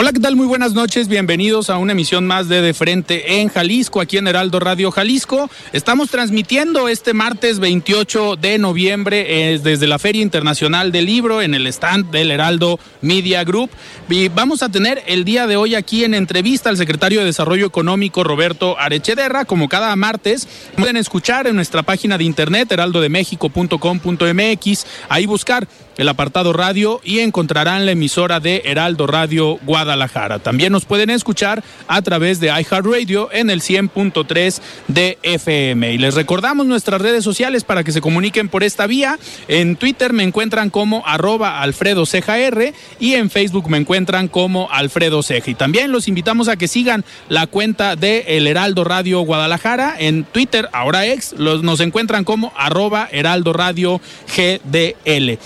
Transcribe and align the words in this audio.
Hola, 0.00 0.12
¿qué 0.12 0.20
tal? 0.20 0.36
Muy 0.36 0.46
buenas 0.46 0.74
noches. 0.74 1.08
Bienvenidos 1.08 1.70
a 1.70 1.78
una 1.78 1.90
emisión 1.90 2.24
más 2.24 2.48
de 2.48 2.62
De 2.62 2.72
Frente 2.72 3.40
en 3.40 3.48
Jalisco, 3.48 4.00
aquí 4.00 4.16
en 4.16 4.28
Heraldo 4.28 4.60
Radio 4.60 4.92
Jalisco. 4.92 5.50
Estamos 5.72 6.08
transmitiendo 6.08 6.88
este 6.88 7.14
martes 7.14 7.58
28 7.58 8.36
de 8.36 8.58
noviembre 8.58 9.54
eh, 9.54 9.58
desde 9.58 9.88
la 9.88 9.98
Feria 9.98 10.22
Internacional 10.22 10.92
del 10.92 11.06
Libro 11.06 11.42
en 11.42 11.52
el 11.52 11.66
stand 11.66 12.12
del 12.12 12.30
Heraldo 12.30 12.78
Media 13.02 13.42
Group. 13.42 13.70
Y 14.08 14.28
vamos 14.28 14.62
a 14.62 14.68
tener 14.68 15.02
el 15.08 15.24
día 15.24 15.48
de 15.48 15.56
hoy 15.56 15.74
aquí 15.74 16.04
en 16.04 16.14
entrevista 16.14 16.70
al 16.70 16.76
secretario 16.76 17.18
de 17.18 17.26
Desarrollo 17.26 17.66
Económico 17.66 18.22
Roberto 18.22 18.78
Arechederra. 18.78 19.46
Como 19.46 19.68
cada 19.68 19.96
martes, 19.96 20.46
pueden 20.76 20.96
escuchar 20.96 21.48
en 21.48 21.56
nuestra 21.56 21.82
página 21.82 22.18
de 22.18 22.22
internet 22.22 22.70
heraldodemexico.com.mx, 22.70 24.86
ahí 25.08 25.26
buscar 25.26 25.66
el 25.98 26.08
apartado 26.08 26.54
radio 26.54 27.00
y 27.04 27.18
encontrarán 27.18 27.84
la 27.84 27.92
emisora 27.92 28.40
de 28.40 28.62
Heraldo 28.64 29.06
Radio 29.06 29.58
Guadalajara. 29.64 30.38
También 30.38 30.72
nos 30.72 30.86
pueden 30.86 31.10
escuchar 31.10 31.62
a 31.88 32.00
través 32.00 32.40
de 32.40 32.46
iHeartRadio 32.46 33.28
en 33.32 33.50
el 33.50 33.60
100.3 33.60 34.60
de 34.86 35.18
FM. 35.22 35.92
Y 35.92 35.98
les 35.98 36.14
recordamos 36.14 36.66
nuestras 36.66 37.02
redes 37.02 37.24
sociales 37.24 37.64
para 37.64 37.84
que 37.84 37.92
se 37.92 38.00
comuniquen 38.00 38.48
por 38.48 38.62
esta 38.62 38.86
vía. 38.86 39.18
En 39.48 39.76
Twitter 39.76 40.12
me 40.12 40.22
encuentran 40.22 40.70
como 40.70 41.06
arroba 41.06 41.60
Alfredo 41.60 42.04
R 42.12 42.74
y 43.00 43.14
en 43.14 43.28
Facebook 43.28 43.68
me 43.68 43.78
encuentran 43.78 44.28
como 44.28 44.70
Alfredo 44.70 45.22
Ceja. 45.22 45.50
Y 45.50 45.54
también 45.54 45.90
los 45.90 46.06
invitamos 46.06 46.48
a 46.48 46.56
que 46.56 46.68
sigan 46.68 47.04
la 47.28 47.46
cuenta 47.48 47.96
de 47.96 48.24
El 48.28 48.46
Heraldo 48.46 48.84
Radio 48.84 49.20
Guadalajara 49.20 49.96
en 49.98 50.24
Twitter, 50.24 50.68
ahora 50.72 51.06
ex, 51.06 51.32
los, 51.32 51.64
nos 51.64 51.80
encuentran 51.80 52.22
como 52.22 52.52
arroba 52.56 53.08
Heraldo 53.10 53.52
Radio 53.52 54.00
GDL. 54.36 55.38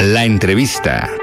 La 0.00 0.24
entrevista. 0.24 1.17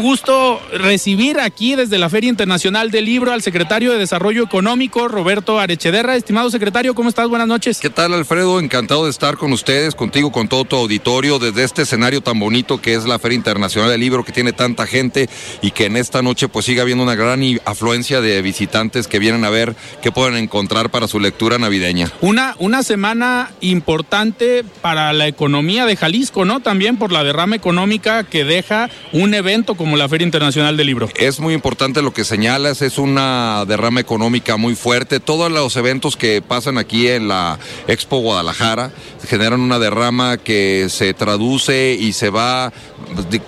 Gusto 0.00 0.60
recibir 0.72 1.40
aquí 1.40 1.74
desde 1.74 1.98
la 1.98 2.08
Feria 2.08 2.30
Internacional 2.30 2.90
del 2.90 3.04
Libro 3.04 3.32
al 3.32 3.42
secretario 3.42 3.92
de 3.92 3.98
Desarrollo 3.98 4.44
Económico, 4.44 5.08
Roberto 5.08 5.58
Arechederra. 5.58 6.16
Estimado 6.16 6.50
secretario, 6.50 6.94
¿cómo 6.94 7.08
estás? 7.08 7.28
Buenas 7.28 7.48
noches. 7.48 7.78
¿Qué 7.80 7.90
tal, 7.90 8.14
Alfredo? 8.14 8.60
Encantado 8.60 9.04
de 9.04 9.10
estar 9.10 9.36
con 9.36 9.52
ustedes, 9.52 9.94
contigo, 9.94 10.32
con 10.32 10.48
todo 10.48 10.64
tu 10.64 10.76
auditorio, 10.76 11.38
desde 11.38 11.64
este 11.64 11.82
escenario 11.82 12.20
tan 12.20 12.38
bonito 12.38 12.80
que 12.80 12.94
es 12.94 13.04
la 13.04 13.18
Feria 13.18 13.36
Internacional 13.36 13.90
del 13.90 14.00
Libro, 14.00 14.24
que 14.24 14.32
tiene 14.32 14.52
tanta 14.52 14.86
gente 14.86 15.28
y 15.60 15.72
que 15.72 15.86
en 15.86 15.96
esta 15.96 16.22
noche 16.22 16.48
pues 16.48 16.64
sigue 16.64 16.80
habiendo 16.80 17.04
una 17.04 17.14
gran 17.14 17.42
afluencia 17.64 18.20
de 18.20 18.40
visitantes 18.40 19.08
que 19.08 19.18
vienen 19.18 19.44
a 19.44 19.50
ver 19.50 19.74
qué 20.00 20.12
pueden 20.12 20.36
encontrar 20.36 20.90
para 20.90 21.08
su 21.08 21.18
lectura 21.20 21.58
navideña. 21.58 22.10
Una, 22.20 22.54
una 22.58 22.82
semana 22.82 23.50
importante 23.60 24.64
para 24.80 25.12
la 25.12 25.26
economía 25.26 25.86
de 25.86 25.96
Jalisco, 25.96 26.44
¿no? 26.44 26.60
También 26.60 26.96
por 26.96 27.12
la 27.12 27.24
derrama 27.24 27.56
económica 27.56 28.24
que 28.24 28.44
deja 28.44 28.88
un 29.12 29.34
evento 29.34 29.74
como 29.82 29.96
la 29.96 30.08
Feria 30.08 30.24
Internacional 30.24 30.76
del 30.76 30.86
Libro. 30.86 31.08
Es 31.16 31.40
muy 31.40 31.54
importante 31.54 32.02
lo 32.02 32.12
que 32.12 32.24
señalas, 32.24 32.82
es 32.82 32.98
una 32.98 33.64
derrama 33.66 34.00
económica 34.00 34.56
muy 34.56 34.76
fuerte. 34.76 35.18
Todos 35.18 35.50
los 35.50 35.76
eventos 35.76 36.16
que 36.16 36.40
pasan 36.40 36.78
aquí 36.78 37.08
en 37.08 37.26
la 37.26 37.58
Expo 37.88 38.18
Guadalajara 38.18 38.92
generan 39.26 39.60
una 39.60 39.78
derrama 39.78 40.36
que 40.36 40.86
se 40.88 41.14
traduce 41.14 41.96
y 41.98 42.12
se 42.12 42.30
va 42.30 42.72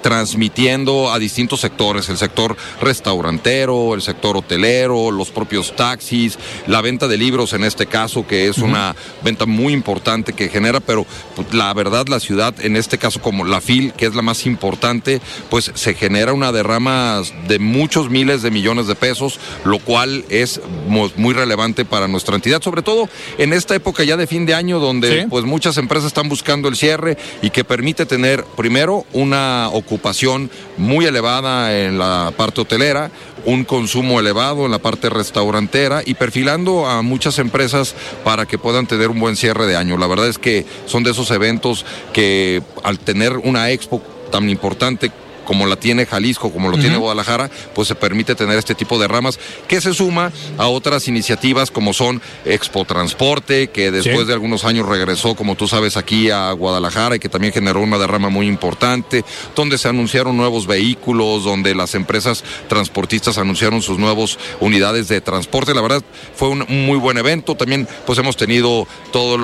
transmitiendo 0.02 1.12
a 1.12 1.18
distintos 1.18 1.60
sectores, 1.60 2.08
el 2.08 2.16
sector 2.16 2.56
restaurantero, 2.80 3.94
el 3.94 4.02
sector 4.02 4.36
hotelero, 4.36 5.10
los 5.10 5.30
propios 5.30 5.74
taxis, 5.76 6.38
la 6.66 6.80
venta 6.80 7.08
de 7.08 7.16
libros 7.16 7.52
en 7.52 7.64
este 7.64 7.86
caso, 7.86 8.26
que 8.26 8.48
es 8.48 8.58
una 8.58 8.94
venta 9.22 9.46
muy 9.46 9.72
importante 9.72 10.32
que 10.32 10.48
genera, 10.48 10.80
pero 10.80 11.06
pues, 11.34 11.52
la 11.54 11.72
verdad 11.74 12.06
la 12.08 12.20
ciudad, 12.20 12.54
en 12.60 12.76
este 12.76 12.98
caso 12.98 13.20
como 13.20 13.44
la 13.44 13.60
FIL, 13.60 13.92
que 13.92 14.06
es 14.06 14.14
la 14.14 14.22
más 14.22 14.46
importante, 14.46 15.20
pues 15.50 15.70
se 15.74 15.94
genera 15.94 16.32
una 16.32 16.52
derrama 16.52 17.22
de 17.48 17.58
muchos 17.58 18.10
miles 18.10 18.42
de 18.42 18.50
millones 18.50 18.86
de 18.86 18.94
pesos, 18.94 19.38
lo 19.64 19.78
cual 19.78 20.24
es 20.28 20.60
muy 21.16 21.34
relevante 21.34 21.84
para 21.84 22.08
nuestra 22.08 22.36
entidad, 22.36 22.62
sobre 22.62 22.82
todo 22.82 23.08
en 23.38 23.52
esta 23.52 23.74
época 23.74 24.04
ya 24.04 24.16
de 24.16 24.26
fin 24.26 24.46
de 24.46 24.54
año 24.54 24.78
donde 24.78 25.26
pues 25.28 25.44
muchas 25.44 25.76
empresas 25.76 26.08
están 26.08 26.28
buscando 26.28 26.68
el 26.68 26.76
cierre 26.76 27.16
y 27.42 27.50
que 27.50 27.64
permite 27.64 28.06
tener 28.06 28.44
primero 28.56 29.04
una 29.12 29.53
ocupación 29.72 30.50
muy 30.76 31.06
elevada 31.06 31.78
en 31.78 31.98
la 31.98 32.32
parte 32.36 32.60
hotelera, 32.60 33.10
un 33.44 33.64
consumo 33.64 34.20
elevado 34.20 34.64
en 34.64 34.70
la 34.70 34.78
parte 34.78 35.10
restaurantera 35.10 36.02
y 36.04 36.14
perfilando 36.14 36.86
a 36.86 37.02
muchas 37.02 37.38
empresas 37.38 37.94
para 38.24 38.46
que 38.46 38.58
puedan 38.58 38.86
tener 38.86 39.10
un 39.10 39.20
buen 39.20 39.36
cierre 39.36 39.66
de 39.66 39.76
año. 39.76 39.98
La 39.98 40.06
verdad 40.06 40.28
es 40.28 40.38
que 40.38 40.64
son 40.86 41.02
de 41.02 41.10
esos 41.10 41.30
eventos 41.30 41.84
que 42.12 42.62
al 42.82 42.98
tener 42.98 43.36
una 43.36 43.70
expo 43.70 44.02
tan 44.30 44.48
importante 44.48 45.10
como 45.44 45.66
la 45.66 45.76
tiene 45.76 46.06
Jalisco, 46.06 46.52
como 46.52 46.68
lo 46.70 46.78
tiene 46.78 46.96
Guadalajara, 46.96 47.50
pues 47.74 47.88
se 47.88 47.94
permite 47.94 48.34
tener 48.34 48.58
este 48.58 48.74
tipo 48.74 48.98
de 48.98 49.08
ramas 49.08 49.38
que 49.68 49.80
se 49.80 49.92
suma 49.94 50.32
a 50.58 50.66
otras 50.68 51.08
iniciativas 51.08 51.70
como 51.70 51.92
son 51.92 52.20
Expo 52.44 52.84
Transporte, 52.84 53.68
que 53.68 53.90
después 53.90 54.20
Sí. 54.20 54.24
de 54.26 54.32
algunos 54.32 54.64
años 54.64 54.86
regresó, 54.88 55.34
como 55.34 55.54
tú 55.56 55.68
sabes, 55.68 55.96
aquí 55.96 56.30
a 56.30 56.50
Guadalajara 56.52 57.16
y 57.16 57.18
que 57.18 57.28
también 57.28 57.52
generó 57.52 57.80
una 57.80 57.98
derrama 57.98 58.28
muy 58.28 58.46
importante, 58.46 59.24
donde 59.54 59.78
se 59.78 59.88
anunciaron 59.88 60.36
nuevos 60.36 60.66
vehículos, 60.66 61.44
donde 61.44 61.74
las 61.74 61.94
empresas 61.94 62.44
transportistas 62.68 63.38
anunciaron 63.38 63.82
sus 63.82 63.98
nuevas 63.98 64.38
unidades 64.60 65.08
de 65.08 65.20
transporte. 65.20 65.74
La 65.74 65.80
verdad 65.82 66.02
fue 66.36 66.48
un 66.48 66.64
muy 66.68 66.98
buen 66.98 67.18
evento. 67.18 67.54
También 67.54 67.86
pues 68.06 68.18
hemos 68.18 68.36
tenido 68.36 68.86
todas 69.12 69.40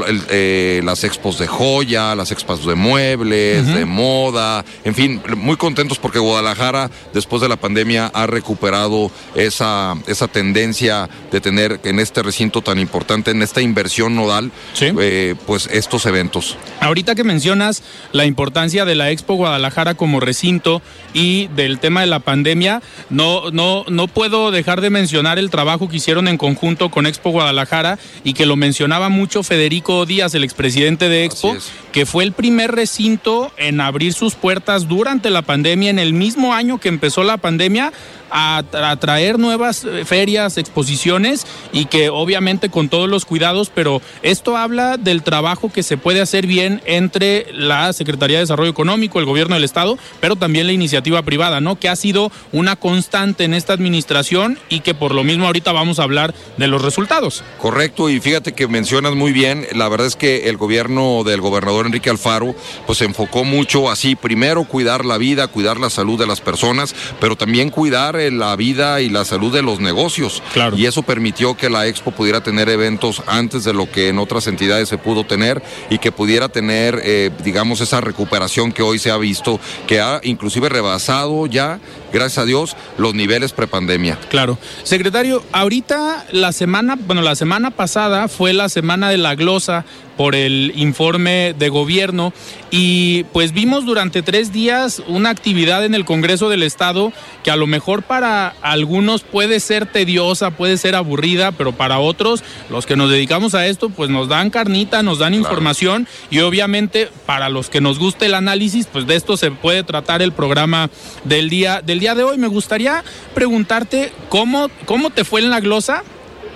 las 0.83 1.05
expos 1.05 1.39
de 1.39 1.47
joya, 1.47 2.15
las 2.15 2.33
expos 2.33 2.65
de 2.67 2.75
muebles, 2.75 3.67
de 3.67 3.85
moda, 3.85 4.65
en 4.85 4.95
fin, 4.95 5.23
muy 5.37 5.57
porque 5.99 6.19
Guadalajara 6.19 6.91
después 7.13 7.43
de 7.43 7.49
la 7.49 7.57
pandemia 7.57 8.11
ha 8.13 8.27
recuperado 8.27 9.11
esa, 9.35 9.95
esa 10.07 10.29
tendencia 10.29 11.09
de 11.31 11.41
tener 11.41 11.81
en 11.85 11.99
este 11.99 12.23
recinto 12.23 12.63
tan 12.63 12.79
importante, 12.79 13.31
en 13.31 13.43
esta 13.43 13.61
inversión 13.61 14.15
nodal, 14.15 14.51
eh, 14.81 15.35
pues 15.47 15.69
estos 15.73 16.07
eventos. 16.07 16.57
Ahorita 16.81 17.15
que 17.15 17.25
mencionas 17.25 17.83
la 18.13 18.25
importancia 18.25 18.85
de 18.85 18.95
la 18.95 19.11
Expo 19.11 19.35
Guadalajara 19.35 19.95
como 19.95 20.21
recinto 20.21 20.83
y 21.13 21.49
del 21.49 21.79
tema 21.79 22.01
de 22.01 22.07
la 22.07 22.21
pandemia, 22.21 22.83
no, 23.09 23.51
no, 23.51 23.85
no 23.89 24.09
puedo 24.09 24.51
dejar 24.51 24.81
de 24.81 24.91
mencionar 24.91 25.39
el 25.39 25.51
trabajo 25.51 25.89
que 25.89 25.97
hicieron 25.97 26.29
en 26.29 26.39
conjunto 26.39 26.91
con 26.91 27.07
Expo 27.07 27.31
Guadalajara 27.31 27.99
y 28.25 28.35
que 28.35 28.47
lo 28.47 28.57
mencionaba 28.57 29.09
mucho 29.09 29.43
Federico 29.43 30.07
Díaz, 30.07 30.35
el 30.35 30.45
expresidente 30.45 31.09
de 31.09 31.25
Expo, 31.25 31.57
que 31.93 32.07
fue 32.07 32.25
el 32.25 32.33
primer 32.33 32.73
recinto 32.73 33.53
en 33.57 33.81
abrir 33.81 34.13
sus 34.13 34.35
puertas 34.35 34.89
durante 34.89 35.31
la 35.31 35.43
pandemia 35.43 35.80
en 35.89 35.99
el 35.99 36.13
mismo 36.13 36.55
año 36.55 36.79
que 36.79 36.89
empezó 36.89 37.25
la 37.25 37.37
pandemia, 37.37 37.93
a, 38.31 38.59
a, 38.73 38.97
traer 38.97 39.39
nuevas 39.39 39.85
eh, 39.85 40.05
ferias, 40.05 40.57
exposiciones 40.57 41.47
y 41.73 41.87
que 41.87 42.11
obviamente 42.11 42.69
con 42.69 42.89
todos 42.89 43.09
los 43.09 43.25
cuidados, 43.25 43.71
pero 43.75 44.01
esto 44.23 44.57
habla 44.57 44.97
del 44.97 45.23
trabajo 45.23 45.71
que 45.73 45.83
se 45.83 45.97
puede 45.97 46.21
hacer 46.21 46.47
bien 46.47 46.81
entre 46.87 47.47
la 47.53 47.93
Secretaría 47.93 48.39
de 48.39 48.45
Desarrollo 48.45 48.71
Económico, 48.71 49.19
el 49.19 49.27
gobierno 49.27 49.55
del 49.55 49.65
Estado, 49.65 49.99
pero 50.21 50.37
también 50.37 50.67
la 50.67 50.73
iniciativa 50.73 51.23
privada, 51.23 51.61
¿no? 51.61 51.79
Que 51.79 51.89
ha 51.89 51.97
sido 51.97 52.31
una 52.53 52.77
constante 52.77 53.45
en 53.45 53.55
esta 53.55 53.73
administración 53.73 54.59
y 54.69 54.81
que 54.81 54.95
por 54.95 55.15
lo 55.15 55.25
mismo 55.25 55.47
ahorita 55.47 55.73
vamos 55.73 55.99
a 55.99 56.05
hablar 56.05 56.35
de 56.57 56.69
los 56.69 56.83
resultados. 56.83 57.43
Correcto, 57.59 58.09
y 58.09 58.21
fíjate 58.21 58.53
que 58.53 58.69
mencionas 58.69 59.15
muy 59.15 59.33
bien, 59.33 59.67
la 59.75 59.89
verdad 59.89 60.07
es 60.07 60.17
que 60.17 60.49
el 60.49 60.57
gobierno 60.57 61.25
del 61.25 61.41
gobernador 61.41 61.87
Enrique 61.87 62.11
Alfaro 62.11 62.55
pues 62.87 62.99
se 62.99 63.05
enfocó 63.05 63.45
mucho 63.45 63.91
así, 63.91 64.15
primero 64.17 64.65
cuidar 64.65 65.05
la 65.05 65.19
vida, 65.19 65.49
cuidar 65.49 65.70
la 65.79 65.91
salud 65.91 66.19
de 66.19 66.27
las 66.27 66.41
personas, 66.41 66.95
pero 67.21 67.37
también 67.37 67.71
cuidar 67.71 68.17
la 68.17 68.57
vida 68.57 69.01
y 69.01 69.09
la 69.09 69.25
salud 69.25 69.53
de 69.53 69.63
los 69.63 69.81
negocios. 69.81 70.43
Claro. 70.53 70.77
Y 70.77 70.87
eso 70.87 71.03
permitió 71.03 71.57
que 71.57 71.71
la 71.71 71.87
Expo 71.87 72.11
pudiera 72.11 72.43
tener 72.43 72.69
eventos 72.69 73.23
antes 73.27 73.65
de 73.65 73.73
lo 73.73 73.91
que 73.91 74.09
en 74.09 74.19
otras 74.19 74.47
entidades 74.47 74.89
se 74.89 74.99
pudo 74.99 75.25
tener 75.25 75.63
y 75.91 75.99
que 75.99 76.13
pudiera 76.13 76.49
tener, 76.49 77.01
eh, 77.05 77.31
digamos, 77.43 77.81
esa 77.81 78.01
recuperación 78.01 78.73
que 78.73 78.83
hoy 78.83 78.99
se 78.99 79.11
ha 79.11 79.17
visto, 79.17 79.61
que 79.87 80.01
ha 80.01 80.21
inclusive 80.23 80.69
rebasado 80.69 81.47
ya, 81.47 81.81
gracias 82.13 82.39
a 82.39 82.45
Dios, 82.45 82.77
los 82.99 83.15
niveles 83.15 83.53
prepandemia. 83.53 84.19
Claro. 84.29 84.59
Secretario, 84.83 85.43
ahorita 85.53 86.27
la 86.33 86.53
semana, 86.53 86.97
bueno, 86.99 87.23
la 87.23 87.35
semana 87.35 87.71
pasada 87.71 88.29
fue 88.29 88.53
la 88.53 88.69
semana 88.69 89.11
de 89.11 89.19
la 89.19 89.35
glosa 89.35 89.85
por 90.21 90.35
el 90.35 90.75
informe 90.77 91.55
de 91.59 91.71
gobierno 91.71 92.35
y 92.71 93.25
pues 93.33 93.53
vimos 93.53 93.87
durante 93.87 94.21
tres 94.21 94.53
días 94.53 95.03
una 95.09 95.31
actividad 95.31 95.83
en 95.83 95.95
el 95.95 96.05
Congreso 96.05 96.51
del 96.51 96.63
Estado 96.63 97.11
que 97.43 97.51
a 97.51 97.57
lo 97.57 97.67
mejor 97.67 98.03
para 98.03 98.55
algunos 98.61 99.23
puede 99.23 99.61
ser 99.61 99.87
tediosa, 99.87 100.51
puede 100.51 100.77
ser 100.77 100.95
aburrida, 100.95 101.53
pero 101.53 101.73
para 101.73 102.01
otros, 102.01 102.45
los 102.69 102.85
que 102.85 102.97
nos 102.97 103.11
dedicamos 103.11 103.55
a 103.55 103.67
esto, 103.67 103.89
pues 103.89 104.11
nos 104.11 104.29
dan 104.29 104.51
carnita, 104.51 105.03
nos 105.03 105.21
dan 105.21 105.33
claro. 105.33 105.43
información 105.47 106.07
y 106.31 106.41
obviamente 106.41 107.09
para 107.25 107.49
los 107.49 107.71
que 107.71 107.81
nos 107.81 107.99
guste 107.99 108.27
el 108.27 108.35
análisis, 108.35 108.89
pues 108.93 109.07
de 109.07 109.17
esto 109.17 109.39
se 109.39 109.51
puede 109.51 109.85
tratar 109.85 110.21
el 110.21 110.33
programa 110.33 110.91
del 111.25 111.49
día, 111.49 111.81
del 111.81 112.00
día 112.01 112.15
de 112.15 112.25
hoy. 112.25 112.39
Me 112.39 112.49
gustaría 112.49 113.05
preguntarte 113.35 114.13
cómo, 114.29 114.69
cómo 114.87 115.11
te 115.11 115.25
fue 115.25 115.41
en 115.41 115.51
la 115.51 115.61
glosa. 115.61 116.03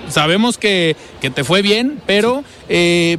Sabemos 0.08 0.58
que, 0.58 0.96
que 1.20 1.30
te 1.30 1.44
fue 1.44 1.62
bien, 1.62 2.00
pero 2.06 2.44
eh, 2.68 3.16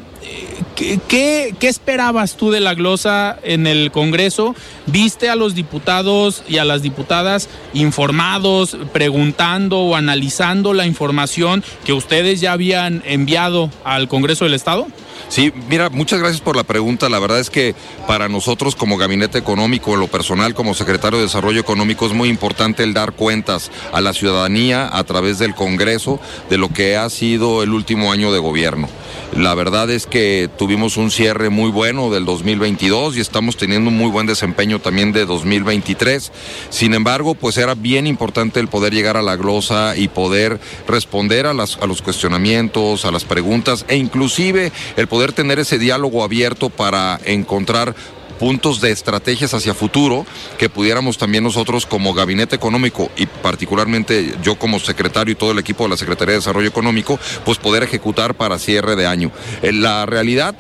¿qué, 0.76 1.00
qué, 1.08 1.56
qué 1.58 1.68
esperabas 1.68 2.36
tú 2.36 2.52
de 2.52 2.60
la 2.60 2.76
glosa 2.76 3.40
en 3.42 3.66
el 3.66 3.92
Congreso? 3.92 4.56
¿Viste 4.86 5.30
a 5.30 5.36
los 5.36 5.56
diputados 5.56 6.44
y 6.48 6.58
a 6.58 6.66
las 6.66 6.84
diputadas 6.84 7.50
informados, 7.74 8.78
preguntando 8.94 9.80
o 9.80 9.96
analizando 9.96 10.74
la 10.74 10.86
información 10.86 11.64
que 11.86 11.94
ustedes 11.94 12.40
ya 12.40 12.52
habían 12.52 13.02
enviado 13.06 13.72
al 13.84 14.08
Congreso 14.08 14.46
del 14.46 14.54
Estado? 14.54 14.88
Sí, 15.28 15.52
mira, 15.70 15.90
muchas 15.90 16.20
gracias 16.20 16.42
por 16.42 16.56
la 16.56 16.64
pregunta. 16.64 17.10
La 17.10 17.20
verdad 17.20 17.40
es 17.40 17.50
que 17.50 17.76
para 18.08 18.30
nosotros 18.30 18.76
como 18.76 18.98
Gabinete 18.98 19.38
Económico, 19.38 19.94
en 19.94 20.00
lo 20.00 20.08
personal 20.08 20.54
como 20.54 20.74
Secretario 20.74 21.20
de 21.20 21.26
Desarrollo 21.26 21.60
Económico, 21.60 22.06
es 22.06 22.14
muy 22.14 22.30
importante 22.30 22.84
el 22.84 22.94
dar 22.94 23.14
cuentas 23.14 23.72
a 23.92 24.02
la 24.02 24.14
ciudadanía 24.14 24.90
a 24.92 25.04
través 25.04 25.40
del 25.40 25.56
Congreso 25.56 26.20
de 26.50 26.58
lo 26.58 26.70
que 26.70 26.96
ha 26.98 27.10
sido 27.10 27.64
el 27.64 27.74
último 27.74 28.12
año 28.12 28.32
de 28.32 28.40
gobierno. 28.40 28.88
La 29.34 29.54
verdad 29.54 29.90
es 29.90 30.06
que 30.06 30.50
tuvimos 30.58 30.96
un 30.96 31.12
cierre 31.12 31.50
muy 31.50 31.70
bueno 31.70 32.10
del 32.10 32.24
2022 32.24 33.18
y 33.18 33.20
estamos 33.20 33.58
teniendo 33.58 33.90
un 33.90 33.98
muy 33.98 34.10
buen 34.10 34.28
desempeño 34.28 34.80
también 34.80 35.12
de 35.12 35.26
2023. 35.26 36.32
Sin 36.70 36.94
embargo, 36.94 37.36
pues 37.36 37.58
era 37.58 37.76
bien 37.76 38.08
importante 38.08 38.62
el 38.62 38.70
poder 38.70 38.94
llegar 38.94 39.18
a 39.18 39.22
la 39.22 39.36
glosa 39.36 39.98
y 39.98 40.08
poder 40.08 40.60
responder 40.88 41.48
a, 41.48 41.54
los 41.54 42.02
cuestionamientos, 42.02 43.04
a 43.04 43.12
las 43.12 43.26
preguntas 43.26 43.86
e 43.90 43.98
inclusive 43.98 44.72
el 44.96 45.05
poder 45.08 45.34
tener 45.34 45.60
ese 45.60 45.78
diálogo 45.78 46.24
abierto 46.24 46.70
para 46.70 47.20
encontrar 47.26 47.96
puntos 48.40 48.82
de 48.82 48.92
estrategias 48.92 49.54
hacia 49.54 49.74
futuro 49.74 50.26
que 50.58 50.70
pudiéramos 50.70 51.18
también 51.18 51.44
nosotros 51.44 51.86
como 51.86 52.14
gabinete 52.14 52.56
económico 52.56 53.10
y 53.16 53.26
particularmente 53.26 54.36
yo 54.44 54.56
como 54.58 54.80
secretario 54.80 55.32
y 55.32 55.36
todo 55.36 55.52
el 55.52 55.60
equipo 55.60 55.84
de 55.84 55.92
la 55.92 55.98
Secretaría 55.98 56.34
de 56.34 56.40
Desarrollo 56.40 56.68
Económico, 56.68 57.20
pues 57.44 57.58
poder 57.58 57.84
ejecutar 57.84 58.36
para 58.36 58.60
cierre 58.60 58.96
de 58.96 59.08
año. 59.08 59.32
La 59.62 60.06
realidad, 60.06 60.56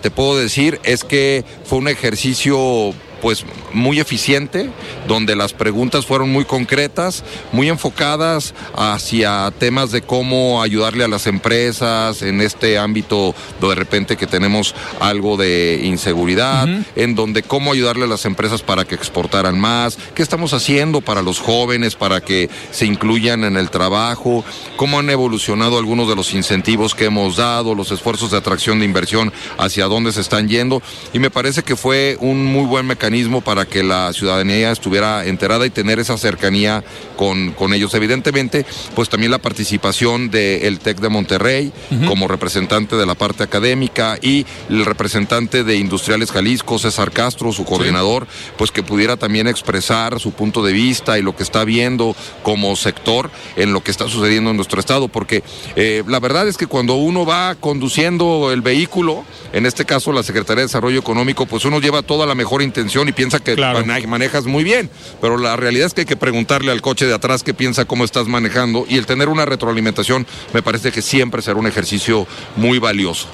te 0.00 0.10
puedo 0.10 0.36
decir, 0.36 0.80
es 0.84 1.04
que 1.04 1.44
fue 1.64 1.78
un 1.78 1.88
ejercicio 1.88 2.94
pues 3.22 3.46
muy 3.72 4.00
eficiente, 4.00 4.68
donde 5.06 5.36
las 5.36 5.52
preguntas 5.52 6.04
fueron 6.04 6.30
muy 6.30 6.44
concretas, 6.44 7.22
muy 7.52 7.68
enfocadas 7.68 8.52
hacia 8.76 9.52
temas 9.60 9.92
de 9.92 10.02
cómo 10.02 10.60
ayudarle 10.60 11.04
a 11.04 11.08
las 11.08 11.28
empresas 11.28 12.20
en 12.22 12.40
este 12.40 12.78
ámbito 12.78 13.32
de 13.60 13.74
repente 13.76 14.16
que 14.16 14.26
tenemos 14.26 14.74
algo 14.98 15.36
de 15.36 15.82
inseguridad, 15.84 16.64
uh 16.64 16.70
-huh. 16.72 16.84
en 16.96 17.14
donde 17.14 17.44
cómo 17.44 17.72
ayudarle 17.72 18.04
a 18.04 18.08
las 18.08 18.24
empresas 18.24 18.60
para 18.60 18.84
que 18.84 18.96
exportaran 18.96 19.58
más, 19.58 19.96
qué 20.16 20.22
estamos 20.22 20.52
haciendo 20.52 21.00
para 21.00 21.22
los 21.22 21.38
jóvenes, 21.38 21.94
para 21.94 22.20
que 22.20 22.50
se 22.72 22.86
incluyan 22.86 23.44
en 23.44 23.56
el 23.56 23.70
trabajo, 23.70 24.44
cómo 24.76 24.98
han 24.98 25.08
evolucionado 25.10 25.78
algunos 25.78 26.08
de 26.08 26.16
los 26.16 26.34
incentivos 26.34 26.96
que 26.96 27.04
hemos 27.04 27.36
dado, 27.36 27.76
los 27.76 27.92
esfuerzos 27.92 28.32
de 28.32 28.38
atracción 28.38 28.80
de 28.80 28.84
inversión, 28.84 29.32
hacia 29.58 29.86
dónde 29.86 30.10
se 30.10 30.20
están 30.20 30.48
yendo, 30.48 30.82
y 31.12 31.20
me 31.20 31.30
parece 31.30 31.62
que 31.62 31.76
fue 31.76 32.16
un 32.20 32.44
muy 32.44 32.66
buen 32.66 32.84
mecanismo 32.84 33.11
para 33.44 33.66
que 33.66 33.82
la 33.82 34.10
ciudadanía 34.14 34.72
estuviera 34.72 35.26
enterada 35.26 35.66
y 35.66 35.70
tener 35.70 35.98
esa 35.98 36.16
cercanía 36.16 36.82
con, 37.16 37.52
con 37.52 37.74
ellos. 37.74 37.92
Evidentemente, 37.92 38.64
pues 38.94 39.10
también 39.10 39.30
la 39.30 39.38
participación 39.38 40.30
del 40.30 40.78
TEC 40.78 40.98
de 40.98 41.08
Monterrey 41.10 41.72
uh 41.90 41.94
-huh. 41.94 42.08
como 42.08 42.26
representante 42.26 42.96
de 42.96 43.04
la 43.04 43.14
parte 43.14 43.42
académica 43.42 44.18
y 44.22 44.46
el 44.70 44.86
representante 44.86 45.62
de 45.62 45.76
Industriales 45.76 46.32
Jalisco, 46.32 46.78
César 46.78 47.10
Castro, 47.10 47.52
su 47.52 47.64
coordinador, 47.64 48.26
sí. 48.30 48.50
pues 48.56 48.70
que 48.70 48.82
pudiera 48.82 49.18
también 49.18 49.46
expresar 49.46 50.18
su 50.18 50.32
punto 50.32 50.64
de 50.64 50.72
vista 50.72 51.18
y 51.18 51.22
lo 51.22 51.36
que 51.36 51.42
está 51.42 51.64
viendo 51.64 52.16
como 52.42 52.74
sector 52.76 53.30
en 53.56 53.74
lo 53.74 53.82
que 53.82 53.90
está 53.90 54.08
sucediendo 54.08 54.50
en 54.50 54.56
nuestro 54.56 54.80
estado, 54.80 55.08
porque 55.08 55.42
eh, 55.76 56.02
la 56.06 56.18
verdad 56.18 56.48
es 56.48 56.56
que 56.56 56.66
cuando 56.66 56.94
uno 56.94 57.26
va 57.26 57.56
conduciendo 57.56 58.50
el 58.52 58.62
vehículo, 58.62 59.24
en 59.52 59.66
este 59.66 59.84
caso 59.84 60.12
la 60.12 60.22
Secretaría 60.22 60.62
de 60.62 60.68
Desarrollo 60.68 60.98
Económico, 60.98 61.44
pues 61.44 61.66
uno 61.66 61.78
lleva 61.78 62.02
toda 62.02 62.24
la 62.26 62.34
mejor 62.34 62.62
intención 62.62 63.01
y 63.08 63.12
piensa 63.12 63.40
que 63.40 63.54
claro. 63.54 63.84
manejas 64.06 64.44
muy 64.44 64.64
bien, 64.64 64.90
pero 65.20 65.38
la 65.38 65.56
realidad 65.56 65.86
es 65.86 65.94
que 65.94 66.02
hay 66.02 66.06
que 66.06 66.16
preguntarle 66.16 66.72
al 66.72 66.82
coche 66.82 67.06
de 67.06 67.14
atrás 67.14 67.42
qué 67.42 67.54
piensa 67.54 67.84
cómo 67.84 68.04
estás 68.04 68.26
manejando 68.26 68.86
y 68.88 68.96
el 68.96 69.06
tener 69.06 69.28
una 69.28 69.44
retroalimentación 69.44 70.26
me 70.52 70.62
parece 70.62 70.92
que 70.92 71.02
siempre 71.02 71.42
será 71.42 71.58
un 71.58 71.66
ejercicio 71.66 72.26
muy 72.56 72.78
valioso. 72.78 73.28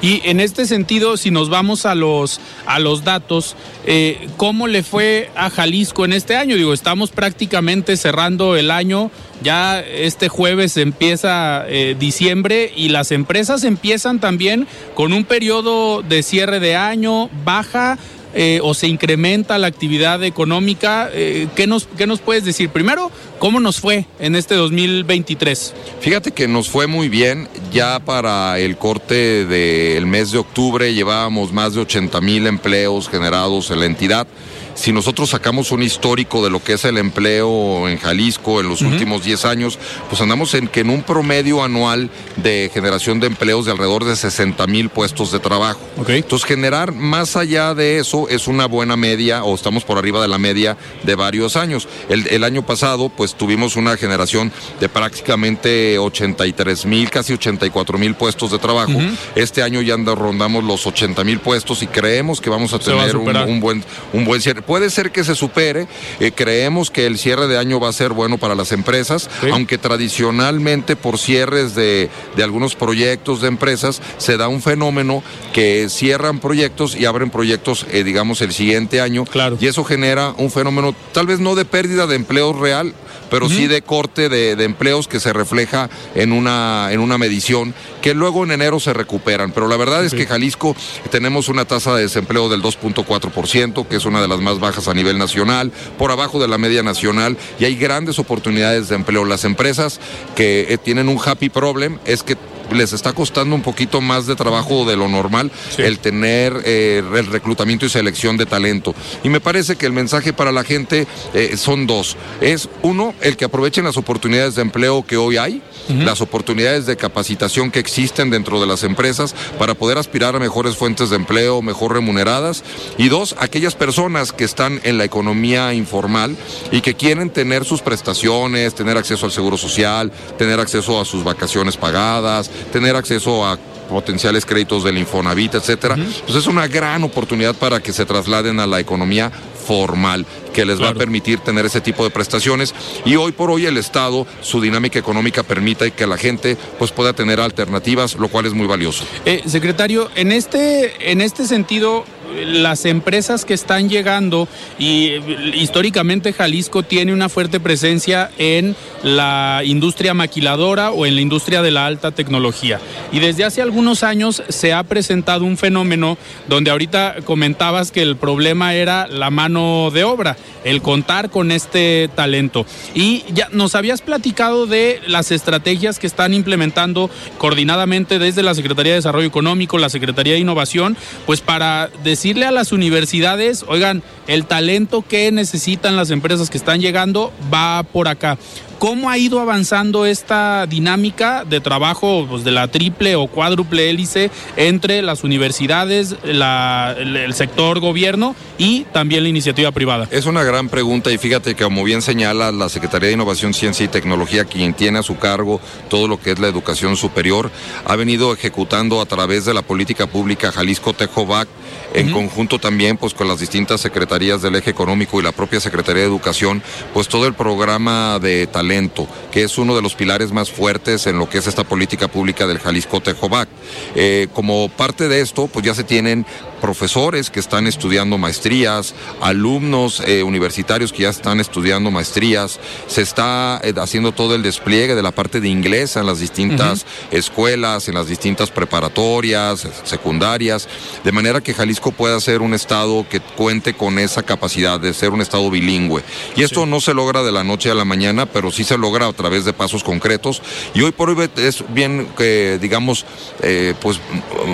Y 0.00 0.22
en 0.24 0.40
este 0.40 0.66
sentido, 0.66 1.16
si 1.16 1.30
nos 1.30 1.50
vamos 1.50 1.86
a 1.86 1.94
los, 1.94 2.40
a 2.66 2.78
los 2.78 3.04
datos, 3.04 3.56
eh, 3.86 4.28
¿cómo 4.36 4.66
le 4.66 4.82
fue 4.82 5.30
a 5.34 5.50
Jalisco 5.50 6.04
en 6.04 6.12
este 6.12 6.36
año? 6.36 6.56
Digo, 6.56 6.72
estamos 6.72 7.10
prácticamente 7.10 7.96
cerrando 7.96 8.56
el 8.56 8.70
año, 8.70 9.10
ya 9.42 9.80
este 9.80 10.28
jueves 10.28 10.76
empieza 10.76 11.64
eh, 11.66 11.96
diciembre 11.98 12.72
y 12.74 12.88
las 12.88 13.12
empresas 13.12 13.64
empiezan 13.64 14.20
también 14.20 14.66
con 14.94 15.12
un 15.12 15.24
periodo 15.24 16.02
de 16.02 16.22
cierre 16.22 16.60
de 16.60 16.76
año, 16.76 17.28
baja 17.44 17.98
eh, 18.34 18.60
o 18.62 18.74
se 18.74 18.88
incrementa 18.88 19.58
la 19.58 19.68
actividad 19.68 20.22
económica. 20.24 21.08
Eh, 21.12 21.48
¿qué, 21.54 21.66
nos, 21.66 21.86
¿Qué 21.96 22.06
nos 22.06 22.20
puedes 22.20 22.44
decir? 22.44 22.68
Primero, 22.68 23.10
¿cómo 23.38 23.60
nos 23.60 23.80
fue 23.80 24.06
en 24.18 24.34
este 24.34 24.54
2023? 24.54 25.74
Fíjate 26.00 26.32
que 26.32 26.48
nos 26.48 26.68
fue 26.68 26.86
muy 26.86 27.08
bien. 27.08 27.48
Ya 27.72 28.00
para 28.00 28.58
el 28.58 28.76
corte 28.76 29.46
del 29.46 30.06
mes 30.06 30.32
de 30.32 30.38
octubre 30.38 30.92
llevábamos 30.94 31.52
más 31.52 31.74
de 31.74 31.80
80 31.80 32.20
mil 32.20 32.46
empleos 32.46 33.08
generados 33.08 33.70
en 33.70 33.80
la 33.80 33.86
entidad 33.86 34.26
si 34.74 34.92
nosotros 34.92 35.30
sacamos 35.30 35.72
un 35.72 35.82
histórico 35.82 36.44
de 36.44 36.50
lo 36.50 36.62
que 36.62 36.74
es 36.74 36.84
el 36.84 36.98
empleo 36.98 37.88
en 37.88 37.98
Jalisco 37.98 38.60
en 38.60 38.68
los 38.68 38.82
uh 38.82 38.86
-huh. 38.86 38.92
últimos 38.92 39.24
10 39.24 39.44
años, 39.44 39.78
pues 40.08 40.20
andamos 40.20 40.54
en 40.54 40.68
que 40.68 40.80
en 40.80 40.90
un 40.90 41.02
promedio 41.02 41.64
anual 41.64 42.10
de 42.36 42.70
generación 42.72 43.18
de 43.18 43.26
empleos 43.26 43.66
de 43.66 43.72
alrededor 43.72 44.04
de 44.04 44.14
60 44.14 44.66
mil 44.68 44.90
puestos 44.90 45.32
de 45.32 45.40
trabajo. 45.40 45.80
Okay. 45.98 46.18
Entonces, 46.18 46.46
generar 46.46 46.92
más 46.92 47.36
allá 47.36 47.74
de 47.74 47.98
eso 47.98 48.28
es 48.28 48.46
una 48.46 48.66
buena 48.66 48.96
media 48.96 49.42
o 49.42 49.54
estamos 49.54 49.84
por 49.84 49.98
arriba 49.98 50.22
de 50.22 50.28
la 50.28 50.38
media 50.38 50.76
de 51.02 51.14
varios 51.14 51.56
años. 51.56 51.88
El, 52.08 52.28
el 52.28 52.44
año 52.44 52.64
pasado, 52.64 53.08
pues 53.08 53.24
pues 53.24 53.34
tuvimos 53.36 53.76
una 53.76 53.96
generación 53.96 54.52
de 54.80 54.90
prácticamente 54.90 55.98
83 55.98 56.84
mil, 56.84 57.08
casi 57.08 57.32
84 57.32 57.96
mil 57.96 58.14
puestos 58.14 58.50
de 58.50 58.58
trabajo. 58.58 58.92
Este 59.34 59.62
año 59.62 59.80
ya 59.80 59.96
rondamos 59.96 60.62
los 60.62 60.86
80 60.86 61.24
mil 61.24 61.40
puestos 61.40 61.82
y 61.82 61.86
creemos 61.86 62.42
que 62.42 62.50
vamos 62.50 62.74
a 62.74 62.78
tener 62.78 63.16
un, 63.16 63.60
buen, 63.60 63.82
un 64.12 64.26
buen 64.26 64.42
cierre. 64.42 64.60
Puede 64.66 64.90
ser 64.90 65.12
que 65.12 65.24
se 65.24 65.34
supere, 65.34 65.86
eh, 66.20 66.32
creemos 66.34 66.90
que 66.90 67.06
el 67.06 67.18
cierre 67.18 67.46
de 67.46 67.58
año 67.58 67.80
va 67.80 67.88
a 67.88 67.92
ser 67.92 68.12
bueno 68.12 68.38
para 68.38 68.54
las 68.54 68.72
empresas, 68.72 69.28
aunque 69.52 69.78
tradicionalmente 69.78 70.96
por 70.96 71.18
cierres 71.18 71.74
de, 71.74 72.10
de 72.36 72.42
algunos 72.42 72.74
proyectos 72.74 73.40
de 73.40 73.48
empresas 73.48 74.00
se 74.18 74.36
da 74.36 74.48
un 74.48 74.62
fenómeno 74.62 75.22
que 75.52 75.88
cierran 75.88 76.40
proyectos 76.40 76.96
y 76.96 77.04
abren 77.04 77.30
proyectos, 77.30 77.86
eh, 77.90 78.04
digamos, 78.04 78.40
el 78.40 78.52
siguiente 78.52 79.00
año. 79.00 79.24
Claro. 79.24 79.56
Y 79.60 79.66
eso 79.66 79.84
genera 79.84 80.34
un 80.36 80.50
fenómeno, 80.50 80.94
tal 81.12 81.26
vez 81.26 81.40
no 81.40 81.54
de 81.54 81.64
pérdida 81.64 82.06
de 82.06 82.16
empleo 82.16 82.52
real, 82.52 82.94
pero 83.30 83.48
sí 83.48 83.66
de 83.66 83.82
corte 83.82 84.28
de, 84.28 84.52
empleos 84.64 85.08
que 85.08 85.20
se 85.20 85.32
refleja 85.32 85.90
en 86.14 86.32
una, 86.32 86.88
en 86.92 87.00
una 87.00 87.18
medición 87.18 87.74
que 88.00 88.14
luego 88.14 88.44
en 88.44 88.52
enero 88.52 88.80
se 88.80 88.92
recuperan. 88.92 89.52
Pero 89.52 89.68
la 89.68 89.76
verdad 89.76 90.04
es 90.04 90.14
que 90.14 90.26
Jalisco 90.26 90.76
tenemos 91.10 91.48
una 91.48 91.64
tasa 91.64 91.94
de 91.94 92.02
desempleo 92.02 92.48
del 92.48 92.62
2.4%, 92.62 93.86
que 93.88 93.96
es 93.96 94.04
una 94.04 94.20
de 94.20 94.28
las 94.28 94.40
más 94.40 94.53
bajas 94.60 94.88
a 94.88 94.94
nivel 94.94 95.18
nacional, 95.18 95.72
por 95.98 96.10
abajo 96.10 96.40
de 96.40 96.48
la 96.48 96.58
media 96.58 96.82
nacional, 96.82 97.36
y 97.58 97.64
hay 97.64 97.76
grandes 97.76 98.18
oportunidades 98.18 98.88
de 98.88 98.96
empleo. 98.96 99.24
Las 99.24 99.44
empresas 99.44 100.00
que 100.34 100.66
eh, 100.68 100.78
tienen 100.78 101.08
un 101.08 101.18
happy 101.24 101.48
problem 101.48 101.98
es 102.04 102.22
que 102.22 102.36
les 102.72 102.92
está 102.92 103.12
costando 103.12 103.54
un 103.54 103.62
poquito 103.62 104.00
más 104.00 104.26
de 104.26 104.36
trabajo 104.36 104.84
de 104.84 104.96
lo 104.96 105.08
normal 105.08 105.50
el 105.78 105.98
tener 105.98 106.62
eh, 106.64 107.02
el 107.14 107.26
reclutamiento 107.26 107.86
y 107.86 107.88
selección 107.88 108.36
de 108.36 108.46
talento. 108.46 108.94
Y 109.22 109.28
me 109.28 109.40
parece 109.40 109.76
que 109.76 109.86
el 109.86 109.92
mensaje 109.92 110.32
para 110.32 110.52
la 110.52 110.64
gente 110.64 111.06
eh, 111.34 111.56
son 111.56 111.86
dos. 111.86 112.16
Es 112.40 112.68
uno, 112.82 113.14
el 113.20 113.36
que 113.36 113.44
aprovechen 113.44 113.84
las 113.84 113.96
oportunidades 113.96 114.54
de 114.54 114.62
empleo 114.62 115.04
que 115.06 115.16
hoy 115.16 115.36
hay, 115.36 115.62
las 115.88 116.20
oportunidades 116.20 116.86
de 116.86 116.96
capacitación 116.96 117.70
que 117.70 117.78
existen 117.78 118.30
dentro 118.30 118.60
de 118.60 118.66
las 118.66 118.84
empresas 118.84 119.34
para 119.58 119.74
poder 119.74 119.98
aspirar 119.98 120.34
a 120.36 120.38
mejores 120.38 120.76
fuentes 120.76 121.10
de 121.10 121.16
empleo, 121.16 121.62
mejor 121.62 121.92
remuneradas. 121.92 122.64
Y 122.98 123.08
dos, 123.08 123.34
aquellas 123.38 123.74
personas 123.74 124.32
que 124.32 124.44
están 124.44 124.80
en 124.84 124.98
la 124.98 125.04
economía 125.04 125.74
informal 125.74 126.36
y 126.70 126.80
que 126.80 126.94
quieren 126.94 127.30
tener 127.30 127.64
sus 127.64 127.82
prestaciones, 127.82 128.74
tener 128.74 128.96
acceso 128.96 129.26
al 129.26 129.32
seguro 129.32 129.56
social, 129.56 130.12
tener 130.38 130.60
acceso 130.60 131.00
a 131.00 131.04
sus 131.04 131.24
vacaciones 131.24 131.76
pagadas, 131.76 132.50
tener 132.72 132.96
acceso 132.96 133.44
a 133.46 133.58
potenciales 133.84 134.46
créditos 134.46 134.82
del 134.82 134.98
Infonavit, 134.98 135.54
etcétera, 135.54 135.96
pues 135.96 136.36
es 136.36 136.46
una 136.46 136.66
gran 136.66 137.04
oportunidad 137.04 137.54
para 137.54 137.80
que 137.80 137.92
se 137.92 138.06
trasladen 138.06 138.58
a 138.60 138.66
la 138.66 138.80
economía 138.80 139.30
formal 139.66 140.26
que 140.52 140.64
les 140.64 140.80
va 140.80 140.90
a 140.90 140.94
permitir 140.94 141.40
tener 141.40 141.66
ese 141.66 141.80
tipo 141.80 142.04
de 142.04 142.10
prestaciones. 142.10 142.74
Y 143.04 143.16
hoy 143.16 143.32
por 143.32 143.50
hoy 143.50 143.66
el 143.66 143.76
Estado 143.76 144.26
su 144.40 144.60
dinámica 144.60 144.98
económica 144.98 145.42
permite 145.42 145.90
que 145.90 146.06
la 146.06 146.16
gente 146.16 146.56
pues 146.78 146.92
pueda 146.92 147.12
tener 147.12 147.40
alternativas 147.40 148.14
lo 148.16 148.28
cual 148.28 148.46
es 148.46 148.52
muy 148.52 148.66
valioso. 148.66 149.04
Eh, 149.24 149.42
secretario 149.46 150.10
en 150.14 150.32
este 150.32 151.10
en 151.10 151.20
este 151.20 151.46
sentido 151.46 152.04
las 152.46 152.84
empresas 152.84 153.44
que 153.44 153.54
están 153.54 153.88
llegando 153.88 154.48
y 154.78 155.12
históricamente 155.54 156.32
Jalisco 156.32 156.82
tiene 156.82 157.12
una 157.12 157.28
fuerte 157.28 157.60
presencia 157.60 158.30
en 158.38 158.76
la 159.02 159.62
industria 159.64 160.14
maquiladora 160.14 160.90
o 160.90 161.06
en 161.06 161.14
la 161.14 161.20
industria 161.20 161.62
de 161.62 161.70
la 161.70 161.86
alta 161.86 162.10
tecnología. 162.10 162.80
Y 163.12 163.20
desde 163.20 163.44
hace 163.44 163.62
algunos 163.62 164.02
años 164.02 164.42
se 164.48 164.72
ha 164.72 164.82
presentado 164.82 165.44
un 165.44 165.56
fenómeno 165.56 166.18
donde 166.48 166.70
ahorita 166.70 167.16
comentabas 167.24 167.90
que 167.90 168.02
el 168.02 168.16
problema 168.16 168.74
era 168.74 169.06
la 169.06 169.30
mano 169.30 169.90
de 169.92 170.04
obra, 170.04 170.36
el 170.64 170.82
contar 170.82 171.30
con 171.30 171.50
este 171.50 172.08
talento. 172.14 172.66
Y 172.94 173.24
ya 173.32 173.48
nos 173.52 173.74
habías 173.74 174.00
platicado 174.00 174.66
de 174.66 175.00
las 175.06 175.30
estrategias 175.30 175.98
que 175.98 176.06
están 176.06 176.34
implementando 176.34 177.10
coordinadamente 177.38 178.18
desde 178.18 178.42
la 178.42 178.54
Secretaría 178.54 178.92
de 178.92 178.98
Desarrollo 178.98 179.26
Económico, 179.26 179.78
la 179.78 179.88
Secretaría 179.88 180.34
de 180.34 180.40
Innovación, 180.40 180.96
pues 181.26 181.40
para 181.40 181.90
decirle 182.24 182.46
a 182.46 182.52
las 182.52 182.72
universidades, 182.72 183.66
oigan, 183.68 184.02
el 184.28 184.46
talento 184.46 185.04
que 185.06 185.30
necesitan 185.30 185.94
las 185.94 186.08
empresas 186.08 186.48
que 186.48 186.56
están 186.56 186.80
llegando 186.80 187.34
va 187.52 187.82
por 187.82 188.08
acá. 188.08 188.38
¿Cómo 188.78 189.08
ha 189.08 189.16
ido 189.18 189.40
avanzando 189.40 190.04
esta 190.04 190.66
dinámica 190.66 191.44
de 191.44 191.60
trabajo 191.60 192.26
pues, 192.28 192.44
de 192.44 192.50
la 192.50 192.68
triple 192.68 193.16
o 193.16 193.28
cuádruple 193.28 193.88
hélice 193.88 194.30
entre 194.56 195.00
las 195.00 195.24
universidades, 195.24 196.16
el, 196.24 197.34
sector 197.34 197.80
gobierno 197.80 198.34
y 198.58 198.82
también 198.92 199.22
la 199.22 199.28
iniciativa 199.28 199.70
privada? 199.70 200.08
Es 200.10 200.26
una 200.26 200.42
gran 200.42 200.68
pregunta 200.68 201.10
y 201.12 201.18
fíjate 201.18 201.54
que 201.54 201.64
como 201.64 201.84
bien 201.84 202.02
señala 202.02 202.52
la 202.52 202.68
Secretaría 202.68 203.08
de 203.08 203.14
Innovación, 203.14 203.54
Ciencia 203.54 203.84
y 203.84 203.88
Tecnología, 203.88 204.44
quien 204.44 204.74
tiene 204.74 204.98
a 204.98 205.02
su 205.02 205.16
cargo 205.18 205.60
todo 205.88 206.08
lo 206.08 206.20
que 206.20 206.32
es 206.32 206.38
la 206.38 206.48
educación 206.48 206.96
superior, 206.96 207.50
ha 207.86 207.96
venido 207.96 208.32
ejecutando 208.32 209.00
a 209.00 209.06
través 209.06 209.44
de 209.44 209.54
la 209.54 209.62
política 209.62 210.06
pública 210.06 210.52
Jalisco 210.52 210.92
Tejovac, 210.92 211.48
en 211.94 212.10
conjunto 212.10 212.58
también 212.58 212.96
pues 212.96 213.14
con 213.14 213.28
las 213.28 213.40
distintas 213.40 213.80
secretarías 213.80 214.42
del 214.42 214.56
eje 214.56 214.70
económico 214.70 215.18
y 215.18 215.22
la 215.22 215.32
propia 215.32 215.60
Secretaría 215.60 216.02
de 216.02 216.08
Educación, 216.08 216.62
pues 216.92 217.08
todo 217.08 217.26
el 217.26 217.34
programa 217.34 218.18
de 218.18 218.46
talento 218.46 219.06
que 219.30 219.44
es 219.44 219.58
uno 219.58 219.74
de 219.74 219.82
los 219.82 219.94
pilares 219.94 220.32
más 220.32 220.50
fuertes 220.50 221.06
en 221.06 221.18
lo 221.18 221.28
que 221.28 221.38
es 221.38 221.46
esta 221.46 221.64
política 221.64 222.08
pública 222.08 222.46
del 222.46 222.58
Jalisco 222.58 223.00
Tejovac. 223.00 223.48
Eh, 223.94 224.28
como 224.32 224.68
parte 224.68 225.08
de 225.08 225.20
esto, 225.20 225.46
pues 225.46 225.64
ya 225.64 225.74
se 225.74 225.84
tienen 225.84 226.26
profesores 226.64 227.28
que 227.28 227.40
están 227.40 227.66
estudiando 227.66 228.16
maestrías, 228.16 228.94
alumnos 229.20 230.00
eh, 230.06 230.22
universitarios 230.22 230.94
que 230.94 231.02
ya 231.02 231.10
están 231.10 231.38
estudiando 231.38 231.90
maestrías, 231.90 232.58
se 232.86 233.02
está 233.02 233.60
eh, 233.62 233.74
haciendo 233.76 234.12
todo 234.12 234.34
el 234.34 234.42
despliegue 234.42 234.94
de 234.94 235.02
la 235.02 235.10
parte 235.10 235.42
de 235.42 235.48
inglés 235.50 235.96
en 235.96 236.06
las 236.06 236.20
distintas 236.20 236.86
escuelas, 237.10 237.86
en 237.88 237.96
las 237.96 238.06
distintas 238.06 238.50
preparatorias, 238.50 239.68
secundarias, 239.84 240.66
de 241.04 241.12
manera 241.12 241.42
que 241.42 241.52
Jalisco 241.52 241.92
pueda 241.92 242.18
ser 242.18 242.40
un 242.40 242.54
estado 242.54 243.06
que 243.10 243.20
cuente 243.20 243.74
con 243.74 243.98
esa 243.98 244.22
capacidad 244.22 244.80
de 244.80 244.94
ser 244.94 245.10
un 245.10 245.20
estado 245.20 245.50
bilingüe. 245.50 246.02
Y 246.34 246.44
esto 246.44 246.64
no 246.64 246.80
se 246.80 246.94
logra 246.94 247.22
de 247.22 247.32
la 247.32 247.44
noche 247.44 247.70
a 247.70 247.74
la 247.74 247.84
mañana, 247.84 248.24
pero 248.24 248.50
sí 248.50 248.64
se 248.64 248.78
logra 248.78 249.06
a 249.06 249.12
través 249.12 249.44
de 249.44 249.52
pasos 249.52 249.84
concretos. 249.84 250.40
Y 250.72 250.80
hoy 250.80 250.92
por 250.92 251.10
hoy 251.10 251.28
es 251.36 251.62
bien, 251.74 252.08
que 252.16 252.58
digamos, 252.58 253.04
eh, 253.42 253.74
pues 253.82 254.00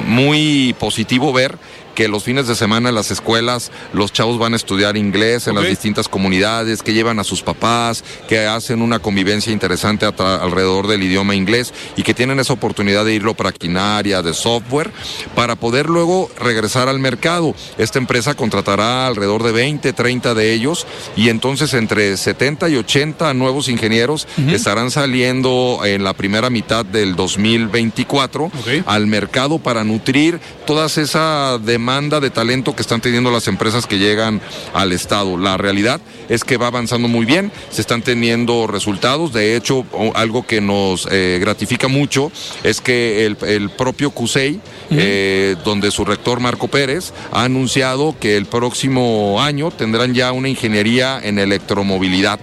muy 0.09 0.75
positivo 0.77 1.33
ver 1.33 1.57
que 1.95 2.09
los 2.09 2.25
fines 2.25 2.47
de 2.47 2.55
semana 2.55 2.89
en 2.89 2.95
las 2.95 3.11
escuelas 3.11 3.71
los 3.93 4.13
chavos 4.13 4.39
van 4.39 4.53
a 4.53 4.57
estudiar 4.57 4.97
inglés 4.97 5.47
en 5.47 5.55
las 5.55 5.69
distintas 5.69 6.09
comunidades, 6.09 6.83
que 6.83 6.93
llevan 6.93 7.19
a 7.19 7.25
sus 7.25 7.43
papás, 7.43 8.05
que 8.29 8.47
hacen 8.47 8.83
una 8.83 8.99
convivencia 8.99 9.53
interesante 9.53 10.07
alrededor 10.07 10.87
del 10.87 11.03
idioma 11.03 11.35
inglés 11.35 11.73
y 11.97 12.03
que 12.03 12.15
tienen 12.15 12.41
esa 12.41 12.53
oportunidad 12.53 13.05
de 13.05 13.15
irlo 13.15 13.35
praquinaria, 13.35 14.23
de 14.23 14.35
software, 14.35 14.91
para 15.35 15.57
poder 15.57 15.89
luego 15.89 16.31
regresar 16.39 16.89
al 16.89 16.99
mercado. 16.99 17.55
Esta 17.79 17.99
empresa 17.99 18.35
contratará 18.35 19.07
alrededor 19.07 19.43
de 19.43 19.53
20, 19.53 19.93
30 19.93 20.35
de 20.35 20.53
ellos 20.53 20.87
y 21.17 21.29
entonces 21.29 21.75
entre 21.75 22.17
70 22.17 22.69
y 22.69 22.77
80 22.77 23.35
nuevos 23.35 23.69
ingenieros 23.69 24.27
estarán 24.49 24.91
saliendo 24.91 25.81
en 25.85 26.05
la 26.05 26.15
primera 26.15 26.51
mitad 26.51 26.85
del 26.85 27.17
2024 27.17 28.51
al 28.87 29.07
mercado 29.07 29.59
para 29.59 29.85
nutrir 29.85 30.41
todas 30.67 30.99
esa 30.99 31.59
demanda 31.59 31.80
demanda 31.81 32.21
de 32.21 32.29
talento 32.29 32.77
que 32.77 32.83
están 32.83 33.01
teniendo 33.01 33.31
las 33.31 33.49
empresas 33.49 33.87
que 33.87 33.99
llegan 33.99 34.43
al 34.75 34.93
Estado. 34.93 35.39
La 35.39 35.57
realidad 35.57 35.99
es 36.29 36.45
que 36.45 36.59
va 36.59 36.67
avanzando 36.67 37.09
muy 37.09 37.25
bien, 37.25 37.51
se 37.71 37.81
están 37.81 38.03
teniendo 38.03 38.67
resultados. 38.67 39.33
De 39.33 39.57
hecho, 39.57 39.87
algo 40.15 40.47
que 40.47 40.61
nos 40.61 41.09
eh, 41.11 41.39
gratifica 41.41 41.89
mucho 41.89 42.31
es 42.65 42.83
que 42.83 43.25
el, 43.25 43.71
propio 43.71 44.11
CUSEI, 44.11 44.61
eh, 44.91 45.57
donde 45.65 45.91
su 45.91 46.05
rector 46.05 46.39
Marco 46.39 46.69
Pérez, 46.69 47.15
ha 47.33 47.45
anunciado 47.45 48.15
que 48.21 48.37
el 48.37 48.45
próximo 48.45 49.41
año 49.41 49.71
tendrán 49.71 50.13
ya 50.13 50.33
una 50.33 50.51
ingeniería 50.51 51.19
en 51.23 51.39
electromovilidad 51.39 52.41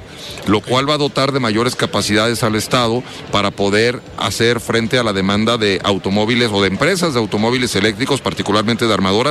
lo 0.47 0.61
cual 0.61 0.89
va 0.89 0.95
a 0.95 0.97
dotar 0.97 1.31
de 1.31 1.39
mayores 1.39 1.75
capacidades 1.75 2.43
al 2.43 2.55
Estado 2.55 3.03
para 3.31 3.51
poder 3.51 4.01
hacer 4.17 4.59
frente 4.59 4.97
a 4.97 5.03
la 5.03 5.13
demanda 5.13 5.57
de 5.57 5.79
automóviles 5.83 6.49
o 6.51 6.61
de 6.61 6.69
empresas 6.69 7.13
de 7.13 7.19
automóviles 7.19 7.75
eléctricos, 7.75 8.21
particularmente 8.21 8.87
de 8.87 8.93
armadoras, 8.93 9.26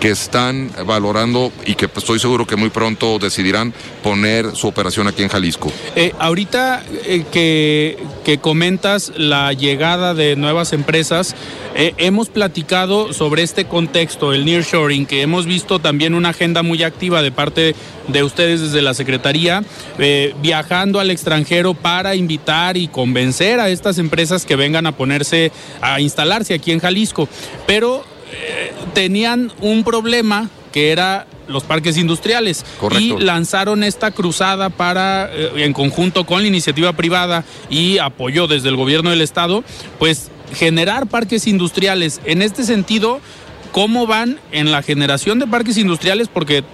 que 0.00 0.10
están 0.10 0.70
valorando 0.86 1.52
y 1.66 1.74
que 1.74 1.86
estoy 1.86 2.18
seguro 2.18 2.46
que 2.46 2.56
muy 2.56 2.70
pronto 2.70 3.18
decidirán 3.18 3.72
poner 4.02 4.54
su 4.56 4.68
operación 4.68 5.06
aquí 5.08 5.22
en 5.22 5.28
Jalisco. 5.28 5.72
Eh, 5.96 6.12
ahorita 6.18 6.82
eh, 7.04 7.24
que, 7.32 8.38
comentas 8.40 9.12
la 9.16 9.52
llegada 9.52 10.14
de 10.14 10.36
nuevas 10.36 10.72
empresas, 10.72 11.34
eh, 11.74 11.94
hemos 11.98 12.28
platicado 12.28 13.12
sobre 13.12 13.42
este 13.42 13.66
contexto, 13.66 14.32
el 14.32 14.44
nearshoring, 14.44 15.06
que 15.06 15.22
hemos 15.22 15.46
visto 15.46 15.78
también 15.78 16.14
una 16.14 16.30
agenda 16.30 16.62
muy 16.62 16.82
activa 16.82 17.22
de 17.22 17.30
parte 17.30 17.74
de 18.08 18.22
ustedes 18.22 18.60
desde 18.60 18.82
la 18.82 18.94
Secretaría, 18.94 19.62
viajando 20.40 20.98
al 20.98 21.10
extranjero 21.10 21.74
para 21.74 22.14
invitar 22.14 22.76
y 22.76 22.88
convencer 22.88 23.60
a 23.60 23.68
estas 23.68 23.98
empresas 23.98 24.44
que 24.44 24.56
vengan 24.56 24.86
a 24.86 24.92
ponerse, 24.92 25.52
a 25.80 26.00
instalarse 26.00 26.54
aquí 26.54 26.72
en 26.72 26.80
Jalisco. 26.80 27.28
Pero 27.66 28.04
eh, 28.32 28.72
tenían 28.94 29.52
un 29.60 29.84
problema 29.84 30.48
que 30.72 30.90
era 30.90 31.26
los 31.48 31.64
parques 31.64 31.96
industriales. 31.96 32.64
Correcto. 32.80 33.18
Y 33.20 33.22
lanzaron 33.22 33.84
esta 33.84 34.10
cruzada 34.10 34.70
para, 34.70 35.30
eh, 35.32 35.50
en 35.56 35.72
conjunto 35.72 36.24
con 36.24 36.42
la 36.42 36.48
iniciativa 36.48 36.92
privada 36.94 37.44
y 37.68 37.98
apoyo 37.98 38.46
desde 38.46 38.68
el 38.70 38.76
gobierno 38.76 39.10
del 39.10 39.20
estado, 39.20 39.62
pues 39.98 40.30
generar 40.54 41.06
parques 41.06 41.46
industriales. 41.46 42.20
En 42.24 42.42
este 42.42 42.64
sentido, 42.64 43.20
¿cómo 43.70 44.06
van 44.06 44.40
en 44.50 44.70
la 44.72 44.82
generación 44.82 45.38
de 45.38 45.46
parques 45.46 45.76
industriales? 45.76 46.28
Porque 46.28 46.64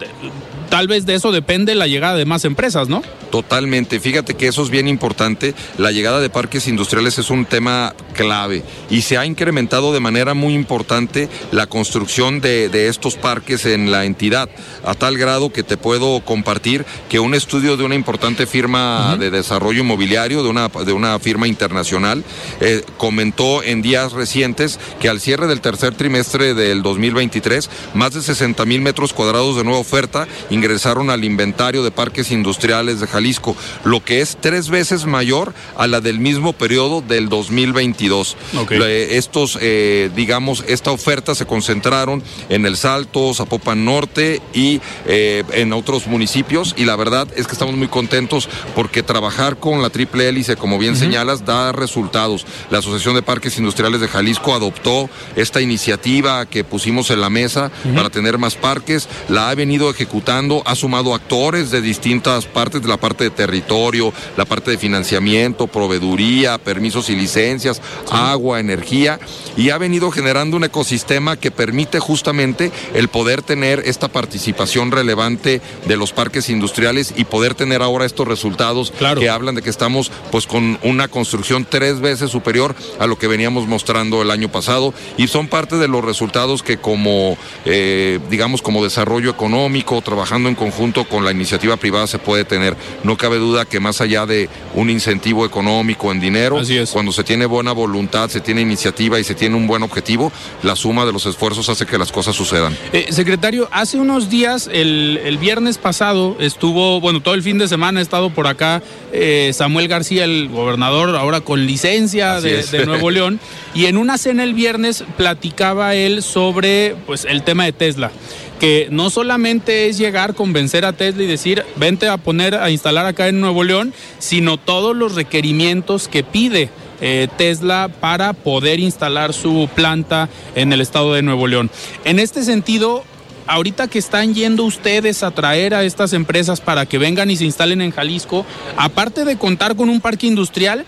tal 0.68 0.88
vez 0.88 1.06
de 1.06 1.14
eso 1.14 1.32
depende 1.32 1.74
la 1.74 1.86
llegada 1.86 2.16
de 2.16 2.24
más 2.24 2.44
empresas, 2.44 2.88
¿no? 2.88 3.02
Totalmente. 3.30 4.00
Fíjate 4.00 4.34
que 4.34 4.48
eso 4.48 4.62
es 4.62 4.70
bien 4.70 4.88
importante. 4.88 5.54
La 5.76 5.92
llegada 5.92 6.20
de 6.20 6.30
parques 6.30 6.66
industriales 6.66 7.18
es 7.18 7.30
un 7.30 7.44
tema 7.44 7.94
clave 8.14 8.62
y 8.90 9.02
se 9.02 9.18
ha 9.18 9.26
incrementado 9.26 9.92
de 9.92 10.00
manera 10.00 10.34
muy 10.34 10.54
importante 10.54 11.28
la 11.52 11.66
construcción 11.66 12.40
de, 12.40 12.68
de 12.68 12.88
estos 12.88 13.16
parques 13.16 13.66
en 13.66 13.90
la 13.90 14.04
entidad, 14.04 14.48
a 14.84 14.94
tal 14.94 15.18
grado 15.18 15.52
que 15.52 15.62
te 15.62 15.76
puedo 15.76 16.20
compartir 16.20 16.84
que 17.08 17.20
un 17.20 17.34
estudio 17.34 17.76
de 17.76 17.84
una 17.84 17.94
importante 17.94 18.46
firma 18.46 19.16
de 19.18 19.30
desarrollo 19.30 19.80
inmobiliario, 19.80 20.42
de 20.42 20.48
una, 20.48 20.68
de 20.68 20.92
una 20.92 21.18
firma 21.18 21.46
internacional, 21.46 22.24
eh, 22.60 22.82
comentó 22.96 23.62
en 23.62 23.82
días 23.82 24.12
recientes 24.12 24.78
que 25.00 25.08
al 25.08 25.20
cierre 25.20 25.46
del 25.46 25.60
tercer 25.60 25.94
trimestre 25.94 26.54
del 26.54 26.82
2023, 26.82 27.70
más 27.94 28.14
de 28.14 28.22
60 28.22 28.64
mil 28.64 28.80
metros 28.80 29.12
cuadrados 29.12 29.56
de 29.56 29.64
nueva 29.64 29.80
oferta 29.80 30.26
ingresaron 30.58 31.10
al 31.10 31.24
inventario 31.24 31.82
de 31.82 31.90
parques 31.90 32.30
industriales 32.30 33.00
de 33.00 33.06
Jalisco, 33.06 33.56
lo 33.84 34.04
que 34.04 34.20
es 34.20 34.36
tres 34.40 34.68
veces 34.68 35.06
mayor 35.06 35.54
a 35.76 35.86
la 35.86 36.00
del 36.00 36.18
mismo 36.18 36.52
periodo 36.52 37.00
del 37.00 37.28
2022. 37.28 38.36
Ok. 38.58 38.70
Le- 38.72 39.16
estos, 39.16 39.58
eh, 39.60 40.10
digamos, 40.14 40.64
esta 40.66 40.90
oferta 40.90 41.34
se 41.34 41.46
concentraron 41.46 42.22
en 42.48 42.66
El 42.66 42.76
Salto, 42.76 43.32
Zapopan 43.34 43.84
Norte 43.84 44.40
y 44.52 44.80
eh, 45.06 45.44
en 45.52 45.72
otros 45.72 46.06
municipios 46.06 46.74
y 46.76 46.84
la 46.84 46.96
verdad 46.96 47.28
es 47.36 47.46
que 47.46 47.52
estamos 47.52 47.76
muy 47.76 47.88
contentos 47.88 48.48
porque 48.74 49.02
trabajar 49.02 49.58
con 49.58 49.80
la 49.82 49.90
triple 49.90 50.28
hélice, 50.28 50.56
como 50.56 50.78
bien 50.78 50.96
señalas, 50.96 51.44
da 51.44 51.72
resultados. 51.72 52.44
La 52.70 52.78
Asociación 52.78 53.14
de 53.14 53.22
Parques 53.22 53.58
Industriales 53.58 54.00
de 54.00 54.08
Jalisco 54.08 54.54
adoptó 54.54 55.08
esta 55.36 55.60
iniciativa 55.60 56.46
que 56.46 56.64
pusimos 56.64 57.10
en 57.10 57.20
la 57.20 57.30
mesa 57.30 57.70
para 57.94 58.10
tener 58.10 58.38
más 58.38 58.56
parques, 58.56 59.08
la 59.28 59.50
ha 59.50 59.54
venido 59.54 59.90
ejecutando, 59.90 60.47
ha 60.64 60.74
sumado 60.74 61.14
actores 61.14 61.70
de 61.70 61.80
distintas 61.80 62.46
partes, 62.46 62.82
de 62.82 62.88
la 62.88 62.96
parte 62.96 63.24
de 63.24 63.30
territorio, 63.30 64.12
la 64.36 64.44
parte 64.44 64.70
de 64.70 64.78
financiamiento, 64.78 65.66
proveeduría, 65.66 66.58
permisos 66.58 67.08
y 67.10 67.16
licencias, 67.16 67.80
agua, 68.10 68.60
energía, 68.60 69.18
y 69.56 69.70
ha 69.70 69.78
venido 69.78 70.10
generando 70.10 70.56
un 70.56 70.64
ecosistema 70.64 71.36
que 71.36 71.50
permite 71.50 71.98
justamente 71.98 72.70
el 72.94 73.08
poder 73.08 73.42
tener 73.42 73.82
esta 73.84 74.08
participación 74.08 74.90
relevante 74.90 75.60
de 75.86 75.96
los 75.96 76.12
parques 76.12 76.48
industriales 76.48 77.14
y 77.16 77.24
poder 77.24 77.54
tener 77.54 77.82
ahora 77.82 78.04
estos 78.06 78.26
resultados 78.28 78.92
Claro. 78.98 79.20
que 79.20 79.28
hablan 79.28 79.54
de 79.54 79.62
que 79.62 79.70
estamos 79.70 80.10
pues 80.30 80.46
con 80.46 80.78
una 80.82 81.08
construcción 81.08 81.66
tres 81.68 82.00
veces 82.00 82.30
superior 82.30 82.74
a 82.98 83.06
lo 83.06 83.18
que 83.18 83.26
veníamos 83.26 83.66
mostrando 83.66 84.22
el 84.22 84.30
año 84.30 84.48
pasado 84.48 84.94
y 85.16 85.26
son 85.28 85.48
parte 85.48 85.76
de 85.76 85.88
los 85.88 86.04
resultados 86.04 86.62
que 86.62 86.78
como 86.78 87.36
eh, 87.64 88.20
digamos 88.30 88.62
como 88.62 88.84
desarrollo 88.84 89.30
económico 89.30 90.00
trabajando 90.02 90.37
en 90.46 90.54
conjunto 90.54 91.04
con 91.04 91.24
la 91.24 91.32
iniciativa 91.32 91.76
privada 91.76 92.06
se 92.06 92.18
puede 92.18 92.44
tener. 92.44 92.76
No 93.02 93.16
cabe 93.16 93.38
duda 93.38 93.64
que 93.64 93.80
más 93.80 94.00
allá 94.00 94.26
de 94.26 94.48
un 94.74 94.90
incentivo 94.90 95.46
económico 95.46 96.12
en 96.12 96.20
dinero 96.20 96.58
Así 96.58 96.76
es. 96.76 96.90
cuando 96.90 97.12
se 97.12 97.24
tiene 97.24 97.46
buena 97.46 97.72
voluntad 97.72 98.28
se 98.28 98.40
tiene 98.40 98.60
iniciativa 98.60 99.18
y 99.18 99.24
se 99.24 99.34
tiene 99.34 99.56
un 99.56 99.66
buen 99.66 99.82
objetivo 99.82 100.30
la 100.62 100.76
suma 100.76 101.04
de 101.04 101.12
los 101.12 101.26
esfuerzos 101.26 101.68
hace 101.68 101.86
que 101.86 101.98
las 101.98 102.12
cosas 102.12 102.36
sucedan. 102.36 102.76
Eh, 102.92 103.06
secretario, 103.10 103.68
hace 103.72 103.98
unos 103.98 104.28
días, 104.28 104.68
el, 104.72 105.20
el 105.24 105.38
viernes 105.38 105.78
pasado, 105.78 106.36
estuvo, 106.40 107.00
bueno, 107.00 107.20
todo 107.20 107.34
el 107.34 107.42
fin 107.42 107.58
de 107.58 107.68
semana 107.68 108.00
ha 108.00 108.02
estado 108.02 108.30
por 108.30 108.46
acá 108.46 108.82
eh, 109.12 109.50
Samuel 109.54 109.88
García, 109.88 110.24
el 110.24 110.48
gobernador, 110.48 111.16
ahora 111.16 111.40
con 111.40 111.66
licencia 111.66 112.40
de, 112.40 112.62
de 112.62 112.86
Nuevo 112.86 113.10
León, 113.10 113.40
y 113.74 113.86
en 113.86 113.96
una 113.96 114.18
cena 114.18 114.44
el 114.44 114.54
viernes 114.54 115.04
platicaba 115.16 115.94
él 115.94 116.22
sobre 116.22 116.96
pues, 117.06 117.24
el 117.24 117.42
tema 117.42 117.64
de 117.64 117.72
Tesla 117.72 118.10
que 118.58 118.88
no 118.90 119.10
solamente 119.10 119.88
es 119.88 119.98
llegar, 119.98 120.34
convencer 120.34 120.84
a 120.84 120.92
Tesla 120.92 121.22
y 121.22 121.26
decir, 121.26 121.64
vente 121.76 122.08
a 122.08 122.16
poner, 122.16 122.54
a 122.54 122.70
instalar 122.70 123.06
acá 123.06 123.28
en 123.28 123.40
Nuevo 123.40 123.64
León, 123.64 123.94
sino 124.18 124.56
todos 124.56 124.96
los 124.96 125.14
requerimientos 125.14 126.08
que 126.08 126.24
pide 126.24 126.70
eh, 127.00 127.28
Tesla 127.36 127.88
para 128.00 128.32
poder 128.32 128.80
instalar 128.80 129.32
su 129.32 129.68
planta 129.74 130.28
en 130.54 130.72
el 130.72 130.80
estado 130.80 131.14
de 131.14 131.22
Nuevo 131.22 131.46
León. 131.46 131.70
En 132.04 132.18
este 132.18 132.42
sentido, 132.42 133.04
ahorita 133.46 133.86
que 133.88 133.98
están 133.98 134.34
yendo 134.34 134.64
ustedes 134.64 135.22
a 135.22 135.30
traer 135.30 135.74
a 135.74 135.84
estas 135.84 136.12
empresas 136.12 136.60
para 136.60 136.86
que 136.86 136.98
vengan 136.98 137.30
y 137.30 137.36
se 137.36 137.44
instalen 137.44 137.80
en 137.80 137.92
Jalisco, 137.92 138.44
aparte 138.76 139.24
de 139.24 139.38
contar 139.38 139.76
con 139.76 139.88
un 139.88 140.00
parque 140.00 140.26
industrial, 140.26 140.84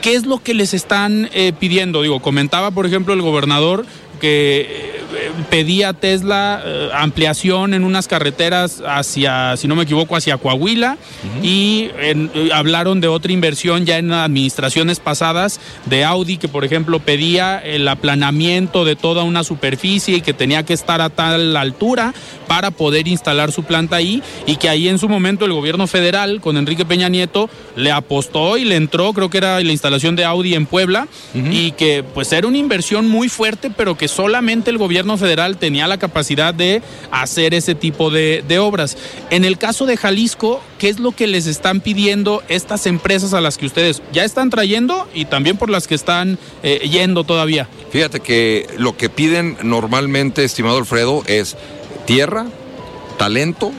¿qué 0.00 0.14
es 0.14 0.24
lo 0.24 0.42
que 0.42 0.54
les 0.54 0.72
están 0.72 1.28
eh, 1.34 1.52
pidiendo? 1.58 2.00
Digo, 2.00 2.20
comentaba, 2.20 2.70
por 2.70 2.86
ejemplo, 2.86 3.12
el 3.12 3.22
gobernador 3.22 3.84
que 4.22 4.60
eh, 5.14 5.30
pedía 5.50 5.92
Tesla 5.92 6.62
eh, 6.64 6.88
ampliación 6.94 7.74
en 7.74 7.82
unas 7.82 8.06
carreteras 8.06 8.80
hacia, 8.86 9.56
si 9.56 9.66
no 9.66 9.74
me 9.74 9.82
equivoco, 9.82 10.14
hacia 10.16 10.38
Coahuila. 10.38 10.96
Y 11.42 11.90
en- 12.00 12.30
eh, 12.34 12.50
hablaron 12.54 13.00
de 13.00 13.08
otra 13.08 13.32
inversión 13.32 13.84
ya 13.84 13.98
en 13.98 14.12
administraciones 14.12 15.00
pasadas 15.00 15.58
de 15.86 16.04
Audi 16.04 16.36
que, 16.38 16.46
por 16.48 16.64
ejemplo, 16.64 17.00
pedía 17.00 17.58
el 17.58 17.86
aplanamiento 17.88 18.84
de 18.84 18.94
toda 18.96 19.24
una 19.24 19.42
superficie 19.42 20.16
y 20.18 20.20
que 20.20 20.32
tenía 20.32 20.62
que 20.62 20.72
estar 20.72 21.00
a 21.00 21.10
tal 21.10 21.56
altura 21.56 22.14
para 22.46 22.70
poder 22.70 23.08
instalar 23.08 23.50
su 23.50 23.64
planta 23.64 23.96
ahí. 23.96 24.22
Y 24.46 24.54
que 24.56 24.68
ahí 24.68 24.88
en 24.88 24.98
su 25.00 25.08
momento 25.08 25.44
el 25.44 25.52
gobierno 25.52 25.88
federal 25.88 26.40
con 26.40 26.56
Enrique 26.56 26.84
Peña 26.84 27.08
Nieto 27.08 27.50
le 27.76 27.90
apostó 27.90 28.56
y 28.56 28.64
le 28.64 28.76
entró, 28.76 29.12
creo 29.12 29.30
que 29.30 29.38
era 29.38 29.60
la 29.60 29.72
instalación 29.72 30.16
de 30.16 30.24
Audi 30.24 30.54
en 30.54 30.66
Puebla 30.66 31.08
y 31.34 31.72
que 31.72 32.02
pues 32.02 32.32
era 32.32 32.46
una 32.46 32.58
inversión 32.58 33.08
muy 33.08 33.28
fuerte 33.28 33.70
pero 33.70 33.96
que 33.96 34.08
solamente 34.08 34.70
el 34.70 34.78
gobierno 34.78 35.16
federal 35.16 35.56
tenía 35.56 35.86
la 35.86 35.98
capacidad 35.98 36.54
de 36.54 36.82
hacer 37.10 37.54
ese 37.54 37.74
tipo 37.74 38.10
de, 38.10 38.44
de 38.46 38.58
obras. 38.58 38.96
En 39.30 39.44
el 39.44 39.58
caso 39.58 39.86
de 39.86 39.96
Jalisco, 39.96 40.62
¿qué 40.78 40.88
es 40.88 40.98
lo 40.98 41.12
que 41.12 41.26
les 41.26 41.46
están 41.46 41.80
pidiendo 41.80 42.42
estas 42.48 42.86
empresas 42.86 43.34
a 43.34 43.40
las 43.40 43.58
que 43.58 43.66
ustedes 43.66 44.02
ya 44.12 44.24
están 44.24 44.50
trayendo 44.50 45.08
y 45.14 45.24
también 45.26 45.56
por 45.56 45.70
las 45.70 45.86
que 45.86 45.94
están 45.94 46.38
eh, 46.62 46.88
yendo 46.90 47.24
todavía? 47.24 47.68
Fíjate 47.90 48.20
que 48.20 48.66
lo 48.78 48.96
que 48.96 49.08
piden 49.08 49.56
normalmente, 49.62 50.44
estimado 50.44 50.78
Alfredo, 50.78 51.22
es 51.26 51.56
tierra, 52.06 52.46
talento, 53.18 53.72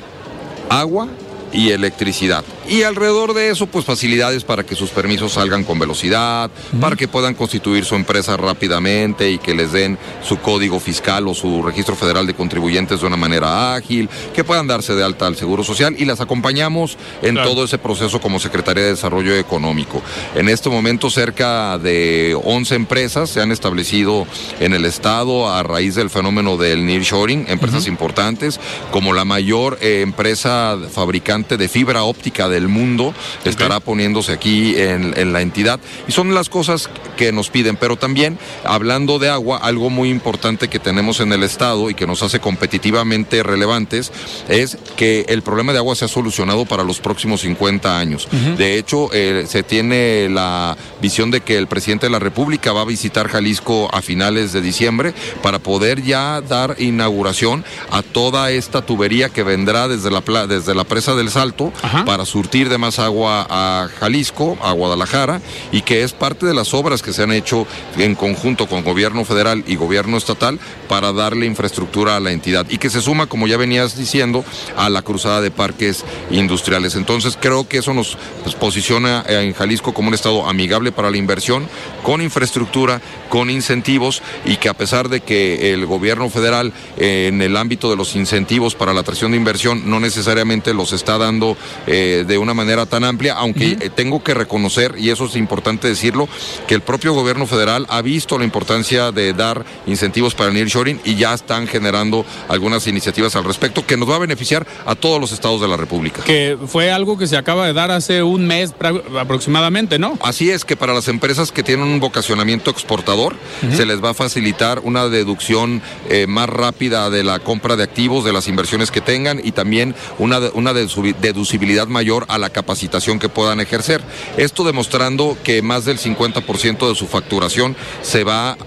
agua 0.70 1.08
y 1.52 1.72
electricidad. 1.72 2.44
Y 2.68 2.84
alrededor 2.84 3.34
de 3.34 3.50
eso, 3.50 3.68
pues 3.68 3.86
facilidades 3.86 4.44
para 4.44 4.64
que 4.64 4.76
sus 4.76 4.90
permisos 4.90 5.34
salgan 5.34 5.64
con 5.64 5.80
velocidad, 5.80 6.50
para 6.80 6.96
que 6.96 7.08
puedan 7.08 7.34
constituir 7.34 7.84
su 7.86 7.96
empresa 7.96 8.38
rápidamente 8.38 9.30
y 9.30 9.38
que 9.38 9.54
les 9.54 9.72
den 9.74 9.98
su 10.24 10.38
código 10.40 10.80
fiscal 10.80 11.28
o 11.28 11.34
su 11.34 11.62
registro 11.62 11.96
federal 11.96 12.26
de 12.26 12.34
contribuyentes 12.34 13.02
de 13.02 13.08
una 13.08 13.18
manera 13.18 13.76
ágil, 13.76 14.10
que 14.34 14.44
puedan 14.44 14.68
darse 14.68 14.96
de 14.96 15.04
alta 15.04 15.28
al 15.28 15.36
Seguro 15.36 15.64
Social 15.64 15.96
y 15.98 16.06
las 16.06 16.22
acompañamos 16.22 16.98
en 17.22 17.34
Claro. 17.36 17.50
todo 17.52 17.64
ese 17.66 17.78
proceso 17.78 18.22
como 18.22 18.40
Secretaría 18.40 18.84
de 18.84 18.92
Desarrollo 18.92 19.36
Económico. 19.36 20.02
En 20.36 20.48
este 20.50 20.70
momento 20.70 21.10
cerca 21.10 21.78
de 21.78 22.38
11 22.44 22.76
empresas 22.76 23.30
se 23.30 23.42
han 23.42 23.52
establecido 23.52 24.26
en 24.60 24.74
el 24.74 24.86
estado 24.86 25.50
a 25.50 25.64
raíz 25.64 25.96
del 25.96 26.10
fenómeno 26.10 26.58
del 26.58 26.86
nearshoring, 26.86 27.46
empresas 27.50 27.88
importantes 27.88 28.60
como 28.92 29.14
la 29.14 29.26
mayor 29.26 29.78
eh, 29.82 30.02
empresa 30.02 30.78
fabricante 30.92 31.58
de 31.58 31.68
fibra 31.68 32.04
óptica 32.04 32.50
del 32.54 32.68
mundo 32.68 33.14
estará 33.44 33.80
poniéndose 33.80 34.32
aquí 34.32 34.76
en, 34.78 35.14
en 35.18 35.34
la 35.34 35.42
entidad 35.42 35.80
y 36.08 36.12
son 36.12 36.34
las 36.34 36.50
cosas 36.50 36.90
que 37.18 37.32
nos 37.32 37.50
piden, 37.50 37.76
pero 37.76 37.96
también 37.96 38.38
hablando 38.64 39.20
de 39.20 39.30
agua, 39.30 39.58
algo 39.58 39.90
muy 39.90 40.10
importante 40.10 40.68
que 40.68 40.80
tenemos 40.80 41.20
en 41.20 41.32
el 41.34 41.44
estado 41.44 41.90
y 41.90 41.96
que 41.96 42.08
nos 42.08 42.24
hace 42.24 42.40
competitivamente 42.40 43.44
relevantes 43.44 44.12
es 44.50 44.78
que 44.96 45.26
el 45.30 45.42
problema 45.42 45.74
de 45.74 45.80
agua 45.80 45.96
se 45.96 46.06
ha 46.06 46.08
solucionado 46.08 46.66
para 46.66 46.84
los 46.84 47.00
próximos 47.00 47.42
50 47.42 48.00
años. 48.00 48.28
De 48.58 48.78
hecho, 48.78 49.10
eh, 49.14 49.46
se 49.48 49.64
tiene 49.64 50.30
la 50.30 50.78
visión 51.02 51.32
de 51.32 51.42
que 51.42 51.58
el 51.58 51.68
presidente 51.68 52.06
de 52.06 52.12
la 52.12 52.20
República 52.20 52.74
va 52.74 52.82
a 52.82 52.86
visitar 52.86 53.28
Jalisco 53.28 53.90
a 53.94 54.02
finales 54.02 54.54
de 54.54 54.62
diciembre 54.62 55.14
para 55.42 55.60
poder 55.60 56.04
ya 56.04 56.42
dar 56.42 56.76
inauguración 56.80 57.64
a 57.92 58.02
toda 58.02 58.52
esta 58.52 58.82
tubería 58.82 59.30
que 59.30 59.44
vendrá 59.44 59.88
desde 59.88 60.12
la, 60.12 60.48
desde 60.48 60.76
la 60.76 60.84
presa 60.84 61.16
del 61.16 61.30
Salto 61.30 61.72
Ajá. 61.82 62.06
para 62.06 62.26
surtir 62.26 62.43
surtir 62.44 62.68
de 62.68 62.78
más 62.78 63.00
agua 63.00 63.48
a 63.50 63.88
Jalisco, 64.00 64.58
a 64.62 64.74
Guadalajara, 64.74 65.40
y 65.72 65.82
que 65.82 66.04
es 66.04 66.12
parte 66.12 66.46
de 66.46 66.54
las 66.54 66.74
obras 66.74 67.02
que 67.02 67.14
se 67.14 67.24
han 67.24 67.32
hecho 67.32 67.66
en 67.98 68.16
conjunto 68.16 68.68
con 68.68 68.84
gobierno 68.84 69.24
federal 69.24 69.64
y 69.66 69.78
gobierno 69.78 70.18
estatal 70.18 70.60
para 70.90 71.14
darle 71.14 71.46
infraestructura 71.46 72.18
a 72.18 72.20
la 72.20 72.34
entidad 72.34 72.66
y 72.70 72.80
que 72.80 72.90
se 72.90 73.02
suma, 73.02 73.28
como 73.28 73.48
ya 73.48 73.56
venías 73.56 73.96
diciendo, 73.96 74.44
a 74.76 74.90
la 74.90 75.04
cruzada 75.04 75.40
de 75.40 75.52
parques 75.52 76.04
industriales. 76.32 76.96
Entonces 76.96 77.38
creo 77.40 77.66
que 77.66 77.78
eso 77.78 77.94
nos 77.94 78.18
pues, 78.44 78.56
posiciona 78.56 79.24
en 79.26 79.54
Jalisco 79.54 79.94
como 79.94 80.10
un 80.10 80.14
estado 80.14 80.46
amigable 80.46 80.92
para 80.92 81.12
la 81.12 81.18
inversión, 81.18 81.66
con 82.04 82.22
infraestructura, 82.22 83.00
con 83.30 83.50
incentivos 83.50 84.22
y 84.44 84.58
que 84.58 84.68
a 84.68 84.74
pesar 84.74 85.08
de 85.08 85.22
que 85.22 85.74
el 85.74 85.86
gobierno 85.86 86.30
federal 86.30 86.74
eh, 86.98 87.28
en 87.30 87.42
el 87.42 87.56
ámbito 87.56 87.90
de 87.90 87.96
los 87.96 88.18
incentivos 88.18 88.76
para 88.76 88.94
la 88.94 89.00
atracción 89.00 89.32
de 89.32 89.38
inversión 89.38 89.90
no 89.90 90.02
necesariamente 90.02 90.74
los 90.74 90.92
está 90.92 91.18
dando 91.18 91.56
eh, 91.88 92.26
de 92.28 92.33
una 92.38 92.54
manera 92.54 92.86
tan 92.86 93.04
amplia, 93.04 93.34
aunque 93.34 93.78
eh, 93.80 93.90
tengo 93.94 94.24
que 94.24 94.34
reconocer, 94.34 94.96
y 94.98 95.10
eso 95.10 95.26
es 95.26 95.36
importante 95.36 95.88
decirlo, 95.88 96.28
que 96.68 96.76
el 96.76 96.82
propio 96.82 97.14
gobierno 97.14 97.48
federal 97.48 97.86
ha 97.90 98.02
visto 98.02 98.38
la 98.38 98.46
importancia 98.46 99.12
de 99.12 99.34
dar 99.34 99.66
incentivos 99.88 100.36
para 100.36 100.50
el 100.50 100.56
nearshoring 100.56 101.00
y 101.04 101.16
ya 101.16 101.34
están 101.34 101.68
generando 101.68 102.26
algunas 102.48 102.88
iniciativas 102.88 103.36
al 103.36 103.44
respecto 103.44 103.86
que 103.86 103.98
nos 103.98 104.10
va 104.10 104.16
a 104.16 104.20
beneficiar 104.20 104.66
a 104.86 104.96
todos 104.96 105.20
los 105.20 105.32
estados 105.32 105.62
de 105.62 105.68
la 105.68 105.78
República. 105.78 106.24
Que 106.24 106.58
fue 106.68 106.92
algo 106.92 107.18
que 107.18 107.28
se 107.28 107.38
acaba 107.38 107.66
de 107.66 107.74
dar 107.74 107.92
hace 107.92 108.24
un 108.24 108.46
mes 108.46 108.74
aproximadamente, 109.20 110.00
¿no? 110.00 110.18
Así 110.22 110.50
es 110.52 110.66
que 110.66 110.76
para 110.76 110.94
las 110.94 111.08
empresas 111.08 111.52
que 111.52 111.64
tienen 111.64 111.88
un 111.88 112.00
vocacionamiento 112.00 112.72
exportador, 112.72 113.36
se 113.76 113.86
les 113.86 114.04
va 114.04 114.12
a 114.12 114.14
facilitar 114.14 114.80
una 114.84 115.08
deducción 115.08 115.82
eh, 116.10 116.28
más 116.28 116.50
rápida 116.50 117.10
de 117.10 117.24
la 117.24 117.40
compra 117.40 117.76
de 117.76 117.84
activos, 117.84 118.26
de 118.26 118.34
las 118.34 118.48
inversiones 118.48 118.92
que 118.92 119.02
tengan 119.02 119.42
y 119.44 119.52
también 119.52 119.96
una, 120.20 120.40
una 120.54 120.74
deducibilidad 120.74 121.88
mayor 121.88 122.23
a 122.28 122.38
la 122.38 122.50
capacitación 122.50 123.20
que 123.20 123.30
puedan 123.30 123.60
ejercer. 123.60 124.02
Esto 124.38 124.64
demostrando 124.64 125.38
que 125.44 125.62
más 125.62 125.86
del 125.86 126.00
50% 126.00 126.90
de 126.90 126.96
su 126.96 127.08
facturación 127.08 127.76
se 128.02 128.24
va 128.24 128.58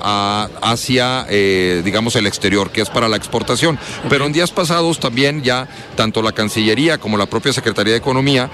hacia, 0.63 1.27
eh, 1.29 1.83
digamos, 1.85 2.17
el 2.17 2.27
exterior, 2.27 2.71
que 2.71 2.83
es 2.83 2.91
para 2.91 3.09
la 3.09 3.17
exportación. 3.17 3.79
Pero 4.09 4.27
en 4.27 4.33
días 4.33 4.51
pasados 4.51 5.01
también 5.01 5.43
ya 5.43 5.69
tanto 5.97 6.23
la 6.23 6.33
Cancillería 6.33 6.99
como 6.99 7.17
la 7.17 7.27
propia 7.27 7.53
Secretaría 7.53 7.93
de 7.93 7.99
Economía 7.99 8.51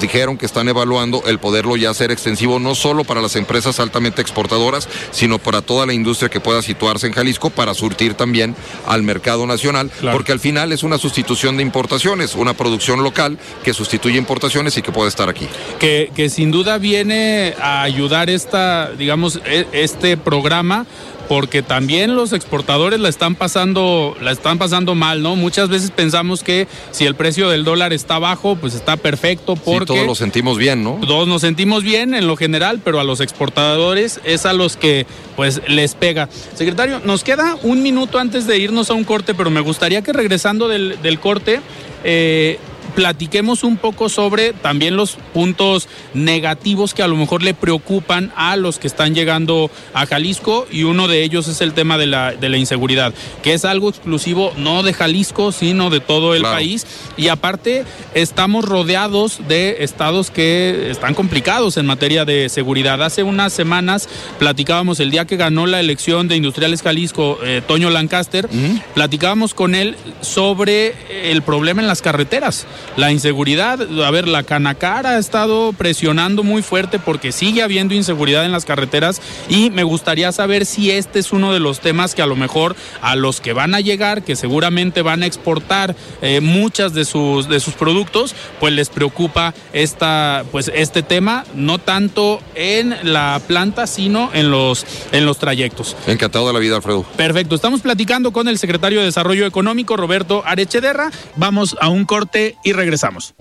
dijeron 0.00 0.36
que 0.36 0.46
están 0.46 0.68
evaluando 0.68 1.22
el 1.26 1.38
poderlo 1.38 1.76
ya 1.76 1.90
hacer 1.90 2.10
extensivo 2.10 2.58
no 2.58 2.74
solo 2.74 3.04
para 3.04 3.20
las 3.20 3.36
empresas 3.36 3.80
altamente 3.80 4.22
exportadoras, 4.22 4.88
sino 5.10 5.38
para 5.38 5.62
toda 5.62 5.86
la 5.86 5.92
industria 5.92 6.28
que 6.28 6.40
pueda 6.40 6.62
situarse 6.62 7.06
en 7.06 7.12
Jalisco 7.12 7.50
para 7.50 7.74
surtir 7.74 8.14
también 8.14 8.54
al 8.86 9.02
mercado 9.02 9.46
nacional, 9.46 9.90
porque 10.12 10.32
al 10.32 10.40
final 10.40 10.72
es 10.72 10.82
una 10.82 10.98
sustitución 10.98 11.56
de 11.56 11.62
importaciones, 11.62 12.34
una 12.34 12.54
producción 12.54 13.02
local 13.02 13.38
que 13.64 13.74
sustituye 13.74 14.18
importaciones 14.18 14.41
y 14.44 14.82
que 14.82 14.92
puede 14.92 15.08
estar 15.08 15.28
aquí. 15.28 15.46
Que, 15.78 16.10
que 16.14 16.28
sin 16.28 16.50
duda 16.50 16.78
viene 16.78 17.54
a 17.60 17.82
ayudar 17.82 18.30
esta, 18.30 18.90
digamos, 18.92 19.40
e, 19.44 19.66
este 19.72 20.16
programa 20.16 20.86
porque 21.28 21.62
también 21.62 22.14
los 22.14 22.32
exportadores 22.32 23.00
la 23.00 23.08
están 23.08 23.36
pasando, 23.36 24.14
la 24.20 24.32
están 24.32 24.58
pasando 24.58 24.94
mal, 24.94 25.22
¿no? 25.22 25.34
Muchas 25.36 25.68
veces 25.68 25.90
pensamos 25.90 26.42
que 26.42 26.66
si 26.90 27.06
el 27.06 27.14
precio 27.14 27.48
del 27.48 27.64
dólar 27.64 27.92
está 27.92 28.18
bajo, 28.18 28.56
pues 28.56 28.74
está 28.74 28.96
perfecto 28.96 29.56
porque 29.56 29.86
todos 29.86 30.06
lo 30.06 30.14
sentimos 30.14 30.58
bien, 30.58 30.84
¿no? 30.84 30.98
Todos 31.06 31.28
nos 31.28 31.40
sentimos 31.40 31.84
bien 31.84 32.12
en 32.12 32.26
lo 32.26 32.36
general, 32.36 32.80
pero 32.84 33.00
a 33.00 33.04
los 33.04 33.20
exportadores 33.20 34.20
es 34.24 34.44
a 34.44 34.52
los 34.52 34.76
que 34.76 35.06
pues 35.36 35.62
les 35.68 35.94
pega. 35.94 36.28
Secretario, 36.54 37.00
nos 37.04 37.24
queda 37.24 37.56
un 37.62 37.82
minuto 37.82 38.18
antes 38.18 38.46
de 38.46 38.58
irnos 38.58 38.90
a 38.90 38.94
un 38.94 39.04
corte, 39.04 39.34
pero 39.34 39.50
me 39.50 39.60
gustaría 39.60 40.02
que 40.02 40.12
regresando 40.12 40.68
del, 40.68 41.00
del 41.02 41.18
corte 41.18 41.60
eh, 42.04 42.58
platiquemos 42.94 43.64
un 43.64 43.76
poco 43.76 44.08
sobre 44.08 44.52
también 44.52 44.96
los 44.96 45.16
puntos 45.32 45.88
negativos 46.14 46.94
que 46.94 47.02
a 47.02 47.08
lo 47.08 47.16
mejor 47.16 47.42
le 47.42 47.54
preocupan 47.54 48.32
a 48.36 48.56
los 48.56 48.78
que 48.78 48.86
están 48.86 49.14
llegando 49.14 49.70
a 49.94 50.06
Jalisco 50.06 50.66
y 50.70 50.84
uno 50.84 51.08
de 51.08 51.22
ellos 51.22 51.48
es 51.48 51.60
el 51.60 51.72
tema 51.72 51.98
de 51.98 52.06
la, 52.06 52.32
de 52.32 52.48
la 52.48 52.58
inseguridad, 52.58 53.14
que 53.42 53.54
es 53.54 53.64
algo 53.64 53.88
exclusivo 53.88 54.52
no 54.56 54.82
de 54.82 54.92
Jalisco, 54.92 55.52
sino 55.52 55.90
de 55.90 56.00
todo 56.00 56.34
el 56.34 56.42
país. 56.42 56.86
Y 57.16 57.28
aparte 57.28 57.84
estamos 58.14 58.64
rodeados 58.64 59.40
de 59.48 59.78
estados 59.80 60.30
que 60.30 60.90
están 60.90 61.14
complicados 61.14 61.76
en 61.76 61.86
materia 61.86 62.24
de 62.24 62.48
seguridad. 62.48 63.02
Hace 63.02 63.22
unas 63.22 63.52
semanas 63.52 64.08
platicábamos 64.38 65.00
el 65.00 65.10
día 65.10 65.26
que 65.26 65.36
ganó 65.36 65.66
la 65.66 65.80
elección 65.80 66.28
de 66.28 66.36
Industriales 66.36 66.82
Jalisco, 66.82 67.38
eh, 67.42 67.62
Toño 67.66 67.90
Lancaster, 67.90 68.48
platicábamos 68.94 69.54
con 69.54 69.74
él 69.74 69.96
sobre 70.20 70.94
el 71.30 71.42
problema 71.42 71.80
en 71.80 71.88
las 71.88 72.02
carreteras 72.02 72.66
la 72.96 73.10
inseguridad, 73.10 73.80
a 74.04 74.10
ver, 74.10 74.28
la 74.28 74.42
Canacar 74.42 75.06
ha 75.06 75.18
estado 75.18 75.72
presionando 75.72 76.42
muy 76.42 76.62
fuerte 76.62 76.98
porque 76.98 77.32
sigue 77.32 77.62
habiendo 77.62 77.94
inseguridad 77.94 78.44
en 78.44 78.52
las 78.52 78.64
carreteras 78.64 79.20
y 79.48 79.70
me 79.70 79.82
gustaría 79.82 80.30
saber 80.32 80.66
si 80.66 80.90
este 80.90 81.18
es 81.18 81.32
uno 81.32 81.52
de 81.52 81.60
los 81.60 81.80
temas 81.80 82.14
que 82.14 82.22
a 82.22 82.26
lo 82.26 82.36
mejor 82.36 82.76
a 83.00 83.16
los 83.16 83.40
que 83.40 83.52
van 83.52 83.74
a 83.74 83.80
llegar, 83.80 84.22
que 84.22 84.36
seguramente 84.36 85.02
van 85.02 85.22
a 85.22 85.26
exportar 85.26 85.96
eh, 86.20 86.40
muchas 86.40 86.92
de 86.94 87.04
sus 87.04 87.48
de 87.48 87.60
sus 87.60 87.74
productos, 87.74 88.34
pues 88.60 88.72
les 88.72 88.90
preocupa 88.90 89.54
esta 89.72 90.44
pues 90.52 90.70
este 90.74 91.02
tema 91.02 91.44
no 91.54 91.78
tanto 91.78 92.40
en 92.54 92.94
la 93.02 93.40
planta 93.46 93.86
sino 93.86 94.30
en 94.32 94.50
los 94.50 94.84
en 95.12 95.24
los 95.24 95.38
trayectos. 95.38 95.96
Encantado 96.06 96.46
de 96.46 96.52
la 96.52 96.58
vida, 96.58 96.76
Alfredo. 96.76 97.04
Perfecto, 97.16 97.54
estamos 97.54 97.80
platicando 97.80 98.32
con 98.32 98.48
el 98.48 98.58
secretario 98.58 99.00
de 99.00 99.06
Desarrollo 99.06 99.46
Económico 99.46 99.96
Roberto 99.96 100.42
Arechederra. 100.44 101.10
Vamos 101.36 101.76
a 101.80 101.88
un 101.88 102.04
corte 102.04 102.56
y 102.62 102.71
regresamos. 102.72 103.34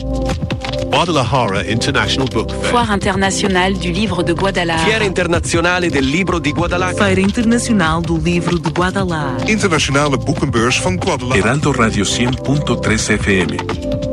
Guadalajara 0.92 1.64
International 1.70 2.28
Book 2.28 2.52
Fair. 2.52 2.72
Foire 2.72 2.94
internationale 2.94 3.76
du 3.76 3.92
livre 3.92 4.24
de 4.24 4.34
Guadalajara. 4.34 4.86
Fiera 4.86 5.06
internazionale 5.06 5.90
del 5.90 6.12
libro 6.12 6.40
di 6.40 6.52
Guadalajara. 6.52 7.06
Feira 7.06 7.22
Internacional 7.22 8.02
do 8.02 8.18
Livro 8.18 8.58
de 8.58 8.70
Guadalajara. 8.70 9.50
Internationale 9.50 10.18
boekenbeurs 10.18 10.82
van 10.84 10.98
Guadalajara. 10.98 11.40
Heraldo 11.40 11.74
Radio 11.74 12.04
100.3 12.04 13.10
FM. 13.16 13.58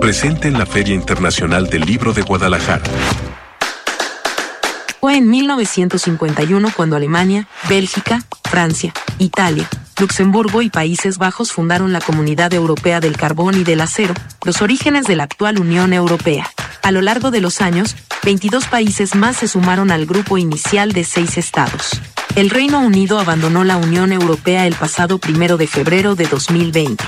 Presente 0.01 0.49
en 0.49 0.59
la 0.59 0.67
Feria 0.67 0.95
Internacional 0.95 1.69
del 1.69 1.83
Libro 1.83 2.13
de 2.13 2.23
Guadalajara. 2.23 2.85
Fue 5.01 5.17
en 5.17 5.31
1951 5.31 6.73
cuando 6.75 6.97
Alemania, 6.97 7.47
Bélgica, 7.69 8.25
Francia, 8.45 8.93
Italia, 9.19 9.69
Luxemburgo 10.01 10.61
y 10.63 10.71
Países 10.71 11.19
Bajos 11.19 11.53
fundaron 11.53 11.93
la 11.93 12.01
Comunidad 12.01 12.53
Europea 12.53 12.99
del 12.99 13.17
Carbón 13.17 13.61
y 13.61 13.65
del 13.65 13.81
Acero, 13.81 14.15
los 14.45 14.61
orígenes 14.61 15.07
de 15.07 15.15
la 15.15 15.25
actual 15.25 15.61
Unión 15.61 15.93
Europea. 15.93 16.51
A 16.83 16.91
lo 16.91 17.01
largo 17.01 17.31
de 17.31 17.41
los 17.41 17.61
años, 17.61 17.97
22 18.25 18.67
países 18.67 19.15
más 19.15 19.37
se 19.37 19.49
sumaron 19.49 19.91
al 19.93 20.05
grupo 20.07 20.37
inicial 20.37 20.93
de 20.93 21.05
seis 21.05 21.39
estados. 21.39 22.01
El 22.35 22.51
Reino 22.51 22.81
Unido 22.81 23.21
abandonó 23.21 23.65
la 23.65 23.77
Unión 23.77 24.13
Europea 24.13 24.67
el 24.67 24.75
pasado 24.75 25.19
primero 25.19 25.57
de 25.57 25.67
febrero 25.67 26.17
de 26.17 26.27
2020. 26.27 27.05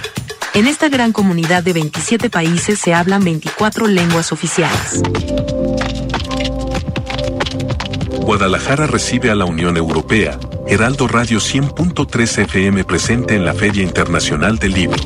En 0.55 0.67
esta 0.67 0.89
gran 0.89 1.13
comunidad 1.13 1.63
de 1.63 1.73
27 1.73 2.31
países 2.31 2.79
se 2.79 2.95
hablan 2.95 3.25
24 3.25 3.87
lenguas 3.87 4.33
oficiales. 4.33 5.03
Guadalajara 8.31 8.87
recibe 8.87 9.29
a 9.29 9.35
la 9.35 9.45
Unión 9.45 9.77
Europea. 9.77 10.39
Heraldo 10.69 11.09
Radio 11.09 11.41
100.3 11.41 12.45
FM 12.45 12.85
presente 12.85 13.35
en 13.35 13.45
la 13.45 13.53
Feria 13.55 13.83
Internacional 13.83 14.57
del 14.57 14.73
Libro. 14.73 15.03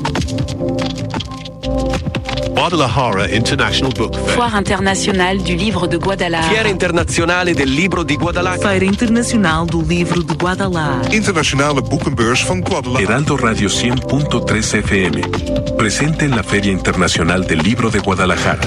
Guadalajara 2.50 3.34
International 3.34 3.94
Book 3.96 4.14
Fair. 4.14 4.36
Foire 4.36 4.58
internationale 4.58 5.42
du 5.42 5.56
livre 5.56 5.88
de 5.88 5.96
Guadalajara. 5.96 6.52
Fiera 6.52 6.68
internazionale 6.68 7.54
del 7.54 7.74
libro 7.74 8.04
di 8.04 8.16
Guadalajara. 8.16 8.68
Feira 8.68 8.84
Internacional 8.84 9.66
do 9.68 9.80
Livro 9.80 10.22
de 10.22 10.34
Guadalajara. 10.34 11.14
Internationale 11.14 11.80
boekenbeurs 11.80 12.46
van 12.46 12.60
Guadalajara. 12.60 13.04
Heraldo 13.04 13.38
Radio 13.38 13.70
100.3 13.70 14.80
FM. 14.80 15.22
Presente 15.78 16.26
en 16.26 16.36
la 16.36 16.42
Feria 16.42 16.72
Internacional 16.72 17.46
del 17.46 17.60
Libro 17.60 17.88
de 17.88 18.00
Guadalajara. 18.00 18.60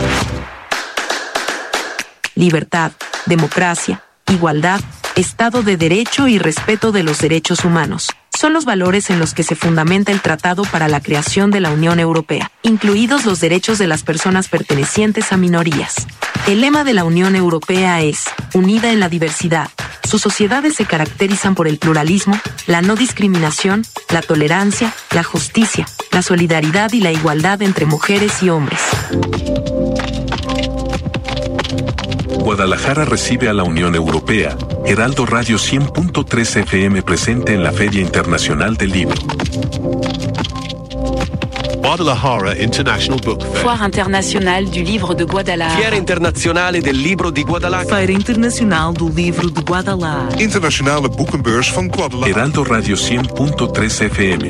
Libertad, 2.33 2.91
democracia, 3.27 4.01
igualdad, 4.29 4.81
Estado 5.15 5.63
de 5.63 5.77
Derecho 5.77 6.27
y 6.27 6.37
respeto 6.37 6.91
de 6.91 7.03
los 7.03 7.19
derechos 7.19 7.65
humanos. 7.65 8.07
Son 8.37 8.53
los 8.53 8.65
valores 8.65 9.09
en 9.09 9.17
los 9.19 9.33
que 9.33 9.41
se 9.41 9.55
fundamenta 9.55 10.11
el 10.11 10.21
Tratado 10.21 10.63
para 10.63 10.87
la 10.87 11.01
creación 11.01 11.49
de 11.49 11.59
la 11.59 11.71
Unión 11.71 11.99
Europea, 11.99 12.51
incluidos 12.61 13.25
los 13.25 13.39
derechos 13.39 13.79
de 13.79 13.87
las 13.87 14.03
personas 14.03 14.47
pertenecientes 14.47 15.31
a 15.31 15.37
minorías. 15.37 16.05
El 16.45 16.61
lema 16.61 16.83
de 16.83 16.93
la 16.93 17.03
Unión 17.03 17.35
Europea 17.35 18.01
es, 18.01 18.25
unida 18.53 18.91
en 18.91 18.99
la 18.99 19.09
diversidad. 19.09 19.69
Sus 20.03 20.21
sociedades 20.21 20.75
se 20.75 20.85
caracterizan 20.85 21.55
por 21.55 21.67
el 21.67 21.79
pluralismo, 21.79 22.39
la 22.67 22.81
no 22.81 22.95
discriminación, 22.95 23.85
la 24.11 24.21
tolerancia, 24.21 24.93
la 25.11 25.23
justicia, 25.23 25.87
la 26.11 26.21
solidaridad 26.21 26.93
y 26.93 27.01
la 27.01 27.11
igualdad 27.11 27.61
entre 27.63 27.85
mujeres 27.85 28.43
y 28.43 28.49
hombres. 28.49 28.79
Guadalajara 32.47 33.03
recibe 33.03 33.49
a 33.49 33.53
la 33.53 33.63
Unión 33.63 33.93
Europea. 33.93 34.55
Heraldo 34.85 35.25
Radio 35.25 35.57
100.3 35.57 36.61
FM 36.61 37.03
presente 37.03 37.53
en 37.53 37.61
la 37.61 37.73
Feria 37.73 37.99
Internacional 37.99 38.77
del 38.77 38.91
Libro. 38.91 39.17
Guadalajara 41.79 42.57
International 42.57 43.19
Book 43.21 43.43
Fair. 43.43 43.63
Foire 43.63 43.85
internationale 43.85 44.65
du 44.69 44.81
livre 44.81 45.13
de 45.13 45.25
Guadalajara. 45.25 45.77
Fiera 45.77 45.97
internazionale 45.97 46.79
del 46.79 47.03
libro 47.03 47.31
di 47.31 47.43
Guadalajara. 47.43 47.97
Feira 47.97 48.13
Internacional 48.13 48.93
do 48.93 49.09
Livro 49.09 49.49
de 49.49 49.61
Guadalajara. 49.61 50.41
Internationale 50.41 51.09
boekenbeurs 51.09 51.75
van 51.75 51.89
Guadalajara. 51.89 52.31
Heraldo 52.31 52.63
Radio 52.63 52.95
100.3 52.95 54.05
FM. 54.05 54.47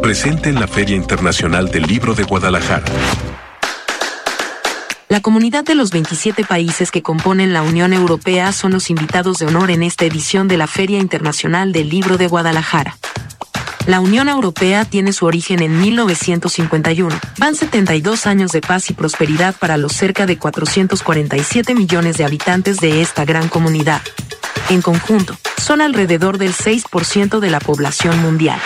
Presente 0.00 0.48
en 0.48 0.58
la 0.58 0.66
Feria 0.66 0.96
Internacional 0.96 1.70
del 1.70 1.82
Libro 1.82 2.14
de 2.14 2.22
Guadalajara. 2.22 2.86
La 5.14 5.20
comunidad 5.20 5.62
de 5.62 5.76
los 5.76 5.92
27 5.92 6.42
países 6.42 6.90
que 6.90 7.00
componen 7.00 7.52
la 7.52 7.62
Unión 7.62 7.92
Europea 7.92 8.50
son 8.50 8.72
los 8.72 8.90
invitados 8.90 9.38
de 9.38 9.46
honor 9.46 9.70
en 9.70 9.84
esta 9.84 10.04
edición 10.04 10.48
de 10.48 10.56
la 10.56 10.66
Feria 10.66 10.98
Internacional 10.98 11.70
del 11.70 11.88
Libro 11.88 12.16
de 12.18 12.26
Guadalajara. 12.26 12.98
La 13.86 14.00
Unión 14.00 14.28
Europea 14.28 14.84
tiene 14.84 15.12
su 15.12 15.24
origen 15.26 15.62
en 15.62 15.80
1951. 15.80 17.16
Van 17.38 17.54
72 17.54 18.26
años 18.26 18.50
de 18.50 18.60
paz 18.60 18.90
y 18.90 18.94
prosperidad 18.94 19.54
para 19.54 19.76
los 19.76 19.92
cerca 19.92 20.26
de 20.26 20.36
447 20.36 21.76
millones 21.76 22.16
de 22.16 22.24
habitantes 22.24 22.78
de 22.78 23.00
esta 23.00 23.24
gran 23.24 23.48
comunidad. 23.48 24.02
En 24.68 24.82
conjunto, 24.82 25.36
son 25.58 25.80
alrededor 25.80 26.38
del 26.38 26.54
6% 26.54 27.38
de 27.38 27.50
la 27.50 27.60
población 27.60 28.20
mundial. 28.20 28.58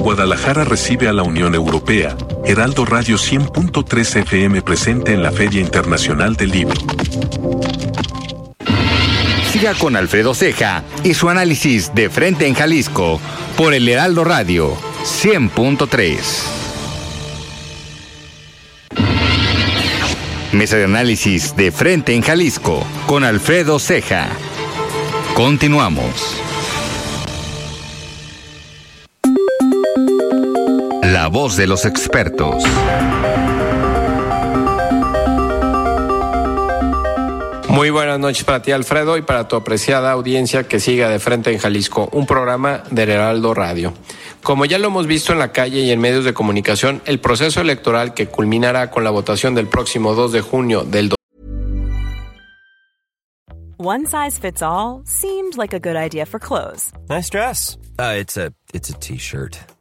Guadalajara 0.00 0.64
recibe 0.64 1.08
a 1.08 1.12
la 1.12 1.22
Unión 1.22 1.54
Europea. 1.54 2.16
Heraldo 2.44 2.86
Radio 2.86 3.16
100.3 3.16 4.20
FM 4.22 4.62
presente 4.62 5.12
en 5.12 5.22
la 5.22 5.30
Feria 5.30 5.60
Internacional 5.60 6.36
del 6.36 6.50
Libro. 6.50 6.80
Siga 9.52 9.74
con 9.74 9.96
Alfredo 9.96 10.34
Ceja 10.34 10.84
y 11.04 11.12
su 11.12 11.28
análisis 11.28 11.94
de 11.94 12.08
frente 12.08 12.46
en 12.46 12.54
Jalisco 12.54 13.20
por 13.58 13.74
el 13.74 13.88
Heraldo 13.88 14.24
Radio 14.24 14.74
100.3. 15.04 16.18
Mesa 20.52 20.76
de 20.76 20.84
análisis 20.84 21.54
de 21.56 21.70
frente 21.72 22.14
en 22.14 22.22
Jalisco 22.22 22.86
con 23.06 23.22
Alfredo 23.22 23.78
Ceja. 23.78 24.28
Continuamos. 25.34 26.40
La 31.20 31.28
voz 31.28 31.54
de 31.54 31.66
los 31.66 31.84
expertos. 31.84 32.64
Muy 37.68 37.90
buenas 37.90 38.18
noches 38.18 38.42
para 38.42 38.62
ti, 38.62 38.72
Alfredo, 38.72 39.18
y 39.18 39.20
para 39.20 39.46
tu 39.46 39.54
apreciada 39.54 40.12
audiencia 40.12 40.66
que 40.66 40.80
siga 40.80 41.10
de 41.10 41.18
frente 41.18 41.52
en 41.52 41.58
Jalisco, 41.58 42.08
un 42.12 42.24
programa 42.24 42.84
del 42.90 43.10
Heraldo 43.10 43.52
Radio. 43.52 43.92
Como 44.42 44.64
ya 44.64 44.78
lo 44.78 44.86
hemos 44.86 45.06
visto 45.06 45.34
en 45.34 45.40
la 45.40 45.52
calle 45.52 45.80
y 45.80 45.90
en 45.90 46.00
medios 46.00 46.24
de 46.24 46.32
comunicación, 46.32 47.02
el 47.04 47.20
proceso 47.20 47.60
electoral 47.60 48.14
que 48.14 48.28
culminará 48.28 48.90
con 48.90 49.04
la 49.04 49.10
votación 49.10 49.54
del 49.54 49.66
próximo 49.66 50.14
2 50.14 50.32
de 50.32 50.40
junio 50.40 50.84
del 50.84 51.12
One 53.76 54.06
size 54.06 54.38
fits 54.38 54.62
all 54.62 55.02
seemed 55.04 55.58
like 55.58 55.74
a 55.74 55.78
good 55.78 55.96
idea 55.96 56.24
for 56.24 56.40
clothes. 56.40 56.92
Nice 57.10 57.28
dress. 57.28 57.76
Uh, 57.98 58.14
it's 58.16 58.38
a 58.38 58.54
it's 58.72 58.88
a 58.88 58.94
t-shirt. 58.94 59.58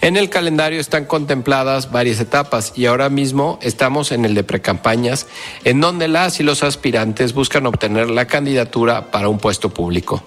En 0.00 0.16
el 0.16 0.30
calendario 0.30 0.80
están 0.80 1.04
contempladas 1.04 1.90
varias 1.90 2.20
etapas 2.20 2.72
y 2.76 2.86
ahora 2.86 3.08
mismo 3.08 3.58
estamos 3.62 4.12
en 4.12 4.24
el 4.24 4.34
de 4.34 4.44
precampañas, 4.44 5.26
en 5.64 5.80
donde 5.80 6.08
las 6.08 6.40
y 6.40 6.42
los 6.42 6.62
aspirantes 6.62 7.34
buscan 7.34 7.66
obtener 7.66 8.10
la 8.10 8.26
candidatura 8.26 9.10
para 9.10 9.28
un 9.28 9.38
puesto 9.38 9.70
público. 9.70 10.22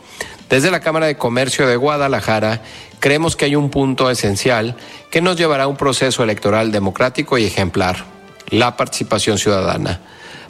Desde 0.50 0.72
la 0.72 0.82
Cámara 0.82 1.08
de 1.08 1.18
Comercio 1.18 1.68
de 1.68 1.76
Guadalajara 1.76 2.62
creemos 3.00 3.36
que 3.36 3.46
hay 3.46 3.56
un 3.56 3.70
punto 3.70 4.10
esencial 4.10 4.76
que 5.10 5.22
nos 5.22 5.38
llevará 5.38 5.64
a 5.64 5.68
un 5.68 5.78
proceso 5.78 6.24
electoral 6.24 6.72
democrático 6.72 7.38
y 7.38 7.46
ejemplar, 7.46 8.06
la 8.50 8.78
participación 8.78 9.38
ciudadana. 9.38 10.00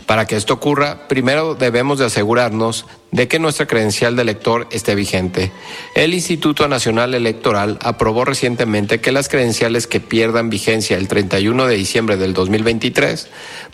Para 0.06 0.26
que 0.26 0.36
esto 0.36 0.54
ocurra, 0.54 1.08
primero 1.08 1.56
debemos 1.56 2.00
de 2.00 2.06
asegurarnos 2.06 2.86
de 3.12 3.28
que 3.28 3.40
nuestra 3.40 3.68
credencial 3.68 4.16
de 4.16 4.24
elector 4.24 4.68
esté 4.72 4.96
vigente. 4.96 5.52
El 5.96 6.14
Instituto 6.14 6.68
Nacional 6.68 7.14
Electoral 7.14 7.78
aprobó 7.82 8.26
recientemente 8.26 9.00
que 9.00 9.12
las 9.12 9.30
credenciales 9.30 9.88
que 9.88 10.00
pierdan 10.00 10.50
vigencia 10.50 10.98
el 10.98 11.08
31 11.08 11.68
de 11.68 11.76
diciembre 11.76 12.18
del 12.18 12.34
2023 12.34 13.28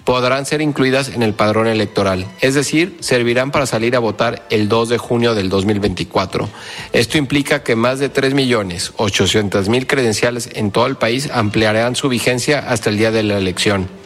podrán 0.04 0.46
ser 0.46 0.62
incluidas 0.62 1.10
en 1.10 1.24
el 1.24 1.34
padrón 1.34 1.68
electoral, 1.68 2.26
es 2.42 2.54
decir, 2.54 2.98
servirán 3.00 3.52
para 3.52 3.66
salir 3.66 3.96
a 3.96 4.00
votar 4.00 4.46
el 4.50 4.68
2 4.68 4.90
de 4.90 4.98
junio 4.98 5.36
del 5.36 5.50
2024. 5.50 6.50
Esto 6.94 7.18
implica 7.18 7.64
que 7.64 7.76
más 7.76 8.00
de 8.00 8.12
3.800.000 8.12 9.88
credenciales 9.88 10.50
en 10.54 10.72
todo 10.72 10.86
el 10.88 10.98
país 10.98 11.30
ampliarán 11.34 11.96
su 11.96 12.10
vigencia 12.10 12.60
hasta 12.60 12.90
el 12.90 12.98
día 12.98 13.12
de 13.12 13.24
la 13.24 13.38
elección. 13.38 13.99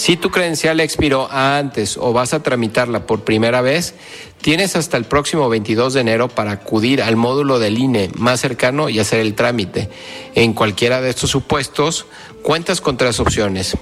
Si 0.00 0.16
tu 0.16 0.30
credencial 0.30 0.80
expiró 0.80 1.30
antes 1.30 1.98
o 1.98 2.14
vas 2.14 2.32
a 2.32 2.42
tramitarla 2.42 3.04
por 3.04 3.22
primera 3.22 3.60
vez, 3.60 3.94
tienes 4.40 4.74
hasta 4.74 4.96
el 4.96 5.04
próximo 5.04 5.50
22 5.50 5.92
de 5.92 6.00
enero 6.00 6.28
para 6.28 6.52
acudir 6.52 7.02
al 7.02 7.16
módulo 7.16 7.58
del 7.58 7.76
INE 7.76 8.10
más 8.16 8.40
cercano 8.40 8.88
y 8.88 8.98
hacer 8.98 9.20
el 9.20 9.34
trámite. 9.34 9.90
En 10.34 10.54
cualquiera 10.54 11.02
de 11.02 11.10
estos 11.10 11.28
supuestos, 11.28 12.06
cuentas 12.42 12.80
con 12.80 12.96
tres 12.96 13.20
opciones. 13.20 13.76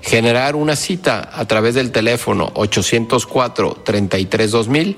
Generar 0.00 0.56
una 0.56 0.74
cita 0.74 1.30
a 1.32 1.46
través 1.46 1.76
del 1.76 1.92
teléfono 1.92 2.52
804-33-2000 2.54 4.96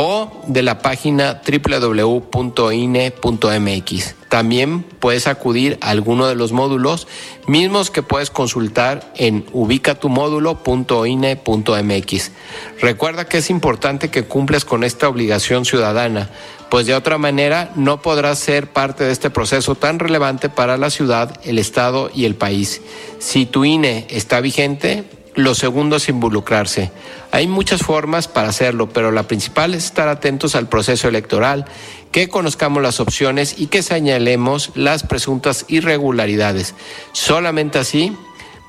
o 0.00 0.30
de 0.46 0.62
la 0.62 0.78
página 0.78 1.42
www.ine.mx. 1.44 2.14
También 4.28 4.82
puedes 4.82 5.26
acudir 5.26 5.76
a 5.80 5.90
alguno 5.90 6.28
de 6.28 6.36
los 6.36 6.52
módulos 6.52 7.08
mismos 7.48 7.90
que 7.90 8.04
puedes 8.04 8.30
consultar 8.30 9.12
en 9.16 9.44
ubicatumódulo.ine.mx. 9.52 12.30
Recuerda 12.80 13.24
que 13.24 13.38
es 13.38 13.50
importante 13.50 14.08
que 14.08 14.22
cumplas 14.22 14.64
con 14.64 14.84
esta 14.84 15.08
obligación 15.08 15.64
ciudadana, 15.64 16.30
pues 16.70 16.86
de 16.86 16.94
otra 16.94 17.18
manera 17.18 17.72
no 17.74 18.00
podrás 18.00 18.38
ser 18.38 18.68
parte 18.68 19.02
de 19.02 19.10
este 19.10 19.30
proceso 19.30 19.74
tan 19.74 19.98
relevante 19.98 20.48
para 20.48 20.76
la 20.76 20.90
ciudad, 20.90 21.40
el 21.42 21.58
Estado 21.58 22.08
y 22.14 22.24
el 22.24 22.36
país. 22.36 22.82
Si 23.18 23.46
tu 23.46 23.64
INE 23.64 24.06
está 24.10 24.40
vigente, 24.40 25.17
lo 25.38 25.54
segundo 25.54 25.94
es 25.94 26.08
involucrarse. 26.08 26.90
Hay 27.30 27.46
muchas 27.46 27.82
formas 27.82 28.26
para 28.26 28.48
hacerlo, 28.48 28.88
pero 28.88 29.12
la 29.12 29.28
principal 29.28 29.72
es 29.72 29.84
estar 29.84 30.08
atentos 30.08 30.56
al 30.56 30.68
proceso 30.68 31.06
electoral, 31.06 31.64
que 32.10 32.28
conozcamos 32.28 32.82
las 32.82 32.98
opciones 32.98 33.54
y 33.56 33.68
que 33.68 33.84
señalemos 33.84 34.72
las 34.74 35.04
presuntas 35.04 35.64
irregularidades. 35.68 36.74
Solamente 37.12 37.78
así 37.78 38.16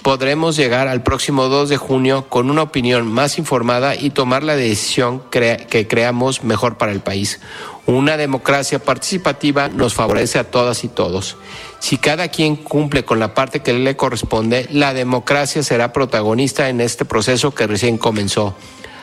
podremos 0.03 0.55
llegar 0.55 0.87
al 0.87 1.01
próximo 1.01 1.45
2 1.45 1.69
de 1.69 1.77
junio 1.77 2.27
con 2.29 2.51
una 2.51 2.61
opinión 2.61 3.07
más 3.07 3.39
informada 3.39 3.95
y 3.95 4.11
tomar 4.11 4.43
la 4.43 4.55
decisión 4.55 5.23
que 5.31 5.87
creamos 5.89 6.43
mejor 6.43 6.77
para 6.77 6.91
el 6.91 6.99
país. 6.99 7.39
Una 7.85 8.17
democracia 8.17 8.79
participativa 8.79 9.67
nos 9.67 9.93
favorece 9.93 10.37
a 10.37 10.43
todas 10.43 10.83
y 10.83 10.87
todos. 10.89 11.37
Si 11.79 11.97
cada 11.97 12.27
quien 12.27 12.55
cumple 12.55 13.03
con 13.03 13.19
la 13.19 13.33
parte 13.33 13.61
que 13.61 13.73
le 13.73 13.95
corresponde, 13.95 14.67
la 14.71 14.93
democracia 14.93 15.63
será 15.63 15.91
protagonista 15.91 16.69
en 16.69 16.81
este 16.81 17.05
proceso 17.05 17.55
que 17.55 17.67
recién 17.67 17.97
comenzó. 17.97 18.55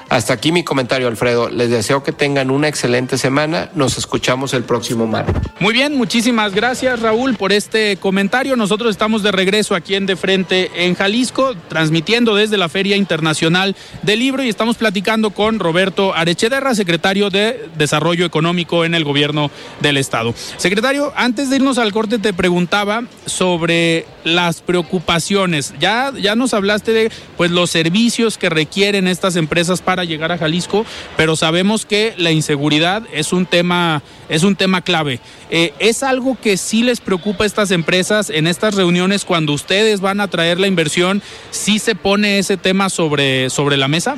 Hasta 0.09 0.35
aquí 0.35 0.53
mi 0.53 0.63
comentario, 0.63 1.09
Alfredo. 1.09 1.49
Les 1.49 1.69
deseo 1.69 2.05
que 2.05 2.13
tengan 2.13 2.51
una 2.51 2.69
excelente 2.69 3.19
semana. 3.19 3.71
Nos 3.75 3.99
escuchamos 3.99 4.55
el 4.55 4.63
próximo 4.63 5.07
martes. 5.07 5.35
Muy 5.59 5.73
bien, 5.73 5.97
muchísimas 5.97 6.55
gracias 6.55 7.01
Raúl 7.01 7.35
por 7.35 7.53
este 7.53 7.97
comentario. 7.97 8.55
Nosotros 8.55 8.91
estamos 8.91 9.25
de 9.25 9.33
regreso 9.33 9.75
aquí 9.75 9.97
en 9.97 10.07
De 10.07 10.15
Frente 10.15 10.71
en 10.77 10.95
Jalisco, 10.95 11.55
transmitiendo 11.69 12.37
desde 12.37 12.57
la 12.57 12.69
Feria 12.69 12.97
Internacional 12.97 13.75
del 14.03 14.21
Libro 14.21 14.45
y 14.45 14.49
estamos 14.49 14.77
platicando 14.77 15.31
con 15.31 15.59
Roberto 15.59 16.15
Arechederra, 16.15 16.75
secretario 16.75 17.31
de 17.31 17.69
Desarrollo 17.77 18.27
Económico 18.27 18.85
en 18.85 18.95
el 18.95 19.03
Gobierno 19.03 19.51
del 19.81 19.97
Estado. 19.97 20.35
Secretario, 20.57 21.13
antes 21.17 21.51
de 21.51 21.57
irnos 21.57 21.79
al 21.79 21.93
corte 21.93 22.19
te 22.19 22.33
preguntaba 22.33 23.03
sobre 23.25 24.07
las 24.23 24.61
preocupaciones. 24.61 25.75
Ya, 25.81 26.13
ya 26.21 26.37
nos 26.37 26.55
hablaste 26.55 26.93
de 26.93 27.13
pues, 27.37 27.51
los 27.51 27.71
servicios 27.71 28.39
que 28.39 28.51
requieren 28.51 29.09
estas 29.09 29.37
empresas 29.37 29.83
para 29.83 29.96
llegar 30.05 30.33
a 30.33 30.39
Jalisco, 30.39 30.85
pero 31.17 31.37
sabemos 31.37 31.87
que 31.87 32.15
la 32.17 32.31
inseguridad 32.31 33.03
es 33.13 33.33
un 33.33 33.47
tema, 33.47 34.03
es 34.29 34.43
un 34.43 34.57
tema 34.57 34.83
clave. 34.83 35.21
Eh, 35.51 35.73
¿Es 35.79 36.03
algo 36.03 36.37
que 36.41 36.57
sí 36.57 36.83
les 36.83 37.01
preocupa 37.01 37.45
a 37.45 37.47
estas 37.47 37.71
empresas 37.71 38.31
en 38.31 38.47
estas 38.47 38.75
reuniones 38.75 39.25
cuando 39.25 39.53
ustedes 39.53 40.01
van 40.01 40.21
a 40.21 40.29
traer 40.29 40.59
la 40.59 40.67
inversión? 40.67 41.23
¿Sí 41.51 41.79
se 41.79 41.95
pone 41.95 42.39
ese 42.39 42.57
tema 42.57 42.89
sobre, 42.89 43.51
sobre 43.51 43.77
la 43.77 43.89
mesa? 43.89 44.17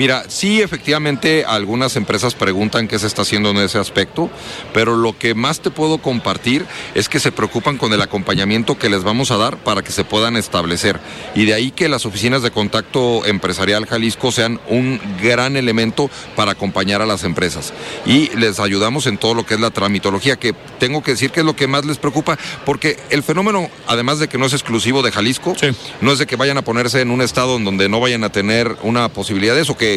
Mira, 0.00 0.24
sí, 0.28 0.62
efectivamente, 0.62 1.44
algunas 1.44 1.94
empresas 1.94 2.34
preguntan 2.34 2.88
qué 2.88 2.98
se 2.98 3.06
está 3.06 3.20
haciendo 3.20 3.50
en 3.50 3.58
ese 3.58 3.76
aspecto, 3.76 4.30
pero 4.72 4.96
lo 4.96 5.18
que 5.18 5.34
más 5.34 5.60
te 5.60 5.70
puedo 5.70 5.98
compartir 5.98 6.64
es 6.94 7.10
que 7.10 7.20
se 7.20 7.32
preocupan 7.32 7.76
con 7.76 7.92
el 7.92 8.00
acompañamiento 8.00 8.78
que 8.78 8.88
les 8.88 9.04
vamos 9.04 9.30
a 9.30 9.36
dar 9.36 9.58
para 9.58 9.82
que 9.82 9.92
se 9.92 10.04
puedan 10.04 10.38
establecer. 10.38 10.98
Y 11.34 11.44
de 11.44 11.52
ahí 11.52 11.70
que 11.70 11.90
las 11.90 12.06
oficinas 12.06 12.40
de 12.40 12.50
contacto 12.50 13.26
empresarial 13.26 13.84
Jalisco 13.84 14.32
sean 14.32 14.58
un 14.70 14.98
gran 15.22 15.58
elemento 15.58 16.08
para 16.34 16.52
acompañar 16.52 17.02
a 17.02 17.06
las 17.06 17.24
empresas. 17.24 17.74
Y 18.06 18.34
les 18.38 18.58
ayudamos 18.58 19.06
en 19.06 19.18
todo 19.18 19.34
lo 19.34 19.44
que 19.44 19.52
es 19.52 19.60
la 19.60 19.70
tramitología, 19.70 20.36
que 20.36 20.54
tengo 20.78 21.02
que 21.02 21.10
decir 21.10 21.30
que 21.30 21.40
es 21.40 21.46
lo 21.46 21.56
que 21.56 21.66
más 21.66 21.84
les 21.84 21.98
preocupa, 21.98 22.38
porque 22.64 22.96
el 23.10 23.22
fenómeno, 23.22 23.68
además 23.86 24.18
de 24.18 24.28
que 24.28 24.38
no 24.38 24.46
es 24.46 24.54
exclusivo 24.54 25.02
de 25.02 25.12
Jalisco, 25.12 25.54
no 26.00 26.10
es 26.10 26.18
de 26.18 26.26
que 26.26 26.36
vayan 26.36 26.56
a 26.56 26.64
ponerse 26.64 27.02
en 27.02 27.10
un 27.10 27.20
estado 27.20 27.56
en 27.56 27.66
donde 27.66 27.90
no 27.90 28.00
vayan 28.00 28.24
a 28.24 28.32
tener 28.32 28.78
una 28.82 29.10
posibilidad 29.10 29.54
de 29.54 29.60
eso 29.60 29.76
que 29.76 29.89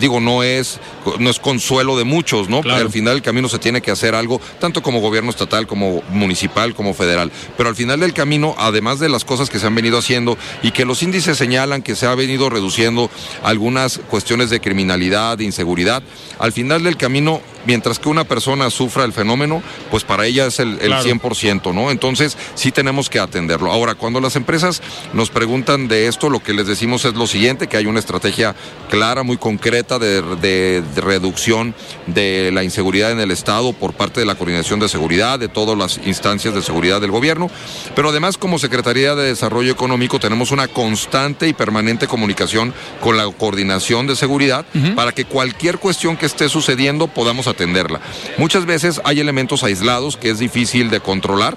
digo 0.00 0.20
no 0.20 0.42
es 0.42 0.80
no 1.18 1.30
es 1.30 1.38
consuelo 1.38 1.96
de 1.96 2.04
muchos, 2.04 2.48
¿no? 2.48 2.60
Al 2.70 2.90
final 2.90 3.14
del 3.14 3.22
camino 3.22 3.48
se 3.48 3.58
tiene 3.58 3.80
que 3.80 3.90
hacer 3.90 4.14
algo 4.14 4.40
tanto 4.60 4.82
como 4.82 5.00
gobierno 5.00 5.30
estatal 5.30 5.66
como 5.66 6.02
municipal 6.10 6.74
como 6.74 6.94
federal, 6.94 7.30
pero 7.56 7.68
al 7.68 7.76
final 7.76 8.00
del 8.00 8.12
camino, 8.12 8.54
además 8.58 8.98
de 8.98 9.08
las 9.08 9.24
cosas 9.24 9.50
que 9.50 9.58
se 9.58 9.66
han 9.66 9.74
venido 9.74 9.98
haciendo 9.98 10.36
y 10.62 10.72
que 10.72 10.84
los 10.84 11.02
índices 11.02 11.38
señalan 11.38 11.82
que 11.82 11.96
se 11.96 12.06
ha 12.06 12.14
venido 12.14 12.50
reduciendo 12.50 13.10
algunas 13.42 13.98
cuestiones 14.10 14.50
de 14.50 14.60
criminalidad, 14.60 15.38
de 15.38 15.44
inseguridad, 15.44 16.02
al 16.38 16.52
final 16.52 16.82
del 16.82 16.96
camino 16.96 17.40
mientras 17.66 17.98
que 17.98 18.08
una 18.08 18.24
persona 18.24 18.70
sufra 18.70 19.04
el 19.04 19.12
fenómeno, 19.12 19.62
pues 19.90 20.04
para 20.04 20.26
ella 20.26 20.46
es 20.46 20.58
el, 20.60 20.78
100%, 20.78 21.74
¿no? 21.74 21.90
Entonces 21.90 22.36
sí 22.54 22.72
tenemos 22.72 23.10
que 23.10 23.18
atenderlo. 23.18 23.70
Ahora, 23.70 23.94
cuando 23.94 24.20
las 24.20 24.36
empresas 24.36 24.82
nos 25.12 25.30
preguntan 25.30 25.88
de 25.88 26.06
esto, 26.06 26.30
lo 26.30 26.40
que 26.40 26.52
les 26.52 26.66
decimos 26.66 27.04
es 27.04 27.14
lo 27.14 27.26
siguiente, 27.26 27.66
que 27.66 27.76
hay 27.76 27.86
una 27.86 27.98
estrategia 27.98 28.54
clara, 28.90 29.22
muy 29.22 29.36
concreta 29.36 29.98
de, 29.98 30.82
reducción 30.96 31.74
de 32.06 32.50
la 32.52 32.64
inseguridad 32.64 33.12
en 33.12 33.20
el 33.20 33.30
Estado 33.30 33.72
por 33.72 33.92
parte 33.92 34.20
de 34.20 34.26
la 34.26 34.34
Coordinación 34.34 34.80
de 34.80 34.88
Seguridad, 34.88 35.38
de 35.38 35.48
todas 35.48 35.76
las 35.76 36.00
instancias 36.06 36.54
de 36.54 36.62
seguridad 36.62 37.00
del 37.00 37.10
gobierno, 37.10 37.50
pero 37.94 38.10
además 38.10 38.38
como 38.38 38.58
Secretaría 38.58 39.14
de 39.14 39.28
Desarrollo 39.28 39.72
Económico 39.72 40.18
tenemos 40.18 40.50
una 40.50 40.68
constante 40.68 41.48
y 41.48 41.52
permanente 41.52 42.06
comunicación 42.06 42.72
con 43.00 43.16
la 43.16 43.26
Coordinación 43.30 44.06
de 44.06 44.16
Seguridad 44.16 44.64
para 44.94 45.12
que 45.12 45.24
cualquier 45.24 45.78
cuestión 45.78 46.16
que 46.16 46.26
esté 46.26 46.48
sucediendo 46.48 47.08
podamos 47.08 47.46
atenderla. 47.48 48.00
Muchas 48.36 48.66
veces 48.66 49.00
hay 49.04 49.20
elementos 49.20 49.64
aislados 49.64 50.16
que 50.16 50.30
es 50.30 50.38
difícil 50.38 50.90
de 50.90 51.00
controlar, 51.00 51.56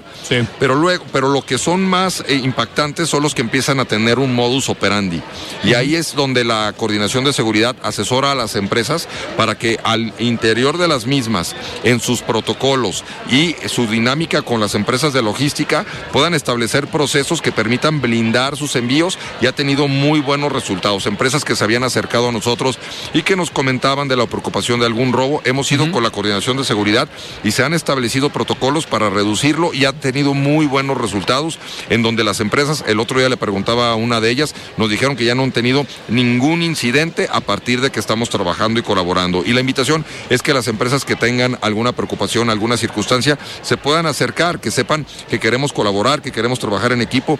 pero 0.58 0.74
luego, 0.74 1.04
pero 1.12 1.28
lo 1.28 1.42
que 1.42 1.58
son 1.58 1.82
más 1.82 2.24
eh, 2.26 2.34
impactantes 2.34 3.08
son 3.08 3.22
los 3.22 3.34
que 3.34 3.42
empiezan 3.42 3.80
a 3.80 3.84
tener 3.84 4.18
un 4.18 4.34
modus 4.34 4.68
operandi. 4.68 5.22
Y 5.64 5.74
ahí 5.74 5.94
es 5.94 6.14
donde 6.14 6.44
la 6.44 6.72
coordinación 6.76 7.24
de 7.24 7.32
seguridad 7.32 7.76
asesora 7.82 8.32
a 8.32 8.34
las 8.34 8.56
empresas 8.56 9.08
para 9.36 9.56
que 9.56 9.78
al 9.84 10.12
interior 10.18 10.78
de 10.78 10.88
las 10.88 11.06
mismas, 11.06 11.54
en 11.84 12.00
sus 12.00 12.22
protocolos 12.22 13.04
y 13.30 13.54
su 13.66 13.86
dinámica 13.86 14.42
con 14.42 14.60
las 14.60 14.74
empresas 14.74 15.12
de 15.12 15.22
logística, 15.22 15.84
puedan 16.12 16.34
establecer 16.34 16.86
procesos 16.86 17.42
que 17.42 17.52
permitan 17.52 18.00
blindar 18.00 18.56
sus 18.56 18.76
envíos 18.76 19.18
y 19.40 19.46
ha 19.46 19.52
tenido 19.52 19.88
muy 19.88 20.20
buenos 20.20 20.52
resultados. 20.52 21.06
Empresas 21.06 21.44
que 21.44 21.56
se 21.56 21.64
habían 21.64 21.84
acercado 21.84 22.28
a 22.28 22.32
nosotros 22.32 22.78
y 23.12 23.22
que 23.22 23.36
nos 23.36 23.50
comentaban 23.50 24.08
de 24.08 24.16
la 24.16 24.26
preocupación 24.26 24.80
de 24.80 24.86
algún 24.86 25.12
robo, 25.12 25.42
hemos 25.44 25.72
con 25.90 26.02
la 26.02 26.10
coordinación 26.10 26.56
de 26.56 26.64
seguridad 26.64 27.08
y 27.42 27.52
se 27.52 27.64
han 27.64 27.74
establecido 27.74 28.30
protocolos 28.30 28.86
para 28.86 29.10
reducirlo 29.10 29.74
y 29.74 29.84
ha 29.84 29.92
tenido 29.92 30.34
muy 30.34 30.66
buenos 30.66 30.98
resultados 30.98 31.58
en 31.90 32.02
donde 32.02 32.24
las 32.24 32.40
empresas, 32.40 32.84
el 32.86 33.00
otro 33.00 33.18
día 33.18 33.28
le 33.28 33.36
preguntaba 33.36 33.90
a 33.90 33.96
una 33.96 34.20
de 34.20 34.30
ellas, 34.30 34.54
nos 34.76 34.90
dijeron 34.90 35.16
que 35.16 35.24
ya 35.24 35.34
no 35.34 35.42
han 35.42 35.52
tenido 35.52 35.86
ningún 36.08 36.62
incidente 36.62 37.28
a 37.32 37.40
partir 37.40 37.80
de 37.80 37.90
que 37.90 38.00
estamos 38.00 38.30
trabajando 38.30 38.80
y 38.80 38.82
colaborando. 38.82 39.42
Y 39.44 39.52
la 39.52 39.60
invitación 39.60 40.04
es 40.30 40.42
que 40.42 40.54
las 40.54 40.68
empresas 40.68 41.04
que 41.04 41.16
tengan 41.16 41.58
alguna 41.62 41.92
preocupación, 41.92 42.50
alguna 42.50 42.76
circunstancia, 42.76 43.38
se 43.62 43.76
puedan 43.76 44.06
acercar, 44.06 44.60
que 44.60 44.70
sepan 44.70 45.06
que 45.28 45.40
queremos 45.40 45.72
colaborar, 45.72 46.22
que 46.22 46.32
queremos 46.32 46.58
trabajar 46.58 46.92
en 46.92 47.02
equipo 47.02 47.38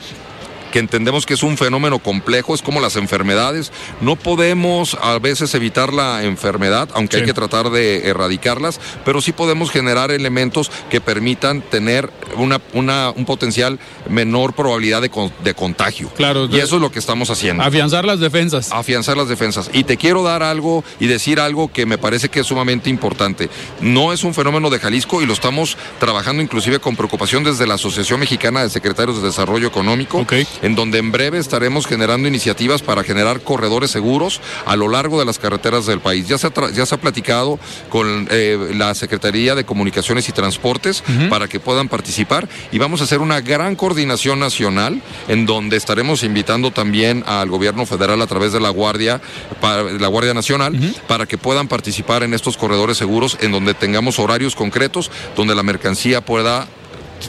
que 0.73 0.81
entendemos 0.81 1.27
que 1.27 1.35
es 1.35 1.45
un 1.45 1.57
fenómeno 1.57 2.01
complejo, 2.01 2.55
es 2.57 2.63
como 2.63 2.81
las 2.81 2.97
enfermedades. 2.97 3.71
No 4.01 4.17
podemos 4.17 4.97
a 5.01 5.21
veces 5.21 5.55
evitar 5.55 5.93
la 5.93 6.25
enfermedad, 6.25 6.89
aunque 6.95 7.19
hay 7.19 7.25
que 7.25 7.35
tratar 7.35 7.71
de 7.71 8.09
erradicarlas, 8.09 8.81
pero 9.05 9.21
sí 9.21 9.31
podemos 9.31 9.71
generar 9.71 10.11
elementos 10.11 10.73
que 10.91 11.01
permitan 11.01 11.63
tener 11.63 12.11
una, 12.37 12.61
una 12.73 13.11
un 13.11 13.25
potencial 13.25 13.79
menor 14.09 14.55
probabilidad 14.55 15.03
de, 15.03 15.11
de 15.45 15.55
contagio. 15.55 16.09
Claro. 16.17 16.49
Y 16.51 16.59
eso 16.59 16.77
es 16.77 16.83
lo 16.83 16.91
que 16.91 16.99
estamos 16.99 17.31
haciendo. 17.31 17.63
Afianzar 17.63 18.05
las 18.05 18.19
defensas. 18.19 18.73
Afianzar 18.73 19.17
las 19.17 19.29
defensas. 19.29 19.71
Y 19.73 19.85
te 19.85 19.97
quiero 19.97 20.23
dar 20.25 20.43
algo 20.43 20.83
y 20.99 21.07
decir 21.07 21.39
algo 21.39 21.71
que 21.71 21.87
me 21.87 21.99
parece 21.99 22.31
que 22.31 22.41
es 22.41 22.47
sumamente 22.47 22.91
importante. 22.91 23.51
No 23.81 24.13
es 24.13 24.25
un 24.25 24.35
fenómeno 24.35 24.71
de 24.71 24.81
Jalisco 24.81 25.23
y 25.23 25.27
lo 25.27 25.35
estamos 25.35 25.77
trabajando 26.01 26.43
inclusive 26.43 26.79
con 26.79 26.97
preocupación 26.97 27.45
desde 27.45 27.67
la 27.67 27.75
Asociación 27.75 28.19
Mexicana 28.19 28.63
de 28.63 28.71
Secretarios 28.71 29.21
de 29.21 29.29
Desarrollo 29.29 29.69
Económico. 29.69 30.19
Okay 30.19 30.47
en 30.63 30.75
donde 30.75 30.99
en 30.99 31.13
breve 31.13 31.39
estaremos 31.39 31.87
generando 31.87 32.29
iniciativas 32.29 32.83
para 32.83 33.05
generar 33.05 33.41
corredores 33.41 33.91
seguros 33.91 34.41
a 34.65 34.77
lo 34.77 34.89
largo 34.89 35.19
de 35.19 35.25
las 35.25 35.39
carreteras 35.39 35.87
del 35.87 36.01
país. 36.01 36.29
Ya 36.29 36.39
se 36.39 36.47
ha, 36.47 36.71
ya 36.71 36.87
se 36.87 36.95
ha 36.95 37.01
platicado 37.01 37.59
con 37.89 38.29
eh, 38.31 38.73
la 38.75 38.95
Secretaría 38.95 39.55
de 39.55 39.65
Comunicaciones 39.65 40.29
y 40.29 40.33
Transportes 40.33 41.03
para 41.29 41.49
que 41.49 41.61
puedan 41.61 41.89
participar 41.89 42.49
y 42.71 42.79
vamos 42.79 43.01
a 43.01 43.05
hacer 43.05 43.21
una 43.21 43.41
gran 43.41 43.77
coordinación 43.77 44.39
nacional 44.39 45.03
en 45.29 45.47
donde 45.47 45.77
estaremos 45.77 46.23
invitando 46.23 46.71
también 46.71 47.25
al 47.27 47.49
gobierno 47.49 47.87
federal 47.87 48.23
a 48.23 48.27
través 48.27 48.53
de 48.53 48.61
la 48.61 48.71
Guardia, 48.71 49.21
la 49.61 50.09
Guardia 50.09 50.35
Nacional, 50.35 50.79
para 51.09 51.27
que 51.27 51.39
puedan 51.39 51.69
participar 51.69 52.23
en 52.23 52.35
estos 52.35 52.57
corredores 52.57 52.97
seguros 52.97 53.39
en 53.41 53.53
donde 53.53 53.75
tengamos 53.75 54.19
horarios 54.19 54.55
concretos, 54.55 55.11
donde 55.37 55.55
la 55.55 55.63
mercancía 55.63 56.21
pueda 56.21 56.69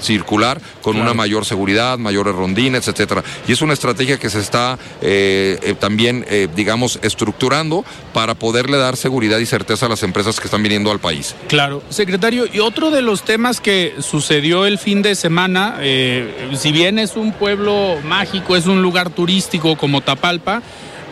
circular 0.01 0.61
con 0.81 0.99
una 0.99 1.13
mayor 1.13 1.45
seguridad, 1.45 1.97
mayores 1.97 2.35
rondines, 2.35 2.87
etcétera. 2.87 3.23
Y 3.47 3.51
es 3.51 3.61
una 3.61 3.73
estrategia 3.73 4.17
que 4.17 4.29
se 4.29 4.39
está 4.39 4.77
eh, 5.01 5.59
eh, 5.61 5.75
también, 5.79 6.25
eh, 6.29 6.47
digamos, 6.55 6.99
estructurando 7.01 7.85
para 8.13 8.35
poderle 8.35 8.77
dar 8.77 8.97
seguridad 8.97 9.39
y 9.39 9.45
certeza 9.45 9.85
a 9.85 9.89
las 9.89 10.03
empresas 10.03 10.39
que 10.39 10.45
están 10.45 10.63
viniendo 10.63 10.91
al 10.91 10.99
país. 10.99 11.35
Claro, 11.47 11.83
secretario, 11.89 12.45
y 12.51 12.59
otro 12.59 12.91
de 12.91 13.01
los 13.01 13.23
temas 13.23 13.61
que 13.61 13.95
sucedió 13.99 14.65
el 14.65 14.77
fin 14.77 15.01
de 15.01 15.15
semana, 15.15 15.77
si 16.55 16.71
bien 16.71 16.99
es 16.99 17.15
un 17.15 17.31
pueblo 17.33 17.97
mágico, 18.03 18.55
es 18.55 18.65
un 18.65 18.81
lugar 18.81 19.09
turístico 19.09 19.75
como 19.75 20.01
Tapalpa, 20.01 20.61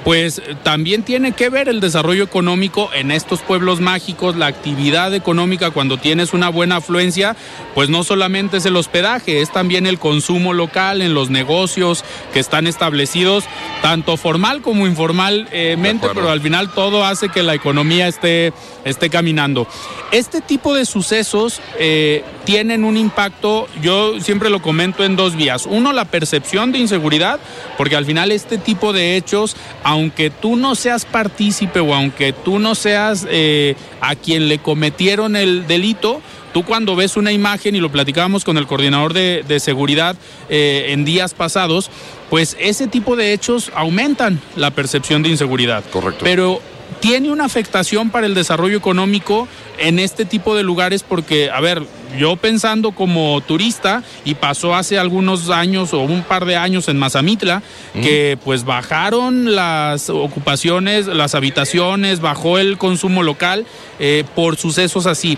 pues 0.04 0.42
también 0.64 1.04
tiene 1.04 1.34
que 1.34 1.50
ver 1.50 1.70
el 1.70 1.80
desarrollo 1.80 2.24
económico 2.24 2.90
en 2.94 3.12
estos 3.12 3.42
pueblos 3.42 3.80
mágicos, 3.82 4.36
la 4.36 4.48
actividad 4.48 5.14
económica 5.14 5.72
cuando 5.72 5.98
tienes 5.98 6.34
una 6.34 6.50
buena 6.50 6.78
afluencia, 6.78 7.36
pues 7.76 7.90
no 7.90 8.04
solamente 8.04 8.58
es 8.58 8.66
el 8.66 8.76
hospedaje, 8.76 9.42
es 9.42 9.52
también 9.52 9.86
el 9.86 10.00
consumo 10.00 10.54
local 10.54 11.02
en 11.02 11.14
los 11.14 11.30
negocios 11.30 12.04
que 12.34 12.40
están 12.40 12.68
establecidos, 12.68 13.46
tanto 13.82 14.18
formal 14.18 14.62
como 14.62 14.88
informalmente, 14.88 16.08
pero 16.14 16.30
al 16.30 16.42
final 16.42 16.72
todo 16.74 17.06
hace 17.06 17.30
que 17.30 17.44
la 17.44 17.54
economía 17.54 18.08
esté, 18.08 18.54
esté 18.86 19.10
caminando. 19.10 19.68
Este 20.12 20.42
tipo 20.42 20.74
de 20.74 20.86
sucesos 20.86 21.62
eh, 21.80 22.24
tienen 22.44 22.84
un 22.84 22.98
impacto, 22.98 23.68
yo 23.82 24.20
siempre 24.20 24.50
lo 24.50 24.62
comento 24.62 25.04
en 25.04 25.16
dos 25.16 25.36
vías. 25.36 25.66
Uno, 25.66 25.94
la 25.94 26.06
percepción 26.06 26.72
de 26.72 26.80
inseguridad, 26.80 27.40
porque 27.78 27.96
al 27.96 28.06
final 28.06 28.32
este 28.32 28.58
tipo 28.58 28.94
de 28.94 29.16
hechos, 29.16 29.56
aunque 29.91 30.30
tú 30.30 30.56
no 30.56 30.75
seas 30.75 31.06
partícipe 31.06 31.80
o 31.80 31.93
aunque 31.93 32.34
tú 32.34 32.60
no 32.60 32.75
seas 32.75 33.27
eh, 33.30 33.75
a 34.01 34.15
quien 34.15 34.47
le 34.47 34.60
cometieron 34.60 35.36
el 35.36 35.67
delito, 35.67 36.21
Tú 36.54 36.65
cuando 36.65 36.97
ves 36.97 37.15
una 37.15 37.32
imagen, 37.32 37.75
y 37.75 37.80
lo 37.80 37.91
platicábamos 37.91 38.43
con 38.43 38.58
el 38.58 38.67
coordinador 38.67 39.13
de, 39.13 39.60
seguridad 39.62 40.17
eh, 40.49 40.88
en 40.89 41.06
días 41.06 41.34
pasados, 41.34 41.89
pues 42.30 42.58
ese 42.60 42.88
tipo 42.88 43.15
de 43.15 43.32
hechos 43.32 43.71
aumentan 43.73 44.41
la 44.58 44.71
percepción 44.71 45.23
de 45.23 45.30
inseguridad. 45.30 45.84
Correcto. 45.89 46.25
Pero 46.25 46.62
tiene 46.99 47.32
una 47.32 47.45
afectación 47.45 48.10
para 48.10 48.27
el 48.27 48.34
desarrollo 48.34 48.77
económico 48.77 49.47
en 49.77 49.97
este 49.97 50.25
tipo 50.25 50.56
de 50.56 50.63
lugares 50.63 51.04
porque, 51.04 51.49
a 51.49 51.62
ver, 51.62 51.84
yo 52.17 52.36
pensando 52.36 52.91
como 52.91 53.39
turista 53.41 54.04
y 54.26 54.36
pasó 54.36 54.76
hace 54.76 54.97
algunos 55.00 55.50
años 55.50 55.93
o 55.93 56.00
un 56.02 56.24
par 56.24 56.45
de 56.45 56.56
años 56.56 56.88
en 56.88 56.97
Mazamitla, 56.97 57.62
que 57.93 58.38
pues 58.43 58.63
bajaron 58.63 59.56
las 59.56 60.10
ocupaciones, 60.10 61.08
las 61.08 61.36
habitaciones, 61.36 62.19
bajó 62.19 62.58
el 62.58 62.78
consumo 62.78 63.24
local 63.24 63.65
eh, 64.00 64.24
por 64.36 64.58
sucesos 64.58 65.06
así. 65.06 65.38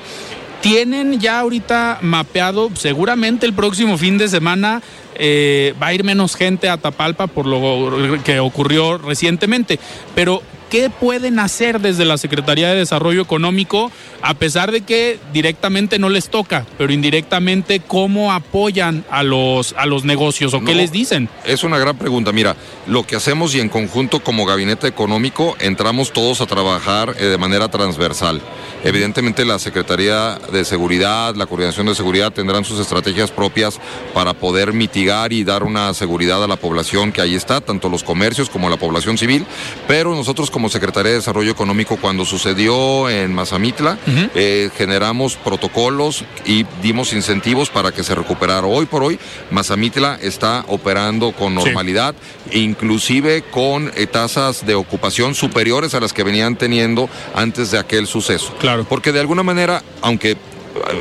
Tienen 0.61 1.19
ya 1.19 1.39
ahorita 1.39 1.99
mapeado, 2.01 2.69
seguramente 2.75 3.45
el 3.45 3.53
próximo 3.53 3.97
fin 3.97 4.17
de 4.17 4.29
semana 4.29 4.81
eh, 5.15 5.73
va 5.81 5.87
a 5.87 5.93
ir 5.93 6.03
menos 6.03 6.35
gente 6.35 6.69
a 6.69 6.77
Tapalpa 6.77 7.27
por 7.27 7.45
lo 7.45 8.17
que 8.23 8.39
ocurrió 8.39 8.97
recientemente, 8.97 9.79
pero 10.15 10.41
¿qué 10.73 10.89
pueden 10.89 11.37
hacer 11.37 11.81
desde 11.81 12.03
la 12.03 12.17
Secretaría 12.17 12.69
de 12.69 12.77
Desarrollo 12.77 13.21
Económico, 13.21 13.91
a 14.23 14.33
pesar 14.33 14.71
de 14.71 14.81
que 14.81 15.19
directamente 15.31 15.99
no 15.99 16.09
les 16.09 16.29
toca, 16.29 16.65
pero 16.79 16.91
indirectamente 16.91 17.79
cómo 17.79 18.33
apoyan 18.33 19.05
a 19.11 19.21
los, 19.21 19.75
a 19.77 19.85
los 19.85 20.03
negocios 20.03 20.51
o 20.55 20.61
qué 20.61 20.73
les 20.73 20.91
dicen? 20.91 21.29
Es 21.45 21.63
una 21.63 21.77
gran 21.77 21.95
pregunta. 21.95 22.31
Mira, 22.31 22.55
lo 22.87 23.05
que 23.05 23.15
hacemos 23.15 23.53
y 23.53 23.59
en 23.59 23.69
conjunto 23.69 24.23
como 24.23 24.47
gabinete 24.47 24.87
económico 24.87 25.55
entramos 25.59 26.11
todos 26.11 26.41
a 26.41 26.47
trabajar 26.47 27.17
eh, 27.19 27.25
de 27.25 27.37
manera 27.37 27.69
transversal. 27.69 28.41
Evidentemente 28.83 29.45
la 29.45 29.59
Secretaría 29.59 30.39
de 30.51 30.65
Seguridad, 30.65 31.35
la 31.35 31.45
Coordinación 31.45 31.85
de 31.85 31.93
Seguridad 31.93 32.33
tendrán 32.33 32.65
sus 32.65 32.79
estrategias 32.79 33.29
propias 33.29 33.79
para 34.13 34.33
poder 34.33 34.73
mitigar 34.73 35.33
y 35.33 35.43
dar 35.43 35.63
una 35.63 35.93
seguridad 35.93 36.43
a 36.43 36.47
la 36.47 36.55
población 36.55 37.11
que 37.11 37.21
ahí 37.21 37.35
está, 37.35 37.61
tanto 37.61 37.89
los 37.89 38.03
comercios 38.03 38.49
como 38.49 38.69
la 38.69 38.77
población 38.77 39.19
civil. 39.19 39.45
Pero 39.87 40.15
nosotros 40.15 40.49
como 40.49 40.62
Secretaría 40.69 41.11
de 41.11 41.17
Desarrollo 41.17 41.51
Económico, 41.51 41.97
cuando 41.97 42.25
sucedió 42.25 43.09
en 43.09 43.33
Mazamitla, 43.33 43.97
eh, 44.35 44.69
generamos 44.75 45.35
protocolos 45.35 46.23
y 46.45 46.65
dimos 46.81 47.13
incentivos 47.13 47.69
para 47.69 47.91
que 47.91 48.03
se 48.03 48.15
recuperara. 48.15 48.65
Hoy 48.67 48.85
por 48.85 49.03
hoy, 49.03 49.19
Mazamitla 49.51 50.17
está 50.21 50.65
operando 50.67 51.31
con 51.31 51.55
normalidad, 51.55 52.15
inclusive 52.51 53.43
con 53.43 53.91
eh, 53.95 54.07
tasas 54.07 54.65
de 54.65 54.75
ocupación 54.75 55.35
superiores 55.35 55.93
a 55.93 55.99
las 55.99 56.13
que 56.13 56.23
venían 56.23 56.55
teniendo 56.55 57.09
antes 57.35 57.71
de 57.71 57.79
aquel 57.79 58.07
suceso. 58.07 58.53
Claro. 58.59 58.85
Porque 58.87 59.11
de 59.11 59.19
alguna 59.19 59.43
manera, 59.43 59.83
aunque 60.01 60.31
eh, 60.31 60.37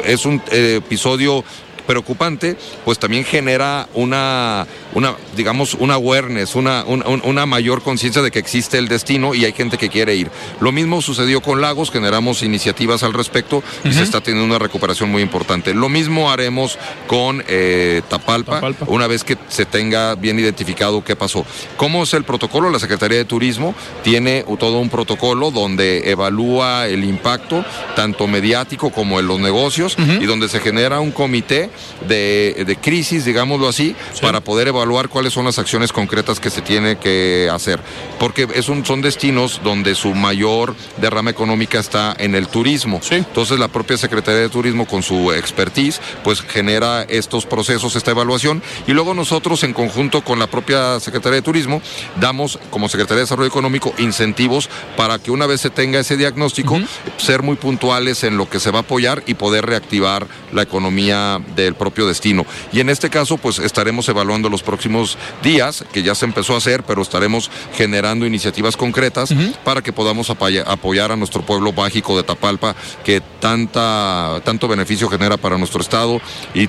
es 0.05 0.25
un 0.27 0.43
episodio 0.51 1.45
preocupante, 1.87 2.57
pues 2.85 2.99
también 2.99 3.24
genera 3.24 3.89
una, 3.95 4.66
una 4.95 5.14
digamos, 5.37 5.74
una 5.74 5.95
awareness, 5.95 6.55
una, 6.55 6.85
un- 6.85 7.05
un- 7.07 7.22
una 7.24 7.47
mayor 7.47 7.83
conciencia 7.83 8.22
de 8.22 8.30
que 8.30 8.39
existe 8.39 8.78
el 8.78 8.89
destino 8.89 9.35
y 9.35 9.45
hay 9.45 9.53
gente 9.53 9.78
que 9.78 9.89
quiere 9.89 10.14
ir. 10.14 10.30
Lo 10.61 10.72
mismo 10.72 11.03
sucedió 11.03 11.41
con 11.41 11.61
Lagos, 11.61 11.91
generamos 11.91 12.43
iniciativas 12.43 13.03
al 13.03 13.12
respecto 13.12 13.62
y 13.85 13.93
se 13.93 14.03
está 14.03 14.20
teniendo 14.20 14.47
una 14.47 14.59
recuperación 14.59 15.11
muy 15.11 15.22
importante. 15.22 15.74
Lo 15.74 15.89
mismo 15.89 16.30
haremos 16.30 16.78
con 17.07 17.43
eh, 17.49 18.03
Tapalpa, 18.09 18.53
una 18.87 19.07
vez 19.07 19.24
que 19.24 19.37
se 19.49 19.64
tenga 19.66 20.14
bien 20.14 20.39
identificado 20.39 21.05
qué 21.05 21.16
pasó. 21.16 21.45
¿Cómo 21.76 22.03
es 22.05 22.14
el 22.14 22.24
protocolo? 22.24 22.70
La 22.70 22.78
Secretaría 22.78 23.18
de 23.18 23.24
Turismo 23.24 23.74
tiene 24.03 24.45
todo 24.59 24.78
un 24.78 24.91
protocolo 24.91 25.51
donde 25.51 26.11
evalúa 26.11 26.87
el 26.87 27.05
impacto, 27.05 27.64
tanto 27.97 28.26
mediático 28.26 28.91
como 28.91 29.18
en 29.20 29.26
los 29.26 29.41
negocios, 29.41 29.97
y 29.99 30.26
donde 30.26 30.49
se 30.49 30.61
genera 30.61 31.01
un 31.01 31.11
comité 31.12 31.70
de, 32.09 32.64
de 32.66 32.77
crisis, 32.77 33.25
digámoslo 33.25 33.68
así, 33.68 33.95
para 34.20 34.41
poder 34.41 34.68
evaluar 34.68 35.09
cuáles 35.09 35.33
son 35.33 35.45
las 35.45 35.59
acciones 35.59 35.93
concretas 35.93 36.41
que 36.41 36.51
se 36.51 36.62
tiene 36.62 36.97
que 36.97 37.49
hacer. 37.53 37.81
Porque 38.18 38.49
es 38.55 38.68
un, 38.68 38.85
son 38.85 39.03
destinos 39.03 39.61
donde 39.62 39.95
su 39.95 40.14
mayor 40.14 40.75
derrama 40.99 41.31
económica 41.31 41.79
está 41.79 42.14
en 42.18 42.35
el 42.35 42.49
turismo. 42.49 43.01
Entonces 43.11 43.59
la 43.59 43.68
propia 43.68 43.97
Secretaría 43.97 44.41
de 44.41 44.49
Turismo 44.49 44.87
con 44.87 45.03
su 45.03 45.33
expertise 45.33 46.01
pues 46.25 46.41
genera 46.43 47.03
estos 47.03 47.47
procesos, 47.47 47.97
esta 47.97 48.11
evaluación 48.11 48.62
y 48.87 48.93
luego 48.93 49.14
nosotros 49.14 49.64
en 49.64 49.73
conjunto 49.73 50.23
con 50.23 50.39
la 50.39 50.47
propia 50.47 51.01
Secretaría 51.01 51.37
de 51.37 51.43
Turismo 51.43 51.83
damos 52.20 52.59
como 52.70 52.89
Secretaría 52.89 53.16
de 53.16 53.23
Desarrollo 53.23 53.49
Económico 53.49 53.95
incentivos 53.99 54.68
para 54.97 55.18
que 55.18 55.31
una 55.31 55.47
vez 55.47 55.61
se 55.61 55.70
tenga 55.70 56.01
ese 56.01 56.16
diagnóstico 56.16 56.81
ser 57.16 57.43
muy 57.43 57.57
puntuales 57.57 58.25
en 58.25 58.37
lo 58.37 58.49
que 58.49 58.61
se 58.61 58.70
va 58.70 58.81
a 58.81 58.83
apoyar 58.83 59.23
y 59.27 59.35
poder 59.35 59.66
reactivar 59.66 60.27
la 60.53 60.62
economía 60.62 61.41
del 61.65 61.75
propio 61.75 62.07
destino. 62.07 62.47
Y 62.73 62.81
en 62.81 62.89
este 62.89 63.11
caso 63.11 63.39
pues 63.39 63.59
estaremos 63.59 64.09
evaluando 64.09 64.49
los 64.49 64.63
próximos 64.63 65.19
días, 65.43 65.85
que 65.93 66.03
ya 66.03 66.15
se 66.15 66.25
empezó 66.25 66.55
a 66.55 66.59
hacer, 66.59 66.83
pero 66.83 67.03
estaremos 67.03 67.51
generando 67.75 68.27
iniciativas 68.27 68.77
concretas 68.77 69.35
para 69.65 69.83
que 69.83 69.93
podamos 69.93 70.31
apoyar 70.31 71.13
a 71.13 71.17
nuestro 71.17 71.43
pueblo 71.43 71.73
mágico 71.73 72.17
de 72.17 72.23
Tapalpa, 72.23 72.75
que 73.05 73.21
tanta, 73.41 74.41
tanto 74.45 74.69
beneficio 74.69 75.09
genera 75.09 75.37
para 75.37 75.59
nuestro 75.59 75.81
estado 75.81 76.21
y 76.55 76.69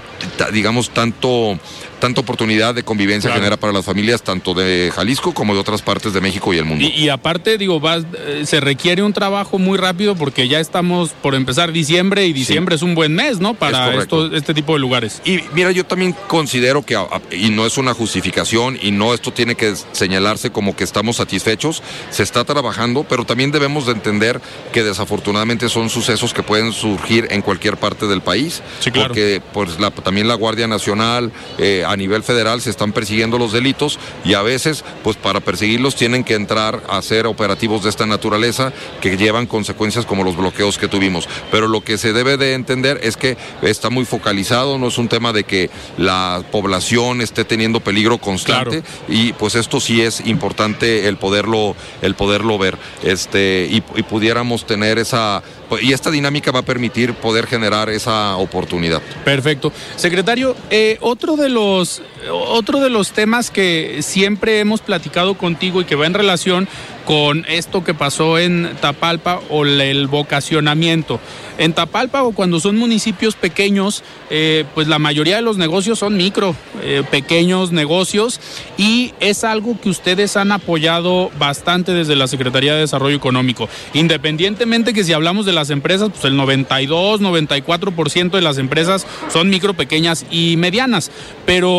digamos 0.52 0.90
tanto, 0.90 1.60
tanta 2.04 2.20
oportunidad 2.20 2.76
de 2.76 2.84
convivencia 2.84 3.30
Claro. 3.30 3.40
genera 3.42 3.56
para 3.58 3.72
las 3.72 3.86
familias 3.86 4.22
tanto 4.24 4.54
de 4.54 4.92
Jalisco 4.94 5.34
como 5.34 5.54
de 5.54 5.62
otras 5.62 5.82
partes 5.82 6.12
de 6.12 6.20
México 6.20 6.54
y 6.54 6.58
el 6.58 6.66
mundo. 6.66 6.84
Y, 6.86 6.90
y 6.90 7.08
aparte, 7.08 7.58
digo, 7.58 7.80
vas, 7.80 8.04
eh, 8.18 8.44
se 8.46 8.60
requiere 8.60 9.02
un 9.04 9.14
trabajo 9.14 9.58
muy 9.58 9.78
rápido 9.78 10.14
porque 10.16 10.50
ya 10.50 10.60
estamos 10.60 11.12
por 11.22 11.34
empezar 11.34 11.72
diciembre 11.72 12.26
y 12.28 12.34
diciembre 12.34 12.76
es 12.76 12.82
un 12.82 12.94
buen 12.94 13.16
mes, 13.16 13.40
¿no? 13.40 13.54
Para 13.54 13.94
Es 13.94 14.02
esto- 14.02 14.36
este 14.36 14.54
tipo 14.54 14.74
de 14.74 14.80
lugares. 14.80 15.22
Y 15.24 15.40
mira, 15.54 15.72
yo 15.72 15.86
también 15.86 16.14
considero 16.28 16.82
que, 16.86 16.98
y 17.32 17.52
no 17.52 17.66
es 17.66 17.78
una 17.78 17.94
justificación, 17.94 18.78
y 18.82 18.92
no 18.92 19.14
esto 19.14 19.32
tiene 19.32 19.56
que 19.56 19.74
señalarse 19.94 20.52
como 20.52 20.76
que 20.76 20.84
estamos 20.84 21.16
satisfechos, 21.16 21.82
se 22.10 22.24
está 22.24 22.44
trabajando, 22.44 23.06
pero 23.08 23.24
también 23.24 23.52
debemos 23.52 23.86
de 23.86 23.94
entender 23.94 24.42
que 24.74 24.84
desafortunadamente 24.84 25.70
son 25.70 25.90
sucesos 25.90 26.34
que 26.34 26.44
pueden 26.44 26.74
surgir 26.74 27.28
en 27.32 27.42
cualquier 27.42 27.78
parte 27.78 28.08
del 28.08 28.20
país, 28.20 28.62
claro. 28.92 29.08
porque 29.08 29.42
pues 29.54 29.80
la- 29.80 29.92
también 29.92 30.28
la 30.28 30.36
Guardia 30.36 30.68
Nacional 30.68 31.32
eh, 31.60 31.86
a 31.94 31.98
nivel 31.98 32.24
federal 32.24 32.62
se 32.62 32.70
están 32.70 32.92
persiguiendo 32.92 33.38
los 33.38 33.54
delitos 33.54 34.00
y 34.26 34.34
a 34.34 34.42
veces 34.42 34.84
pues 35.04 35.16
para 35.16 35.40
perseguirlos 35.40 35.96
tienen 35.96 36.24
que 36.24 36.34
entrar 36.34 36.84
a 36.90 36.98
hacer 36.98 37.28
operativos 37.28 37.84
de 37.84 37.90
esta 37.90 38.06
naturaleza 38.06 38.74
que 39.02 39.18
llevan 39.18 39.48
consecuencias 39.48 40.06
como 40.06 40.24
los 40.24 40.36
bloqueos 40.36 40.78
que 40.78 40.88
tuvimos. 40.88 41.28
Pero 41.52 41.68
lo 41.68 41.84
que 41.84 41.98
se 41.98 42.14
debe 42.14 42.38
de 42.38 42.54
entender 42.54 43.00
es 43.04 43.16
que 43.16 43.38
está 43.62 43.90
muy 43.90 44.06
focalizado, 44.06 44.78
no 44.78 44.88
es 44.88 44.98
un 44.98 45.08
tema 45.08 45.34
de 45.34 45.44
que 45.44 45.70
la 45.98 46.44
población 46.52 47.22
esté 47.22 47.46
teniendo 47.46 47.80
peligro 47.80 48.18
constante 48.18 48.84
y 49.08 49.34
pues 49.34 49.56
esto 49.56 49.80
sí 49.80 50.02
es 50.02 50.26
importante 50.26 51.08
el 51.08 51.18
poderlo 51.18 51.76
el 52.02 52.16
poderlo 52.16 52.58
ver 52.58 52.78
este 53.04 53.68
y, 53.70 53.84
y 53.96 54.04
pudiéramos 54.04 54.66
tener 54.66 54.98
esa 54.98 55.44
y 55.82 55.94
esta 55.94 56.12
dinámica 56.12 56.52
va 56.52 56.60
a 56.60 56.64
permitir 56.64 57.14
poder 57.14 57.48
generar 57.48 57.90
esa 57.90 58.36
oportunidad. 58.38 59.02
Perfecto. 59.24 59.72
Secretario, 59.96 60.56
eh, 60.70 60.98
otro, 61.02 61.36
de 61.36 61.50
los, 61.50 61.83
otro 62.32 62.80
de 62.80 62.90
los 62.90 63.12
temas 63.12 63.52
que 63.52 64.00
siempre 64.02 64.60
hemos 64.60 64.82
platicado 64.82 65.36
contigo 65.36 65.82
y 65.82 65.86
que 65.86 65.96
va 65.96 66.06
en 66.08 66.14
relación 66.14 66.68
con 67.06 67.46
esto 67.50 67.84
que 67.84 67.94
pasó 67.94 68.40
en 68.40 68.70
Tapalpa 68.80 69.42
o 69.50 69.66
el- 69.66 70.08
vocacionamiento. 70.08 71.20
En 71.58 71.74
Tapalpa 71.74 72.24
o 72.24 72.32
cuando 72.32 72.60
son 72.60 72.78
municipios 72.78 73.36
pequeños, 73.36 74.04
eh, 74.30 74.64
pues 74.74 74.88
la 74.88 75.00
mayoría 75.00 75.36
de 75.36 75.42
los 75.42 75.58
negocios 75.58 76.00
son 76.00 76.16
micro, 76.18 76.56
eh, 76.82 77.04
pequeños 77.12 77.72
negocios 77.72 78.40
y 78.78 79.14
es 79.20 79.44
algo 79.44 79.78
que 79.80 79.90
ustedes 79.90 80.36
han 80.38 80.52
apoyado 80.52 81.30
bastante 81.38 81.92
desde 81.94 82.16
la 82.16 82.28
Secretaría 82.28 82.74
de 82.74 82.80
Desarrollo 82.82 83.16
Económico. 83.18 83.68
Independientemente 83.94 84.94
que 84.94 85.04
si 85.04 85.12
hablamos 85.14 85.46
de 85.46 85.54
las 85.54 85.70
empresas, 85.70 86.10
pues 86.12 86.24
el 86.26 86.38
92, 86.38 87.20
94% 87.22 88.32
de 88.32 88.42
las 88.42 88.58
empresas 88.58 89.06
son 89.32 89.50
micro, 89.50 89.74
pequeñas 89.74 90.26
y 90.32 90.56
medianas. 90.58 91.12
Pero, 91.46 91.73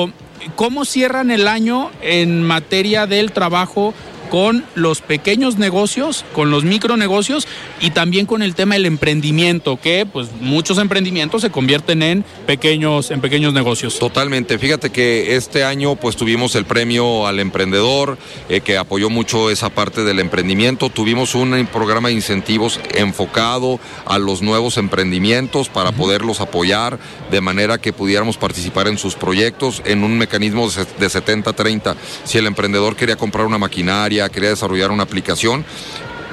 ¿cómo 0.56 0.84
cierran 0.84 1.30
el 1.30 1.48
año 1.48 1.90
en 2.02 2.42
materia 2.42 3.06
del 3.06 3.32
trabajo? 3.32 3.94
Con 4.34 4.64
los 4.74 5.00
pequeños 5.00 5.58
negocios, 5.58 6.24
con 6.32 6.50
los 6.50 6.64
micronegocios 6.64 7.46
y 7.80 7.90
también 7.92 8.26
con 8.26 8.42
el 8.42 8.56
tema 8.56 8.74
del 8.74 8.84
emprendimiento, 8.84 9.78
que 9.80 10.06
pues 10.12 10.26
muchos 10.40 10.78
emprendimientos 10.78 11.42
se 11.42 11.50
convierten 11.50 12.02
en 12.02 12.24
pequeños, 12.44 13.12
en 13.12 13.20
pequeños 13.20 13.52
negocios. 13.52 13.96
Totalmente. 14.00 14.58
Fíjate 14.58 14.90
que 14.90 15.36
este 15.36 15.62
año 15.62 15.94
pues 15.94 16.16
tuvimos 16.16 16.56
el 16.56 16.64
premio 16.64 17.28
al 17.28 17.38
emprendedor 17.38 18.18
eh, 18.48 18.60
que 18.60 18.76
apoyó 18.76 19.08
mucho 19.08 19.50
esa 19.50 19.70
parte 19.70 20.02
del 20.02 20.18
emprendimiento. 20.18 20.90
Tuvimos 20.90 21.36
un 21.36 21.68
programa 21.72 22.08
de 22.08 22.14
incentivos 22.14 22.80
enfocado 22.92 23.78
a 24.04 24.18
los 24.18 24.42
nuevos 24.42 24.78
emprendimientos 24.78 25.68
para 25.68 25.92
poderlos 25.92 26.40
apoyar 26.40 26.98
de 27.30 27.40
manera 27.40 27.78
que 27.78 27.92
pudiéramos 27.92 28.36
participar 28.36 28.88
en 28.88 28.98
sus 28.98 29.14
proyectos 29.14 29.80
en 29.84 30.02
un 30.02 30.18
mecanismo 30.18 30.68
de 30.68 31.06
70-30. 31.06 31.94
Si 32.24 32.38
el 32.38 32.48
emprendedor 32.48 32.96
quería 32.96 33.14
comprar 33.14 33.46
una 33.46 33.58
maquinaria, 33.58 34.23
quería 34.28 34.50
desarrollar 34.50 34.90
una 34.90 35.02
aplicación, 35.02 35.64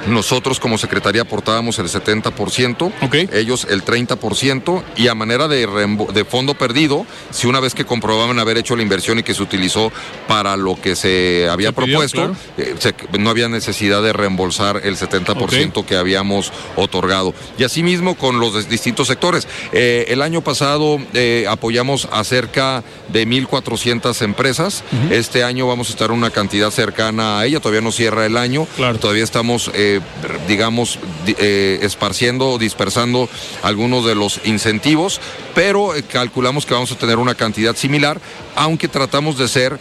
Nosotros 0.06 0.60
como 0.60 0.78
Secretaría 0.78 1.22
aportábamos 1.22 1.78
el 1.78 1.86
70%, 1.86 2.92
ellos 3.32 3.66
el 3.70 3.84
30% 3.84 4.82
y 4.96 5.08
a 5.08 5.14
manera 5.14 5.48
de, 5.48 5.66
de 6.12 6.24
fondo 6.24 6.54
perdido, 6.54 7.06
si 7.30 7.46
una 7.46 7.60
vez 7.60 7.74
que 7.74 7.84
comprobaban 7.84 8.38
haber 8.38 8.58
hecho 8.58 8.76
la 8.76 8.82
inversión 8.82 9.18
y 9.18 9.22
que 9.22 9.34
se 9.34 9.42
utilizó 9.42 9.92
para 10.28 10.56
lo 10.56 10.80
que 10.80 10.96
se 10.96 11.48
había 11.50 11.72
propuesto, 11.72 12.34
eh, 12.58 12.74
no 13.18 13.30
había 13.30 13.48
necesidad 13.48 14.02
de 14.02 14.12
reembolsar 14.12 14.80
el 14.84 14.96
70% 14.96 15.84
que 15.84 15.96
habíamos 15.96 16.52
otorgado. 16.76 17.34
Y 17.58 17.64
asimismo 17.64 18.16
con 18.16 18.40
los 18.40 18.68
distintos 18.68 19.08
sectores. 19.08 19.46
Eh, 19.72 20.06
el 20.08 20.22
año 20.22 20.42
pasado 20.42 20.98
eh, 21.14 21.46
apoyamos 21.48 22.08
a 22.10 22.24
cerca 22.24 22.82
de 23.08 23.26
1.400 23.26 24.22
empresas. 24.22 24.84
Este 25.10 25.44
año 25.44 25.66
vamos 25.66 25.88
a 25.88 25.92
estar 25.92 26.10
una 26.10 26.30
cantidad 26.30 26.70
cercana 26.70 27.40
a 27.40 27.46
ella, 27.46 27.60
todavía 27.60 27.80
no 27.80 27.92
cierra 27.92 28.26
el 28.26 28.36
año, 28.36 28.66
todavía 29.00 29.24
estamos, 29.24 29.70
digamos, 30.46 30.98
esparciendo 31.26 32.50
o 32.50 32.58
dispersando 32.58 33.28
algunos 33.62 34.04
de 34.04 34.14
los 34.14 34.40
incentivos, 34.44 35.20
pero 35.54 35.90
calculamos 36.10 36.64
que 36.64 36.74
vamos 36.74 36.92
a 36.92 36.96
tener 36.96 37.18
una 37.18 37.34
cantidad 37.34 37.76
similar, 37.76 38.20
aunque 38.54 38.88
tratamos 38.88 39.36
de 39.38 39.48
ser 39.48 39.78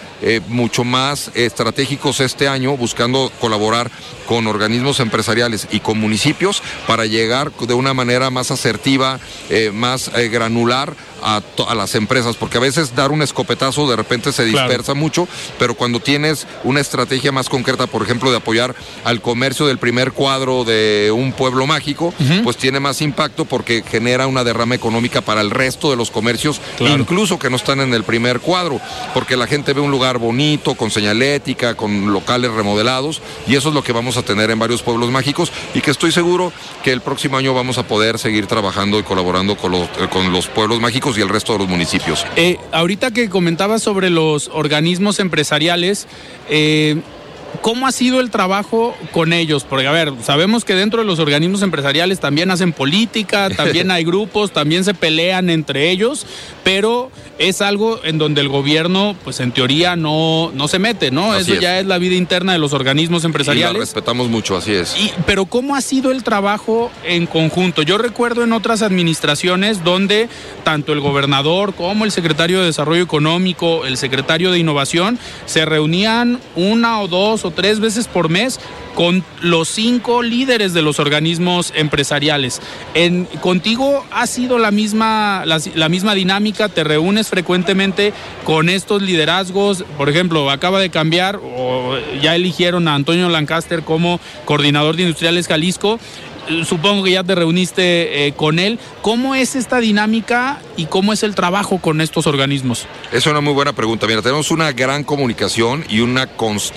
mucho 0.47 0.83
más 0.83 1.31
estratégicos 1.35 2.19
este 2.19 2.47
año, 2.47 2.77
buscando 2.77 3.31
colaborar 3.39 3.91
con 4.31 4.47
organismos 4.47 5.01
empresariales 5.01 5.67
y 5.71 5.81
con 5.81 5.99
municipios 5.99 6.63
para 6.87 7.05
llegar 7.05 7.51
de 7.51 7.73
una 7.73 7.93
manera 7.93 8.29
más 8.29 8.49
asertiva, 8.49 9.19
eh, 9.49 9.71
más 9.73 10.09
eh, 10.15 10.29
granular 10.29 10.95
a, 11.21 11.41
las 11.75 11.95
empresas, 11.95 12.35
porque 12.35 12.57
a 12.57 12.61
veces 12.61 12.95
dar 12.95 13.11
un 13.11 13.21
escopetazo 13.21 13.89
de 13.89 13.95
repente 13.95 14.31
se 14.31 14.45
dispersa 14.45 14.93
mucho, 14.93 15.27
pero 15.59 15.75
cuando 15.75 15.99
tienes 15.99 16.47
una 16.63 16.79
estrategia 16.79 17.31
más 17.31 17.49
concreta, 17.49 17.87
por 17.87 18.01
ejemplo, 18.01 18.31
de 18.31 18.37
apoyar 18.37 18.75
al 19.03 19.21
comercio 19.21 19.67
del 19.67 19.77
primer 19.77 20.13
cuadro 20.13 20.63
de 20.63 21.11
un 21.13 21.33
pueblo 21.33 21.67
mágico, 21.67 22.13
pues 22.43 22.57
tiene 22.57 22.79
más 22.79 23.01
impacto 23.01 23.45
porque 23.45 23.83
genera 23.87 24.27
una 24.27 24.43
derrama 24.43 24.75
económica 24.75 25.21
para 25.21 25.41
el 25.41 25.51
resto 25.51 25.91
de 25.91 25.97
los 25.97 26.11
comercios, 26.11 26.61
incluso 26.79 27.37
que 27.37 27.49
no 27.49 27.55
están 27.55 27.81
en 27.81 27.93
el 27.93 28.03
primer 28.03 28.39
cuadro, 28.39 28.79
porque 29.13 29.37
la 29.37 29.47
gente 29.47 29.73
ve 29.73 29.81
un 29.81 29.91
lugar 29.91 30.17
bonito, 30.17 30.75
con 30.75 30.91
señalética, 30.91 31.75
con 31.75 32.11
locales 32.11 32.51
remodelados, 32.51 33.21
y 33.47 33.55
eso 33.55 33.69
es 33.69 33.75
lo 33.75 33.83
que 33.83 33.93
vamos 33.93 34.17
a 34.17 34.20
tener 34.23 34.51
en 34.51 34.59
varios 34.59 34.81
pueblos 34.81 35.09
mágicos, 35.11 35.51
y 35.73 35.81
que 35.81 35.91
estoy 35.91 36.11
seguro 36.11 36.51
que 36.83 36.91
el 36.91 37.01
próximo 37.01 37.37
año 37.37 37.53
vamos 37.53 37.77
a 37.77 37.87
poder 37.87 38.19
seguir 38.19 38.47
trabajando 38.47 38.99
y 38.99 39.03
colaborando 39.03 39.55
con 39.57 39.71
los, 39.71 39.83
eh, 39.83 40.07
con 40.11 40.31
los 40.31 40.47
pueblos 40.47 40.79
mágicos 40.79 41.17
y 41.17 41.21
el 41.21 41.29
resto 41.29 41.53
de 41.53 41.59
los 41.59 41.67
municipios. 41.67 42.25
Eh, 42.35 42.57
ahorita 42.71 43.11
que 43.11 43.29
comentabas 43.29 43.81
sobre 43.81 44.09
los 44.09 44.49
organismos 44.53 45.19
empresariales, 45.19 46.07
eh, 46.49 47.01
¿Cómo 47.61 47.85
ha 47.85 47.91
sido 47.91 48.19
el 48.19 48.31
trabajo 48.31 48.95
con 49.11 49.33
ellos? 49.33 49.63
Porque, 49.63 49.87
a 49.87 49.91
ver, 49.91 50.13
sabemos 50.23 50.65
que 50.65 50.73
dentro 50.73 51.01
de 51.01 51.05
los 51.05 51.19
organismos 51.19 51.61
empresariales 51.61 52.19
también 52.19 52.49
hacen 52.49 52.73
política, 52.73 53.49
también 53.55 53.91
hay 53.91 54.03
grupos, 54.03 54.51
también 54.51 54.83
se 54.83 54.93
pelean 54.93 55.49
entre 55.49 55.91
ellos, 55.91 56.25
pero 56.63 57.11
es 57.37 57.61
algo 57.61 57.99
en 58.03 58.17
donde 58.17 58.41
el 58.41 58.49
gobierno, 58.49 59.15
pues 59.23 59.39
en 59.39 59.51
teoría, 59.51 59.95
no, 59.95 60.51
no 60.53 60.67
se 60.67 60.79
mete, 60.79 61.11
¿no? 61.11 61.35
Eso 61.35 61.55
ya 61.55 61.79
es 61.79 61.85
la 61.85 61.97
vida 61.97 62.15
interna 62.15 62.53
de 62.53 62.59
los 62.59 62.73
organismos 62.73 63.23
empresariales. 63.25 63.71
Y 63.71 63.77
la 63.77 63.79
respetamos 63.79 64.29
mucho, 64.29 64.57
así 64.57 64.73
es. 64.73 64.95
Y, 64.97 65.11
pero, 65.25 65.45
¿cómo 65.45 65.75
ha 65.75 65.81
sido 65.81 66.11
el 66.11 66.23
trabajo 66.23 66.91
en 67.03 67.25
conjunto? 67.25 67.81
Yo 67.83 67.97
recuerdo 67.97 68.43
en 68.43 68.53
otras 68.53 68.81
administraciones 68.81 69.83
donde 69.83 70.29
tanto 70.63 70.93
el 70.93 70.99
gobernador 70.99 71.73
como 71.73 72.05
el 72.05 72.11
secretario 72.11 72.59
de 72.59 72.65
Desarrollo 72.65 73.03
Económico, 73.03 73.85
el 73.85 73.97
secretario 73.97 74.51
de 74.51 74.59
Innovación, 74.59 75.19
se 75.45 75.65
reunían 75.65 76.39
una 76.55 77.01
o 77.01 77.07
dos 77.07 77.45
o 77.45 77.50
tres 77.51 77.79
veces 77.79 78.07
por 78.07 78.29
mes 78.29 78.59
con 78.95 79.23
los 79.41 79.69
cinco 79.69 80.21
líderes 80.21 80.73
de 80.73 80.81
los 80.81 80.99
organismos 80.99 81.71
empresariales. 81.75 82.61
En, 82.93 83.25
contigo 83.25 84.05
ha 84.11 84.27
sido 84.27 84.59
la 84.59 84.71
misma, 84.71 85.43
la, 85.45 85.89
misma 85.89 86.13
dinámica, 86.13 86.69
te 86.69 86.83
reúnes 86.83 87.29
frecuentemente 87.29 88.13
con 88.43 88.69
estos 88.69 89.01
liderazgos, 89.01 89.83
por 89.97 90.09
ejemplo, 90.09 90.49
acaba 90.49 90.79
de 90.79 90.89
cambiar 90.89 91.39
o 91.41 91.97
ya 92.21 92.35
eligieron 92.35 92.87
a 92.87 92.95
Antonio 92.95 93.29
Lancaster 93.29 93.83
como 93.83 94.19
coordinador 94.45 94.95
de 94.95 95.03
Industriales 95.03 95.47
Jalisco 95.47 95.99
supongo 96.65 97.03
que 97.03 97.11
ya 97.11 97.23
te 97.23 97.35
reuniste 97.35 98.27
eh, 98.27 98.33
con 98.33 98.59
él. 98.59 98.79
¿Cómo 99.01 99.35
es 99.35 99.55
esta 99.55 99.79
dinámica 99.79 100.61
y 100.77 100.85
cómo 100.85 101.13
es 101.13 101.23
el 101.23 101.35
trabajo 101.35 101.79
con 101.79 102.01
estos 102.01 102.27
organismos? 102.27 102.87
Es 103.11 103.25
una 103.25 103.41
muy 103.41 103.53
buena 103.53 103.73
pregunta. 103.73 104.07
Mira, 104.07 104.21
tenemos 104.21 104.51
una 104.51 104.71
gran 104.71 105.03
comunicación 105.03 105.85
y 105.89 105.99
una 106.01 106.29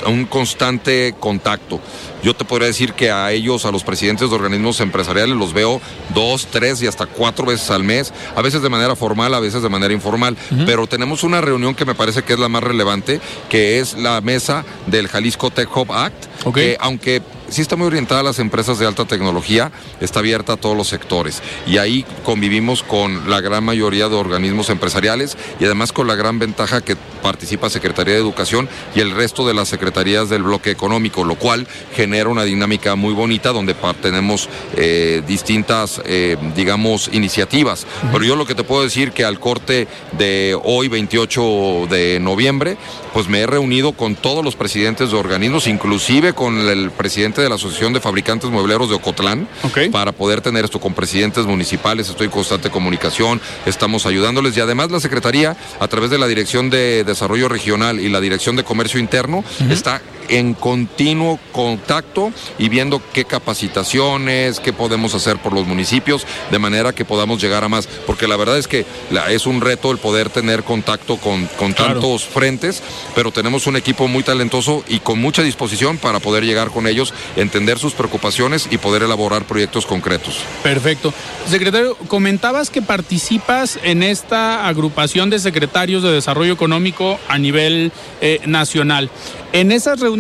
un 0.07 0.27
constante 0.27 1.15
contacto. 1.19 1.81
Yo 2.23 2.35
te 2.35 2.45
podría 2.45 2.69
decir 2.69 2.95
que 2.95 3.11
a 3.11 3.33
ellos, 3.33 3.65
a 3.65 3.71
los 3.71 3.85
presidentes 3.85 4.31
de 4.31 4.35
organismos 4.35 4.81
empresariales, 4.81 5.37
los 5.37 5.53
veo 5.53 5.81
dos, 6.15 6.47
tres 6.51 6.83
y 6.83 6.87
hasta 6.87 7.07
cuatro 7.07 7.47
veces 7.47 7.71
al 7.71 7.85
mes, 7.85 8.13
a 8.35 8.43
veces 8.43 8.63
de 8.63 8.71
manera 8.71 8.97
formal, 8.97 9.35
a 9.35 9.41
veces 9.41 9.63
de 9.63 9.69
manera 9.69 9.93
informal, 9.93 10.37
pero 10.65 10.87
tenemos 10.87 11.23
una 11.23 11.41
reunión 11.41 11.75
que 11.75 11.85
me 11.85 11.95
parece 11.95 12.23
que 12.23 12.33
es 12.33 12.39
la 12.39 12.49
más 12.49 12.63
relevante, 12.63 13.21
que 13.49 13.79
es 13.79 13.95
la 13.95 14.21
mesa 14.21 14.65
del 14.87 15.09
Jalisco 15.09 15.51
Tech 15.51 15.69
Hub 15.77 15.93
Act, 15.93 16.25
que 16.55 16.77
aunque 16.81 17.23
sí 17.55 17.63
está 17.63 17.77
muy 17.77 17.87
orientada 17.87 18.21
a 18.21 18.25
las 18.25 18.41
empresas 18.41 18.79
de 18.79 18.87
alta 18.87 19.05
tecnología, 19.05 19.71
está 20.01 20.19
abierta 20.19 20.55
a 20.55 20.57
todos 20.57 20.77
los 20.77 20.89
sectores. 20.89 21.41
Y 21.67 21.79
ahí 21.79 22.05
convivimos 22.25 22.83
con 22.83 23.31
la 23.31 23.41
gran 23.41 23.65
mayoría 23.65 24.09
de 24.09 24.17
organismos 24.17 24.71
empresariales 24.71 25.37
y 25.61 25.65
además 25.65 25.93
con 25.93 26.07
la 26.07 26.17
gran 26.17 26.39
ventaja 26.39 26.81
que 26.81 26.97
participa 27.23 27.71
Secretaría 27.71 28.15
de 28.15 28.21
Educación 28.21 28.69
y 28.95 29.01
el 29.01 29.13
resto 29.13 29.47
de 29.47 29.55
las 29.55 29.69
secretarías 29.69 30.29
del 30.29 30.43
bloque 30.43 30.71
económico, 30.71 31.25
lo 31.25 31.37
cual 31.37 31.67
genera 31.95 32.29
una 32.29 32.43
dinámica 32.43 32.97
muy 32.97 33.15
bonita 33.15 33.53
donde 33.53 33.75
tenemos 34.03 34.49
eh, 34.77 35.23
distintas, 35.27 36.03
eh, 36.05 36.37
digamos, 36.57 37.09
iniciativas. 37.13 37.87
Pero 38.13 38.25
yo 38.25 38.37
lo 38.37 38.47
que 38.47 38.55
te 38.55 38.65
puedo 38.65 38.83
decir 38.83 39.13
que 39.13 39.25
al 39.25 39.39
corte 39.39 39.87
de 40.19 40.59
hoy, 40.65 40.89
28 40.89 41.87
de 41.89 42.19
noviembre, 42.21 42.77
pues 43.15 43.29
me 43.29 43.41
he 43.41 43.47
reunido 43.47 43.93
con 43.93 44.17
todos 44.17 44.45
los 44.45 44.57
presidentes 44.57 45.13
de 45.13 45.17
organismos, 45.17 45.69
inclusive 45.69 46.33
con 46.33 46.59
el 46.59 46.91
presidente 46.91 47.41
de 47.41 47.49
la 47.49 47.55
Asociación 47.55 47.93
de 47.93 48.01
Fabricantes 48.01 48.51
Muebleros 48.51 48.89
de 48.89 48.97
Ocotlán, 48.97 49.49
para 49.93 50.11
poder 50.11 50.41
tener 50.41 50.65
esto 50.65 50.81
con 50.81 50.95
presidentes 50.95 51.47
municipales. 51.47 52.09
Estoy 52.09 52.27
en 52.27 52.33
constante 52.33 52.71
comunicación, 52.71 53.41
estamos 53.67 54.05
ayudándoles. 54.05 54.57
Y 54.57 54.61
además 54.61 54.91
la 54.91 54.99
Secretaría, 54.99 55.57
a 55.79 55.87
través 55.87 56.11
de 56.11 56.19
la 56.19 56.27
Dirección 56.27 56.71
de 56.71 57.05
Desarrollo 57.05 57.49
Regional 57.49 58.01
y 58.01 58.09
la 58.09 58.21
Dirección 58.21 58.57
de 58.57 58.65
Comercio 58.65 58.99
Interno, 58.99 59.45
está 59.71 60.03
en 60.29 60.55
continuo 60.55 61.39
contacto 61.53 62.33
y 62.59 62.69
viendo 62.69 63.03
qué 63.13 63.25
capacitaciones, 63.25 64.61
qué 64.61 64.73
podemos 64.73 65.15
hacer 65.15 65.39
por 65.39 65.53
los 65.53 65.67
municipios, 65.67 66.27
de 66.51 66.59
manera 66.59 66.93
que 66.93 67.05
podamos 67.05 67.41
llegar 67.41 67.65
a 67.65 67.69
más. 67.69 67.87
Porque 68.07 68.29
la 68.29 68.37
verdad 68.37 68.59
es 68.59 68.69
que 68.69 68.87
es 69.31 69.47
un 69.47 69.61
reto 69.61 69.91
el 69.91 69.99
poder 69.99 70.31
tener 70.31 70.65
contacto 70.65 71.17
con, 71.17 71.47
con 71.59 71.75
tantos 71.75 72.25
frentes, 72.25 72.83
pero 73.15 73.33
tenemos 73.33 73.67
un 73.67 73.77
equipo 73.77 74.09
muy 74.09 74.23
talentoso 74.23 74.85
y 74.89 75.01
con 75.01 75.19
mucha 75.19 75.43
disposición 75.43 75.99
para 75.99 76.21
poder 76.21 76.45
llegar 76.45 76.71
con 76.71 76.87
ellos, 76.87 77.15
entender 77.37 77.79
sus 77.79 77.95
preocupaciones 77.95 78.69
y 78.71 78.79
poder 78.79 79.03
elaborar 79.03 79.45
proyectos 79.45 79.87
concretos. 79.87 80.41
Perfecto. 80.63 81.13
Secretario, 81.49 81.97
comentabas 82.09 82.71
que 82.71 82.83
participas 82.83 83.79
en 83.83 84.03
esta 84.03 84.67
agrupación 84.67 85.31
de 85.31 85.39
secretarios 85.39 86.03
de 86.03 86.13
desarrollo 86.13 86.53
económico 86.53 87.19
a 87.29 87.39
nivel 87.39 87.93
eh, 88.21 88.41
nacional. 88.47 89.11
En 89.53 89.71
esas 89.71 90.01
reuniones, 90.01 90.14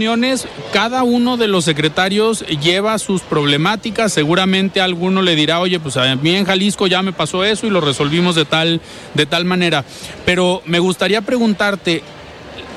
cada 0.72 1.02
uno 1.02 1.36
de 1.36 1.48
los 1.48 1.64
secretarios 1.64 2.44
lleva 2.46 2.98
sus 2.98 3.22
problemáticas. 3.22 4.12
Seguramente 4.12 4.80
alguno 4.80 5.22
le 5.22 5.36
dirá, 5.36 5.60
oye, 5.60 5.78
pues 5.80 5.96
a 5.96 6.16
mí 6.16 6.34
en 6.34 6.44
Jalisco 6.44 6.86
ya 6.86 7.02
me 7.02 7.12
pasó 7.12 7.44
eso 7.44 7.66
y 7.66 7.70
lo 7.70 7.80
resolvimos 7.80 8.34
de 8.34 8.44
tal, 8.44 8.80
de 9.14 9.26
tal 9.26 9.44
manera. 9.44 9.84
Pero 10.24 10.62
me 10.66 10.78
gustaría 10.78 11.20
preguntarte, 11.20 12.02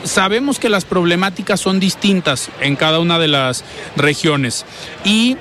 sabemos 0.03 0.59
que 0.59 0.69
las 0.69 0.85
problemáticas 0.85 1.59
son 1.59 1.79
distintas 1.79 2.49
en 2.61 2.75
cada 2.75 2.99
una 2.99 3.19
de 3.19 3.27
las 3.27 3.63
regiones 3.95 4.65
y 5.03 5.37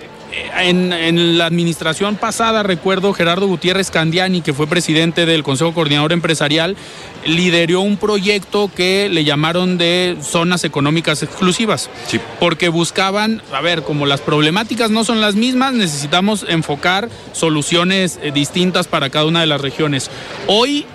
en, 0.59 1.39
la 1.39 1.47
administración 1.47 2.17
pasada, 2.17 2.63
recuerdo 2.63 3.13
Gerardo 3.13 3.47
Gutiérrez 3.47 3.91
Candiani, 3.91 4.41
que 4.43 4.53
fue 4.53 4.67
presidente 4.67 5.27
del 5.27 5.43
Consejo 5.43 5.75
Coordinador 5.75 6.13
Empresarial, 6.13 6.77
lideró 7.25 7.81
un 7.81 7.97
proyecto 7.97 8.71
que 8.75 9.09
le 9.09 9.25
llamaron 9.25 9.79
de 9.79 10.17
zonas 10.23 10.65
económicas 10.65 11.23
exclusivas. 11.23 11.91
Porque 12.39 12.69
buscaban, 12.69 13.43
a 13.53 13.61
ver, 13.61 13.83
como 13.83 14.07
las 14.07 14.21
problemáticas 14.21 14.91
no 14.91 15.05
son 15.05 15.21
las 15.21 15.35
mismas, 15.35 15.73
necesitamos 15.73 16.45
enfocar 16.49 17.09
soluciones 17.33 18.19
eh, 18.23 18.33
distintas 18.33 18.87
para 18.87 19.11
cada 19.11 19.27
una 19.27 19.41
de 19.41 19.47
las 19.47 19.61
regiones. 19.61 20.11
Hoy, 20.47 20.87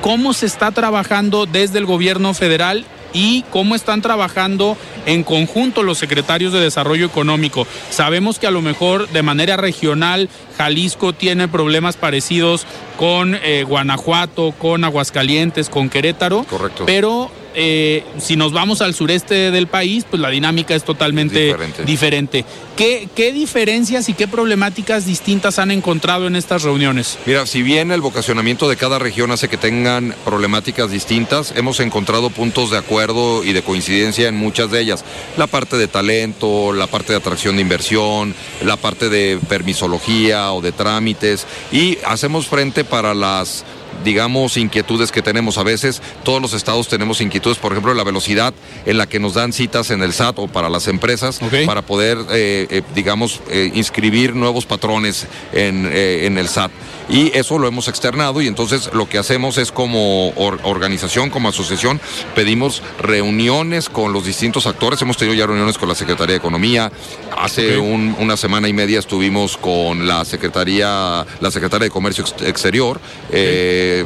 ¿cómo 0.00 0.32
se 0.32 0.46
está 0.46 0.70
trabajando 0.72 1.46
desde 1.46 1.78
el 1.78 1.86
gobierno 1.86 2.34
federal 2.34 2.84
y 3.12 3.42
cómo 3.50 3.74
están 3.74 4.02
trabajando 4.02 4.76
en 5.06 5.24
conjunto 5.24 5.82
los 5.82 5.98
secretarios 5.98 6.52
de 6.52 6.60
Desarrollo 6.60 7.06
Económico. 7.06 7.66
Sabemos 7.90 8.38
que 8.38 8.46
a 8.46 8.50
lo 8.50 8.62
mejor 8.62 9.08
de 9.08 9.22
manera 9.22 9.56
regional 9.56 10.28
Jalisco 10.56 11.12
tiene 11.12 11.48
problemas 11.48 11.96
parecidos 11.96 12.66
con 12.96 13.36
eh, 13.42 13.64
Guanajuato, 13.66 14.52
con 14.52 14.84
Aguascalientes, 14.84 15.68
con 15.70 15.88
Querétaro. 15.88 16.44
Correcto. 16.44 16.84
Pero 16.86 17.30
eh, 17.54 18.04
si 18.18 18.36
nos 18.36 18.52
vamos 18.52 18.80
al 18.82 18.94
sureste 18.94 19.50
del 19.50 19.66
país, 19.66 20.04
pues 20.08 20.20
la 20.20 20.30
dinámica 20.30 20.74
es 20.74 20.84
totalmente 20.84 21.46
Diferente. 21.46 21.84
diferente. 21.84 22.44
¿Qué, 22.76 23.08
¿Qué 23.14 23.32
diferencias 23.32 24.08
y 24.08 24.14
qué 24.14 24.28
problemáticas 24.28 25.04
distintas 25.04 25.58
han 25.58 25.70
encontrado 25.72 26.26
en 26.26 26.36
estas 26.36 26.62
reuniones? 26.62 27.18
Mira, 27.26 27.44
si 27.46 27.62
bien 27.62 27.90
el 27.90 28.00
vocacionamiento 28.00 28.68
de 28.68 28.76
cada 28.76 28.98
región 29.00 29.32
hace 29.32 29.48
que 29.48 29.56
tengan 29.56 30.14
problemáticas 30.24 30.90
distintas, 30.90 31.52
hemos 31.56 31.80
encontrado 31.80 32.30
puntos 32.30 32.70
de 32.70 32.78
acuerdo 32.78 33.42
y 33.42 33.52
de 33.52 33.62
coincidencia 33.62 34.28
en 34.28 34.36
muchas 34.36 34.70
de 34.70 34.80
ellas. 34.80 35.04
La 35.36 35.46
parte 35.48 35.76
de 35.76 35.88
talento, 35.88 36.72
la 36.72 36.86
parte 36.86 37.12
de 37.12 37.18
atracción 37.18 37.56
de 37.56 37.62
inversión, 37.62 38.34
la 38.64 38.76
parte 38.76 39.08
de 39.08 39.38
permisología 39.48 40.52
o 40.52 40.60
de 40.60 40.72
trámites 40.72 41.46
y 41.72 41.98
hacemos 42.06 42.46
frente 42.46 42.84
para 42.84 43.14
las 43.14 43.64
digamos, 44.04 44.56
inquietudes 44.56 45.12
que 45.12 45.22
tenemos. 45.22 45.58
A 45.58 45.62
veces 45.62 46.02
todos 46.24 46.40
los 46.40 46.52
estados 46.52 46.88
tenemos 46.88 47.20
inquietudes, 47.20 47.58
por 47.58 47.72
ejemplo, 47.72 47.94
la 47.94 48.04
velocidad 48.04 48.54
en 48.86 48.98
la 48.98 49.06
que 49.06 49.20
nos 49.20 49.34
dan 49.34 49.52
citas 49.52 49.90
en 49.90 50.02
el 50.02 50.12
SAT 50.12 50.38
o 50.38 50.48
para 50.48 50.68
las 50.68 50.88
empresas 50.88 51.40
para 51.66 51.82
poder, 51.82 52.18
eh, 52.30 52.66
eh, 52.70 52.82
digamos, 52.94 53.40
eh, 53.50 53.70
inscribir 53.74 54.34
nuevos 54.34 54.66
patrones 54.66 55.26
en, 55.52 55.86
en 55.92 56.38
el 56.38 56.48
SAT. 56.48 56.70
Y 57.08 57.36
eso 57.36 57.58
lo 57.58 57.66
hemos 57.66 57.88
externado 57.88 58.42
y 58.42 58.46
entonces 58.46 58.90
lo 58.92 59.08
que 59.08 59.16
hacemos 59.18 59.56
es 59.56 59.72
como 59.72 60.28
or- 60.36 60.60
organización, 60.64 61.30
como 61.30 61.48
asociación, 61.48 62.00
pedimos 62.34 62.82
reuniones 63.00 63.88
con 63.88 64.12
los 64.12 64.24
distintos 64.26 64.66
actores. 64.66 65.00
Hemos 65.00 65.16
tenido 65.16 65.34
ya 65.34 65.46
reuniones 65.46 65.78
con 65.78 65.88
la 65.88 65.94
Secretaría 65.94 66.34
de 66.34 66.38
Economía. 66.38 66.92
Hace 67.36 67.78
un- 67.78 68.14
una 68.18 68.36
semana 68.36 68.68
y 68.68 68.72
media 68.72 68.98
estuvimos 68.98 69.56
con 69.56 70.06
la 70.06 70.24
Secretaría, 70.24 71.24
la 71.40 71.50
Secretaria 71.50 71.84
de 71.86 71.90
Comercio 71.90 72.24
Ex- 72.24 72.42
Exterior, 72.46 73.00
eh, 73.30 74.04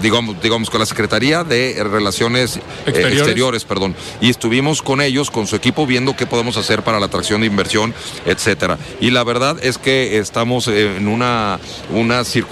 digamos, 0.00 0.40
digamos 0.40 0.70
con 0.70 0.78
la 0.80 0.86
Secretaría 0.86 1.42
de 1.44 1.82
Relaciones 1.82 2.56
eh, 2.56 2.60
Exteriores. 2.86 3.18
Exteriores, 3.18 3.64
perdón. 3.64 3.96
Y 4.20 4.30
estuvimos 4.30 4.80
con 4.80 5.00
ellos, 5.00 5.30
con 5.30 5.46
su 5.46 5.56
equipo, 5.56 5.86
viendo 5.86 6.14
qué 6.16 6.26
podemos 6.26 6.56
hacer 6.56 6.82
para 6.82 7.00
la 7.00 7.06
atracción 7.06 7.40
de 7.40 7.48
inversión, 7.48 7.94
etcétera. 8.26 8.78
Y 9.00 9.10
la 9.10 9.24
verdad 9.24 9.56
es 9.62 9.76
que 9.78 10.18
estamos 10.18 10.68
en 10.68 11.08
una, 11.08 11.58
una 11.90 12.22
circunstancia 12.24 12.43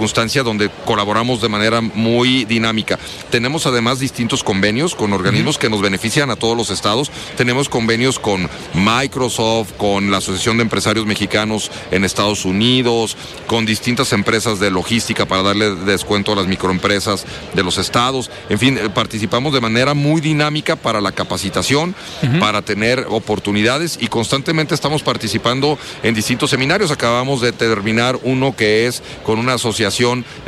donde 0.45 0.71
colaboramos 0.85 1.41
de 1.41 1.49
manera 1.49 1.81
muy 1.81 2.45
dinámica. 2.45 2.99
Tenemos 3.31 3.67
además 3.67 3.99
distintos 3.99 4.43
convenios 4.43 4.95
con 4.95 5.13
organismos 5.13 5.59
que 5.59 5.69
nos 5.69 5.81
benefician 5.81 6.31
a 6.31 6.37
todos 6.37 6.57
los 6.57 6.71
estados. 6.71 7.11
Tenemos 7.37 7.69
convenios 7.69 8.19
con 8.19 8.49
Microsoft, 8.75 9.73
con 9.77 10.11
la 10.11 10.19
Asociación 10.19 10.57
de 10.57 10.65
Empresarios 10.65 11.07
Mexicanos 11.07 11.71
en 11.91 12.05
Estados 12.05 12.45
Unidos, 12.45 13.17
con 13.47 13.67
distintas 13.67 14.13
empresas 14.13 14.59
de 14.59 14.71
logística 14.71 15.27
para 15.27 15.43
darle 15.43 15.75
descuento 15.75 16.33
a 16.33 16.37
las 16.37 16.47
microempresas 16.47 17.25
de 17.55 17.63
los 17.63 17.79
estados. 17.79 18.31
En 18.49 18.59
fin, 18.59 18.79
eh, 18.79 18.89
participamos 18.89 19.53
de 19.53 19.61
manera 19.61 19.95
muy 19.95 20.21
dinámica 20.21 20.77
para 20.77 21.01
la 21.01 21.13
capacitación, 21.13 21.95
para 22.41 22.63
tener 22.63 23.07
oportunidades 23.09 23.99
y 24.01 24.09
constantemente 24.09 24.75
estamos 24.75 25.03
participando 25.03 25.79
en 26.03 26.15
distintos 26.15 26.51
seminarios. 26.51 26.91
Acabamos 26.91 27.41
de 27.41 27.53
terminar 27.53 28.19
uno 28.23 28.55
que 28.57 28.87
es 28.87 29.03
con 29.25 29.39
una 29.39 29.55
asociación 29.55 29.82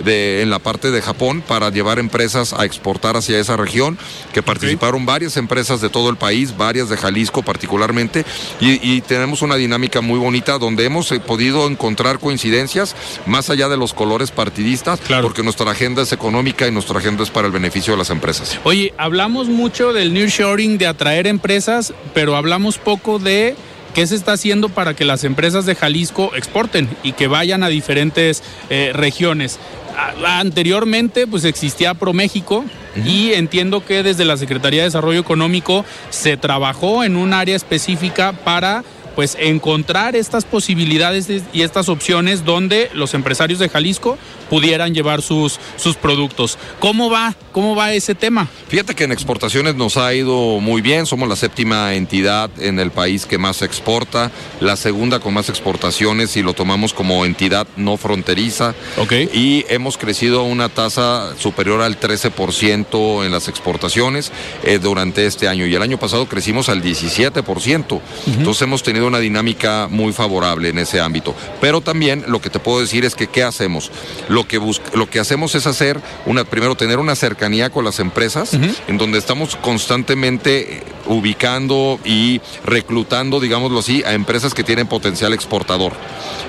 de, 0.05 0.43
en 0.43 0.51
la 0.51 0.59
parte 0.59 0.91
de 0.91 1.03
Japón 1.03 1.43
para 1.47 1.70
llevar 1.70 1.99
empresas 1.99 2.53
a 2.53 2.64
exportar 2.64 3.16
hacia 3.16 3.39
esa 3.39 3.57
región, 3.57 3.99
que 4.32 4.43
participaron 4.43 5.07
varias 5.07 5.37
empresas 5.37 5.80
de 5.80 5.89
todo 5.89 6.11
el 6.11 6.16
país, 6.16 6.57
varias 6.57 6.89
de 6.89 6.97
Jalisco 6.97 7.43
particularmente, 7.43 8.24
y, 8.61 8.78
y 8.82 9.01
tenemos 9.01 9.43
una 9.43 9.57
dinámica 9.57 10.01
muy 10.01 10.18
bonita 10.18 10.59
donde 10.59 10.85
hemos 10.85 11.11
eh, 11.12 11.20
podido 11.20 11.66
encontrar 11.66 12.18
coincidencias 12.18 12.97
más 13.26 13.51
allá 13.51 13.68
de 13.68 13.76
los 13.76 13.95
colores 13.95 14.30
partidistas, 14.30 15.01
porque 15.22 15.43
nuestra 15.43 15.70
agenda 15.70 16.03
es 16.03 16.12
económica 16.12 16.66
y 16.66 16.70
nuestra 16.70 16.99
agenda 16.99 17.22
es 17.22 17.30
para 17.30 17.47
el 17.47 17.53
beneficio 17.53 17.93
de 17.95 17.99
las 17.99 18.11
empresas. 18.11 18.59
Oye, 18.64 18.93
hablamos 18.97 19.49
mucho 19.49 19.93
del 19.93 20.12
nearshoring, 20.12 20.78
de 20.78 20.87
atraer 20.87 21.26
empresas, 21.26 21.93
pero 22.12 22.37
hablamos 22.37 22.78
poco 22.78 23.18
de 23.18 23.57
qué 23.95 24.07
se 24.07 24.16
está 24.16 24.32
haciendo 24.32 24.68
para 24.68 24.95
que 24.95 25.05
las 25.05 25.24
empresas 25.24 25.64
de 25.64 25.74
Jalisco 25.74 26.32
exporten 26.36 26.88
y 27.03 27.12
que 27.12 27.28
vayan 27.28 27.62
a 27.62 27.68
diferentes 27.68 28.42
eh, 28.68 28.90
regiones. 28.92 29.59
Anteriormente, 30.26 31.26
pues 31.26 31.45
existía 31.45 31.95
ProMéxico 31.95 32.64
y 33.07 33.32
entiendo 33.32 33.84
que 33.84 34.03
desde 34.03 34.24
la 34.24 34.36
Secretaría 34.36 34.80
de 34.80 34.88
Desarrollo 34.88 35.20
Económico 35.20 35.84
se 36.11 36.36
trabajó 36.36 37.05
en 37.05 37.16
un 37.16 37.32
área 37.32 37.55
específica 37.55 38.32
para 38.32 38.84
pues 39.14 39.36
encontrar 39.40 40.16
estas 40.16 40.44
posibilidades 40.44 41.26
de- 41.28 41.42
y 41.52 41.62
estas 41.62 41.88
opciones 41.88 42.44
donde 42.44 42.90
los 42.94 43.14
empresarios 43.14 43.58
de 43.58 43.68
Jalisco 43.68 44.18
pudieran 44.50 44.94
llevar 44.94 45.22
sus, 45.22 45.58
sus 45.76 45.96
productos. 45.96 46.58
¿Cómo 46.80 47.10
va? 47.10 47.34
¿Cómo 47.52 47.74
va 47.74 47.92
ese 47.92 48.14
tema? 48.14 48.48
Fíjate 48.68 48.94
que 48.94 49.04
en 49.04 49.12
exportaciones 49.12 49.74
nos 49.76 49.96
ha 49.96 50.12
ido 50.14 50.60
muy 50.60 50.82
bien, 50.82 51.06
somos 51.06 51.28
la 51.28 51.36
séptima 51.36 51.94
entidad 51.94 52.50
en 52.60 52.78
el 52.78 52.90
país 52.90 53.26
que 53.26 53.38
más 53.38 53.62
exporta, 53.62 54.30
la 54.60 54.76
segunda 54.76 55.20
con 55.20 55.34
más 55.34 55.48
exportaciones 55.48 56.30
si 56.30 56.42
lo 56.42 56.52
tomamos 56.52 56.92
como 56.92 57.24
entidad 57.24 57.66
no 57.76 57.96
fronteriza. 57.96 58.74
Y 59.32 59.64
hemos 59.68 59.96
crecido 59.96 60.40
a 60.40 60.44
una 60.44 60.68
tasa 60.68 61.34
superior 61.38 61.80
al 61.80 61.98
13% 61.98 63.24
en 63.24 63.30
las 63.32 63.48
exportaciones 63.48 64.32
eh, 64.64 64.78
durante 64.82 65.26
este 65.26 65.48
año. 65.48 65.66
Y 65.66 65.74
el 65.74 65.82
año 65.82 65.98
pasado 65.98 66.26
crecimos 66.28 66.68
al 66.68 66.82
17%. 66.82 68.00
Entonces 68.26 68.62
hemos 68.62 68.82
tenido 68.82 69.03
una 69.05 69.18
dinámica 69.18 69.88
muy 69.90 70.12
favorable 70.12 70.68
en 70.68 70.78
ese 70.78 71.00
ámbito. 71.00 71.34
Pero 71.61 71.80
también 71.80 72.24
lo 72.28 72.40
que 72.40 72.50
te 72.50 72.59
puedo 72.59 72.80
decir 72.80 73.05
es 73.05 73.14
que 73.14 73.26
¿qué 73.26 73.42
hacemos? 73.42 73.90
Lo 74.28 74.46
que, 74.46 74.61
lo 74.94 75.09
que 75.09 75.20
hacemos 75.20 75.55
es 75.55 75.66
hacer, 75.66 76.00
una, 76.26 76.44
primero 76.44 76.74
tener 76.74 76.98
una 76.98 77.16
cercanía 77.16 77.70
con 77.70 77.84
las 77.84 77.98
empresas, 77.98 78.55
en 78.55 78.98
donde 78.98 79.18
estamos 79.18 79.57
constantemente 79.57 80.78
eh, 80.78 80.82
ubicando 81.07 81.98
y 82.05 82.40
reclutando, 82.64 83.40
digámoslo 83.40 83.80
así, 83.80 84.02
a 84.05 84.12
empresas 84.12 84.55
que 84.55 84.64
tienen 84.64 84.86
potencial 84.86 85.32
exportador. 85.32 85.92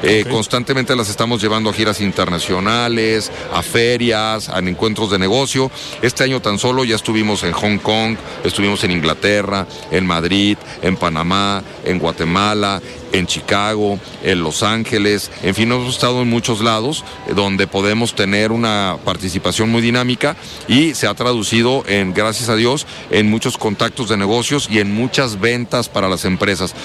Eh, 0.03 0.25
Constantemente 0.29 0.95
las 0.95 1.09
estamos 1.09 1.41
llevando 1.41 1.69
a 1.69 1.73
giras 1.73 2.01
internacionales, 2.01 3.31
a 3.53 3.61
ferias, 3.61 4.49
a 4.49 4.59
encuentros 4.59 5.11
de 5.11 5.19
negocio. 5.19 5.71
Este 6.01 6.23
año 6.23 6.41
tan 6.41 6.59
solo 6.59 6.83
ya 6.83 6.95
estuvimos 6.95 7.43
en 7.43 7.53
Hong 7.53 7.77
Kong, 7.77 8.17
estuvimos 8.43 8.83
en 8.83 8.91
Inglaterra, 8.91 9.65
en 9.91 10.05
Madrid, 10.05 10.57
en 10.81 10.97
Panamá, 10.97 11.63
en 11.85 11.99
Guatemala, 11.99 12.81
en 13.11 13.27
Chicago, 13.27 13.99
en 14.23 14.41
Los 14.41 14.63
Ángeles, 14.63 15.31
en 15.41 15.55
fin, 15.55 15.71
hemos 15.71 15.93
estado 15.93 16.21
en 16.21 16.29
muchos 16.29 16.61
lados 16.61 17.03
eh, 17.27 17.33
donde 17.33 17.67
podemos 17.67 18.13
tener 18.13 18.51
una 18.51 18.97
participación 19.05 19.69
muy 19.69 19.81
dinámica 19.81 20.35
y 20.67 20.93
se 20.93 21.07
ha 21.07 21.13
traducido 21.13 21.83
en, 21.87 22.13
gracias 22.13 22.49
a 22.49 22.55
Dios, 22.55 22.85
en 23.09 23.29
muchos 23.29 23.57
contactos 23.57 24.09
de 24.09 24.17
negocios 24.17 24.67
y 24.69 24.79
en 24.79 24.93
muchas 24.93 25.39
ventas 25.39 25.87
para 25.89 26.09
las 26.09 26.25
empresas. 26.25 26.75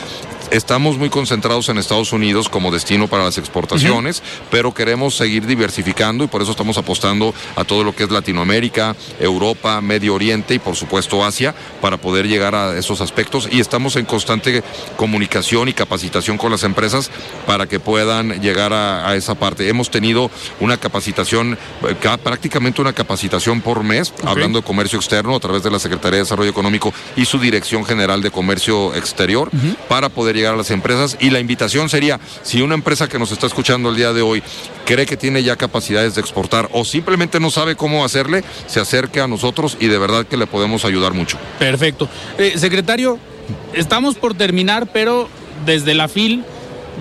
Estamos 0.50 0.98
muy 0.98 1.10
concentrados 1.10 1.68
en 1.68 1.78
Estados 1.78 2.12
Unidos 2.12 2.48
como 2.48 2.72
destino 2.72 3.06
para 3.06 3.22
las 3.22 3.38
exportaciones, 3.38 4.20
pero 4.50 4.74
queremos 4.74 5.14
seguir 5.14 5.46
diversificando 5.46 6.24
y 6.24 6.26
por 6.26 6.42
eso 6.42 6.50
estamos 6.50 6.76
apostando 6.76 7.32
a 7.54 7.62
todo 7.62 7.84
lo 7.84 7.94
que 7.94 8.02
es 8.02 8.10
Latinoamérica, 8.10 8.96
Europa, 9.20 9.80
Medio 9.80 10.12
Oriente 10.12 10.54
y 10.54 10.58
por 10.58 10.74
supuesto 10.74 11.24
Asia 11.24 11.54
para 11.80 11.98
poder 11.98 12.26
llegar 12.26 12.56
a 12.56 12.76
esos 12.76 13.00
aspectos. 13.00 13.48
Y 13.52 13.60
estamos 13.60 13.94
en 13.94 14.06
constante 14.06 14.64
comunicación 14.96 15.68
y 15.68 15.72
capacitación 15.72 16.36
con 16.36 16.50
las 16.50 16.64
empresas 16.64 17.12
para 17.46 17.66
que 17.68 17.78
puedan 17.78 18.40
llegar 18.40 18.72
a, 18.72 19.08
a 19.08 19.14
esa 19.14 19.36
parte. 19.36 19.68
Hemos 19.68 19.88
tenido 19.88 20.32
una 20.58 20.78
capacitación, 20.78 21.56
ca- 22.02 22.16
prácticamente 22.16 22.80
una 22.80 22.92
capacitación 22.92 23.60
por 23.60 23.84
mes, 23.84 24.12
hablando 24.24 24.58
de 24.60 24.64
comercio 24.66 24.98
externo 24.98 25.36
a 25.36 25.40
través 25.40 25.62
de 25.62 25.70
la 25.70 25.78
Secretaría 25.78 26.16
de 26.16 26.24
Desarrollo 26.24 26.50
Económico 26.50 26.92
y 27.14 27.24
su 27.24 27.38
Dirección 27.38 27.84
General 27.84 28.20
de 28.20 28.32
Comercio 28.32 28.96
Exterior 28.96 29.48
para 29.88 30.08
poder 30.08 30.39
llegar 30.40 30.54
a 30.54 30.56
las 30.56 30.70
empresas. 30.70 31.16
Y 31.20 31.30
la 31.30 31.40
invitación 31.40 31.88
sería, 31.88 32.20
si 32.42 32.62
una 32.62 32.74
empresa 32.74 33.08
que 33.08 33.18
nos 33.18 33.32
está 33.32 33.46
escuchando 33.46 33.90
el 33.90 33.96
día 33.96 34.12
de 34.12 34.22
hoy 34.22 34.42
cree 34.84 35.06
que 35.06 35.16
tiene 35.16 35.42
ya 35.42 35.56
capacidades 35.56 36.14
de 36.14 36.20
exportar 36.20 36.68
o 36.72 36.84
simplemente 36.84 37.38
no 37.40 37.50
sabe 37.50 37.76
cómo 37.76 38.04
hacerle, 38.04 38.42
se 38.66 38.80
acerque 38.80 39.20
a 39.20 39.28
nosotros 39.28 39.76
y 39.80 39.86
de 39.86 39.98
verdad 39.98 40.26
que 40.26 40.36
le 40.36 40.46
podemos 40.46 40.84
ayudar 40.84 41.12
mucho. 41.14 41.38
Perfecto. 41.58 42.08
Eh, 42.38 42.54
secretario, 42.56 43.18
estamos 43.72 44.16
por 44.16 44.34
terminar, 44.34 44.88
pero 44.92 45.28
desde 45.64 45.94
la 45.94 46.08
FIL 46.08 46.44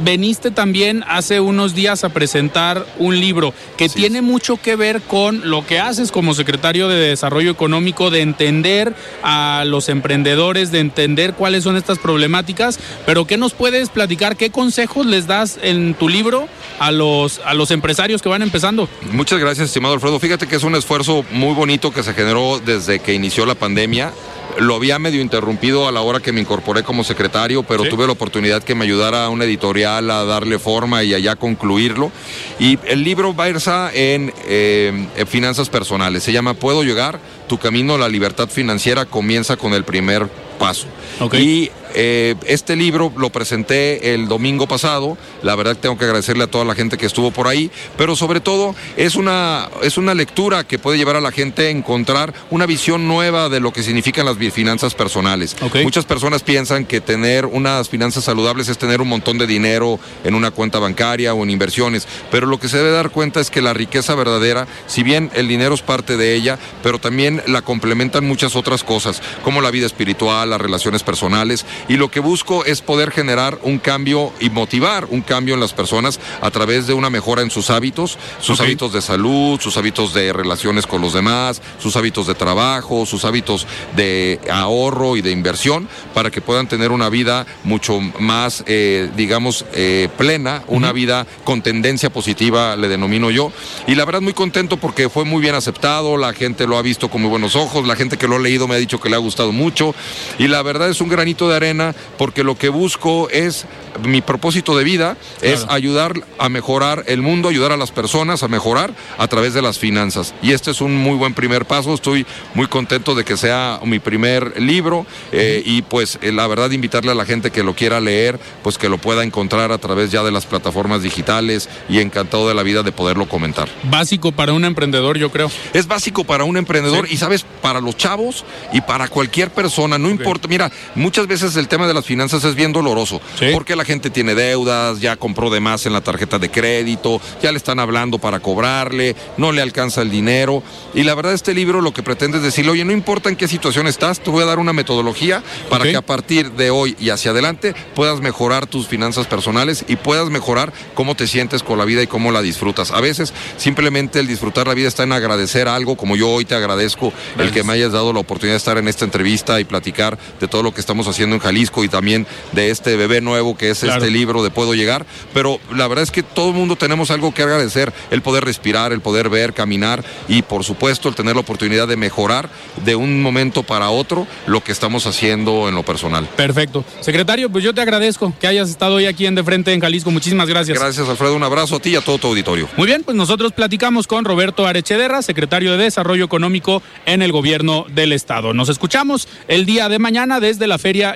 veniste 0.03 0.51
también 0.51 1.03
hace 1.07 1.39
unos 1.39 1.75
días 1.75 2.03
a 2.03 2.09
presentar 2.09 2.85
un 2.97 3.19
libro 3.19 3.53
que 3.77 3.89
tiene 3.89 4.21
mucho 4.21 4.57
que 4.57 4.75
ver 4.75 5.01
con 5.01 5.49
lo 5.49 5.65
que 5.65 5.79
haces 5.79 6.11
como 6.11 6.33
secretario 6.33 6.87
de 6.87 6.95
Desarrollo 6.95 7.51
Económico, 7.51 8.09
de 8.09 8.21
entender 8.21 8.93
a 9.23 9.63
los 9.65 9.89
emprendedores, 9.89 10.71
de 10.71 10.79
entender 10.79 11.33
cuáles 11.33 11.63
son 11.63 11.77
estas 11.77 11.99
problemáticas, 11.99 12.79
pero 13.05 13.25
¿qué 13.25 13.37
nos 13.37 13.53
puedes 13.53 13.89
platicar? 13.89 14.37
¿Qué 14.37 14.49
consejos 14.51 15.05
les 15.05 15.27
das 15.27 15.59
en 15.61 15.93
tu 15.93 16.09
libro 16.09 16.47
a 16.79 16.91
los, 16.91 17.39
a 17.45 17.53
los 17.53 17.71
empresarios 17.71 18.21
que 18.21 18.29
van 18.29 18.41
empezando? 18.41 18.89
Muchas 19.11 19.39
gracias, 19.39 19.67
estimado 19.67 19.93
Alfredo. 19.93 20.19
Fíjate 20.19 20.47
que 20.47 20.55
es 20.55 20.63
un 20.63 20.75
esfuerzo 20.75 21.25
muy 21.31 21.53
bonito 21.53 21.91
que 21.91 22.03
se 22.03 22.13
generó 22.13 22.59
desde 22.59 22.99
que 22.99 23.13
inició 23.13 23.45
la 23.45 23.55
pandemia. 23.55 24.11
Lo 24.57 24.75
había 24.75 24.99
medio 24.99 25.21
interrumpido 25.21 25.87
a 25.87 25.91
la 25.91 26.01
hora 26.01 26.19
que 26.19 26.31
me 26.31 26.41
incorporé 26.41 26.83
como 26.83 27.03
secretario, 27.03 27.63
pero 27.63 27.85
tuve 27.85 28.05
la 28.05 28.13
oportunidad 28.13 28.63
que 28.63 28.75
me 28.75 28.85
ayudara 28.85 29.29
una 29.29 29.45
editorial 29.45 30.09
a 30.11 30.25
darle 30.25 30.59
forma 30.59 31.03
y 31.03 31.13
allá 31.13 31.35
concluirlo. 31.35 32.11
Y 32.59 32.79
el 32.85 33.03
libro 33.03 33.33
versa 33.33 33.91
en, 33.93 34.33
eh, 34.47 35.07
en 35.15 35.27
finanzas 35.27 35.69
personales. 35.69 36.23
Se 36.23 36.31
llama 36.31 36.53
Puedo 36.53 36.83
llegar, 36.83 37.19
tu 37.47 37.57
camino 37.57 37.95
a 37.95 37.97
la 37.97 38.09
libertad 38.09 38.49
financiera 38.49 39.05
comienza 39.05 39.57
con 39.57 39.73
el 39.73 39.83
primer 39.83 40.27
paso. 40.59 40.87
Y 41.33 41.71
eh, 41.93 42.35
este 42.45 42.75
libro 42.75 43.11
lo 43.17 43.29
presenté 43.29 44.13
el 44.13 44.27
domingo 44.27 44.67
pasado. 44.67 45.17
La 45.43 45.55
verdad 45.55 45.77
tengo 45.77 45.97
que 45.97 46.05
agradecerle 46.05 46.43
a 46.43 46.47
toda 46.47 46.65
la 46.65 46.75
gente 46.75 46.97
que 46.97 47.05
estuvo 47.05 47.31
por 47.31 47.47
ahí, 47.47 47.71
pero 47.97 48.15
sobre 48.15 48.39
todo 48.39 48.75
es 48.97 49.15
una, 49.15 49.69
es 49.81 49.97
una 49.97 50.13
lectura 50.13 50.63
que 50.63 50.79
puede 50.79 50.97
llevar 50.97 51.15
a 51.15 51.21
la 51.21 51.31
gente 51.31 51.67
a 51.67 51.69
encontrar 51.69 52.33
una 52.49 52.65
visión 52.65 53.07
nueva 53.07 53.49
de 53.49 53.59
lo 53.59 53.71
que 53.71 53.83
significan 53.83 54.25
las 54.25 54.37
finanzas 54.51 54.95
personales. 54.95 55.55
Muchas 55.83 56.05
personas 56.05 56.43
piensan 56.43 56.85
que 56.85 57.01
tener 57.01 57.45
unas 57.45 57.89
finanzas 57.89 58.23
saludables 58.23 58.69
es 58.69 58.77
tener 58.77 59.01
un 59.01 59.09
montón 59.09 59.37
de 59.37 59.47
dinero 59.47 59.99
en 60.23 60.35
una 60.35 60.51
cuenta 60.51 60.79
bancaria 60.79 61.33
o 61.33 61.43
en 61.43 61.49
inversiones, 61.49 62.07
pero 62.31 62.47
lo 62.47 62.59
que 62.59 62.69
se 62.69 62.77
debe 62.77 62.91
dar 62.91 63.09
cuenta 63.09 63.39
es 63.39 63.49
que 63.49 63.61
la 63.61 63.73
riqueza 63.73 64.15
verdadera, 64.15 64.67
si 64.87 65.03
bien 65.03 65.29
el 65.33 65.47
dinero 65.47 65.75
es 65.75 65.81
parte 65.81 66.17
de 66.17 66.35
ella, 66.35 66.57
pero 66.83 66.99
también 66.99 67.41
la 67.47 67.61
complementan 67.61 68.25
muchas 68.25 68.55
otras 68.55 68.83
cosas, 68.83 69.21
como 69.43 69.61
la 69.61 69.71
vida 69.71 69.85
espiritual, 69.85 70.49
las 70.49 70.61
relaciones 70.61 71.03
personales 71.03 71.65
y 71.87 71.97
lo 71.97 72.11
que 72.11 72.19
busco 72.19 72.65
es 72.65 72.81
poder 72.81 73.11
generar 73.11 73.59
un 73.63 73.79
cambio 73.79 74.31
y 74.39 74.49
motivar 74.49 75.05
un 75.05 75.21
cambio 75.21 75.53
en 75.53 75.59
las 75.59 75.73
personas 75.73 76.19
a 76.41 76.51
través 76.51 76.87
de 76.87 76.93
una 76.93 77.09
mejora 77.09 77.41
en 77.41 77.51
sus 77.51 77.69
hábitos, 77.69 78.17
sus 78.39 78.59
hábitos 78.61 78.93
de 78.93 79.01
salud, 79.01 79.59
sus 79.59 79.77
hábitos 79.77 80.13
de 80.13 80.33
relaciones 80.33 80.87
con 80.87 81.01
los 81.01 81.13
demás, 81.13 81.61
sus 81.79 81.95
hábitos 81.95 82.27
de 82.27 82.35
trabajo, 82.35 83.05
sus 83.05 83.25
hábitos 83.25 83.67
de 83.95 84.39
ahorro 84.51 85.17
y 85.17 85.21
de 85.21 85.31
inversión, 85.31 85.87
para 86.13 86.31
que 86.31 86.41
puedan 86.41 86.67
tener 86.67 86.91
una 86.91 87.09
vida 87.09 87.45
mucho 87.63 87.99
más, 88.19 88.63
eh, 88.67 89.09
digamos, 89.15 89.65
eh, 89.73 90.09
plena, 90.17 90.63
una 90.67 90.91
vida 90.91 91.25
con 91.43 91.61
tendencia 91.61 92.09
positiva, 92.09 92.75
le 92.75 92.87
denomino 92.87 93.31
yo. 93.31 93.51
Y 93.87 93.95
la 93.95 94.05
verdad 94.05 94.21
muy 94.21 94.33
contento 94.33 94.77
porque 94.77 95.09
fue 95.09 95.25
muy 95.25 95.41
bien 95.41 95.55
aceptado, 95.55 96.17
la 96.17 96.33
gente 96.33 96.67
lo 96.67 96.77
ha 96.77 96.81
visto 96.81 97.09
con 97.09 97.21
muy 97.21 97.29
buenos 97.29 97.55
ojos, 97.55 97.87
la 97.87 97.95
gente 97.95 98.17
que 98.17 98.27
lo 98.27 98.35
ha 98.35 98.39
leído 98.39 98.67
me 98.67 98.75
ha 98.75 98.79
dicho 98.79 98.99
que 98.99 99.09
le 99.09 99.15
ha 99.15 99.19
gustado 99.19 99.51
mucho 99.51 99.93
y 100.37 100.47
la 100.47 100.61
verdad 100.61 100.89
es 100.89 101.01
un 101.01 101.09
granito 101.09 101.49
de 101.49 101.55
arena 101.55 101.68
porque 102.17 102.43
lo 102.43 102.57
que 102.57 102.69
busco 102.69 103.29
es, 103.29 103.65
mi 104.03 104.21
propósito 104.21 104.77
de 104.77 104.83
vida 104.83 105.17
es 105.41 105.65
ayudar 105.69 106.13
a 106.37 106.49
mejorar 106.49 107.03
el 107.07 107.21
mundo, 107.21 107.49
ayudar 107.49 107.71
a 107.71 107.77
las 107.77 107.91
personas 107.91 108.43
a 108.43 108.47
mejorar 108.47 108.93
a 109.17 109.27
través 109.27 109.53
de 109.53 109.61
las 109.61 109.79
finanzas. 109.79 110.33
Y 110.41 110.51
este 110.51 110.71
es 110.71 110.81
un 110.81 110.95
muy 110.95 111.15
buen 111.15 111.33
primer 111.33 111.65
paso, 111.65 111.93
estoy 111.93 112.25
muy 112.53 112.67
contento 112.67 113.15
de 113.15 113.23
que 113.23 113.37
sea 113.37 113.79
mi 113.83 113.99
primer 113.99 114.61
libro 114.61 115.05
eh, 115.31 115.61
y 115.65 115.81
pues 115.81 116.19
eh, 116.21 116.31
la 116.31 116.47
verdad 116.47 116.71
invitarle 116.71 117.11
a 117.11 117.15
la 117.15 117.25
gente 117.25 117.51
que 117.51 117.63
lo 117.63 117.75
quiera 117.75 117.99
leer, 117.99 118.39
pues 118.63 118.77
que 118.77 118.89
lo 118.89 118.97
pueda 118.97 119.23
encontrar 119.23 119.71
a 119.71 119.77
través 119.77 120.11
ya 120.11 120.23
de 120.23 120.31
las 120.31 120.45
plataformas 120.45 121.01
digitales 121.03 121.69
y 121.87 121.99
encantado 121.99 122.47
de 122.47 122.53
la 122.53 122.63
vida 122.63 122.83
de 122.83 122.91
poderlo 122.91 123.27
comentar. 123.27 123.69
Básico 123.83 124.31
para 124.31 124.53
un 124.53 124.65
emprendedor, 124.65 125.17
yo 125.17 125.31
creo. 125.31 125.51
Es 125.73 125.87
básico 125.87 126.23
para 126.23 126.43
un 126.43 126.57
emprendedor 126.57 127.07
y 127.09 127.17
sabes, 127.17 127.45
para 127.61 127.81
los 127.81 127.97
chavos 127.97 128.45
y 128.73 128.81
para 128.81 129.07
cualquier 129.07 129.51
persona, 129.51 129.97
no 129.97 130.09
importa, 130.09 130.47
mira, 130.47 130.71
muchas 130.95 131.27
veces 131.27 131.55
el 131.59 131.67
tema 131.67 131.87
de 131.87 131.93
las 131.93 132.05
finanzas 132.05 132.43
es 132.43 132.55
bien 132.55 132.73
doloroso, 132.73 133.21
porque 133.53 133.75
la 133.75 133.85
gente 133.85 134.09
tiene 134.09 134.35
deudas, 134.35 134.99
ya 134.99 135.15
compró 135.15 135.49
de 135.49 135.59
más 135.59 135.85
en 135.85 135.93
la 135.93 136.01
tarjeta 136.01 136.39
de 136.39 136.49
crédito, 136.49 137.21
ya 137.41 137.51
le 137.51 137.57
están 137.57 137.79
hablando 137.79 138.17
para 138.19 138.39
cobrarle, 138.39 139.15
no 139.37 139.51
le 139.51 139.61
alcanza 139.61 140.01
el 140.01 140.09
dinero. 140.09 140.63
Y 140.93 141.03
la 141.03 141.15
verdad 141.15 141.33
este 141.33 141.53
libro 141.53 141.81
lo 141.81 141.93
que 141.93 142.03
pretende 142.03 142.37
es 142.37 142.43
decirle, 142.43 142.71
oye, 142.71 142.85
no 142.85 142.91
importa 142.91 143.29
en 143.29 143.35
qué 143.35 143.47
situación 143.47 143.87
estás, 143.87 144.19
te 144.19 144.29
voy 144.29 144.43
a 144.43 144.47
dar 144.47 144.59
una 144.59 144.73
metodología 144.73 145.43
para 145.69 145.85
que 145.85 145.95
a 145.95 146.01
partir 146.01 146.51
de 146.51 146.69
hoy 146.71 146.95
y 146.99 147.09
hacia 147.09 147.31
adelante 147.31 147.75
puedas 147.95 148.21
mejorar 148.21 148.67
tus 148.67 148.87
finanzas 148.87 149.27
personales 149.27 149.85
y 149.87 149.95
puedas 149.95 150.29
mejorar 150.29 150.73
cómo 150.93 151.15
te 151.15 151.27
sientes 151.27 151.63
con 151.63 151.77
la 151.77 151.85
vida 151.85 152.01
y 152.01 152.07
cómo 152.07 152.31
la 152.31 152.41
disfrutas. 152.41 152.91
A 152.91 153.01
veces 153.01 153.33
simplemente 153.57 154.19
el 154.19 154.27
disfrutar 154.27 154.67
la 154.67 154.73
vida 154.73 154.87
está 154.87 155.03
en 155.03 155.11
agradecer 155.11 155.67
algo, 155.67 155.95
como 155.95 156.15
yo 156.15 156.29
hoy 156.29 156.45
te 156.45 156.55
agradezco 156.55 157.13
el 157.37 157.51
que 157.51 157.63
me 157.63 157.73
hayas 157.73 157.91
dado 157.91 158.13
la 158.13 158.19
oportunidad 158.19 158.53
de 158.53 158.57
estar 158.57 158.77
en 158.77 158.87
esta 158.87 159.05
entrevista 159.05 159.59
y 159.59 159.65
platicar 159.65 160.17
de 160.39 160.47
todo 160.47 160.63
lo 160.63 160.73
que 160.73 160.81
estamos 160.81 161.07
haciendo 161.07 161.35
en 161.35 161.41
Jalisco 161.49 161.83
y 161.83 161.89
también 161.89 162.27
de 162.51 162.69
este 162.69 162.95
bebé 162.95 163.21
nuevo 163.21 163.57
que 163.57 163.71
es 163.71 163.81
este 163.81 164.11
libro 164.11 164.43
de 164.43 164.51
Puedo 164.51 164.75
Llegar. 164.75 165.07
Pero 165.33 165.59
la 165.73 165.87
verdad 165.87 166.03
es 166.03 166.11
que 166.11 166.21
todo 166.21 166.49
el 166.49 166.55
mundo 166.55 166.75
tenemos 166.75 167.09
algo 167.09 167.33
que 167.33 167.41
agradecer, 167.41 167.91
el 168.11 168.21
poder 168.21 168.45
respirar, 168.45 168.93
el 168.93 169.01
poder 169.01 169.29
ver, 169.29 169.53
caminar 169.53 170.03
y 170.27 170.43
por 170.43 170.63
supuesto 170.63 171.09
el 171.09 171.15
tener 171.15 171.33
la 171.33 171.41
oportunidad 171.41 171.87
de 171.87 171.97
mejorar 171.97 172.49
de 172.85 172.95
un 172.95 173.21
momento 173.23 173.63
para 173.63 173.89
otro 173.89 174.27
lo 174.45 174.63
que 174.63 174.71
estamos 174.71 175.07
haciendo 175.07 175.67
en 175.67 175.73
lo 175.73 175.81
personal. 175.81 176.27
Perfecto. 176.35 176.85
Secretario, 177.01 177.49
pues 177.49 177.63
yo 177.63 177.73
te 177.73 177.81
agradezco 177.81 178.31
que 178.39 178.45
hayas 178.45 178.69
estado 178.69 178.95
hoy 178.95 179.07
aquí 179.07 179.25
en 179.25 179.33
De 179.33 179.43
Frente 179.43 179.73
en 179.73 179.81
Jalisco. 179.81 180.11
Muchísimas 180.11 180.47
gracias. 180.47 180.77
Gracias, 180.77 181.09
Alfredo. 181.09 181.35
Un 181.35 181.43
abrazo 181.43 181.77
a 181.77 181.79
ti 181.79 181.89
y 181.89 181.95
a 181.95 182.01
todo 182.01 182.19
tu 182.19 182.27
auditorio. 182.27 182.69
Muy 182.77 182.85
bien, 182.85 183.01
pues 183.03 183.17
nosotros 183.17 183.53
platicamos 183.53 184.05
con 184.05 184.23
Roberto 184.23 184.67
Arechederra, 184.67 185.23
secretario 185.23 185.71
de 185.71 185.85
Desarrollo 185.85 186.25
Económico 186.25 186.83
en 187.07 187.23
el 187.23 187.31
Gobierno 187.31 187.87
del 187.89 188.13
Estado. 188.13 188.53
Nos 188.53 188.69
escuchamos 188.69 189.27
el 189.47 189.65
día 189.65 189.89
de 189.89 189.97
mañana 189.97 190.39
desde 190.39 190.67
la 190.67 190.77
Feria 190.77 191.15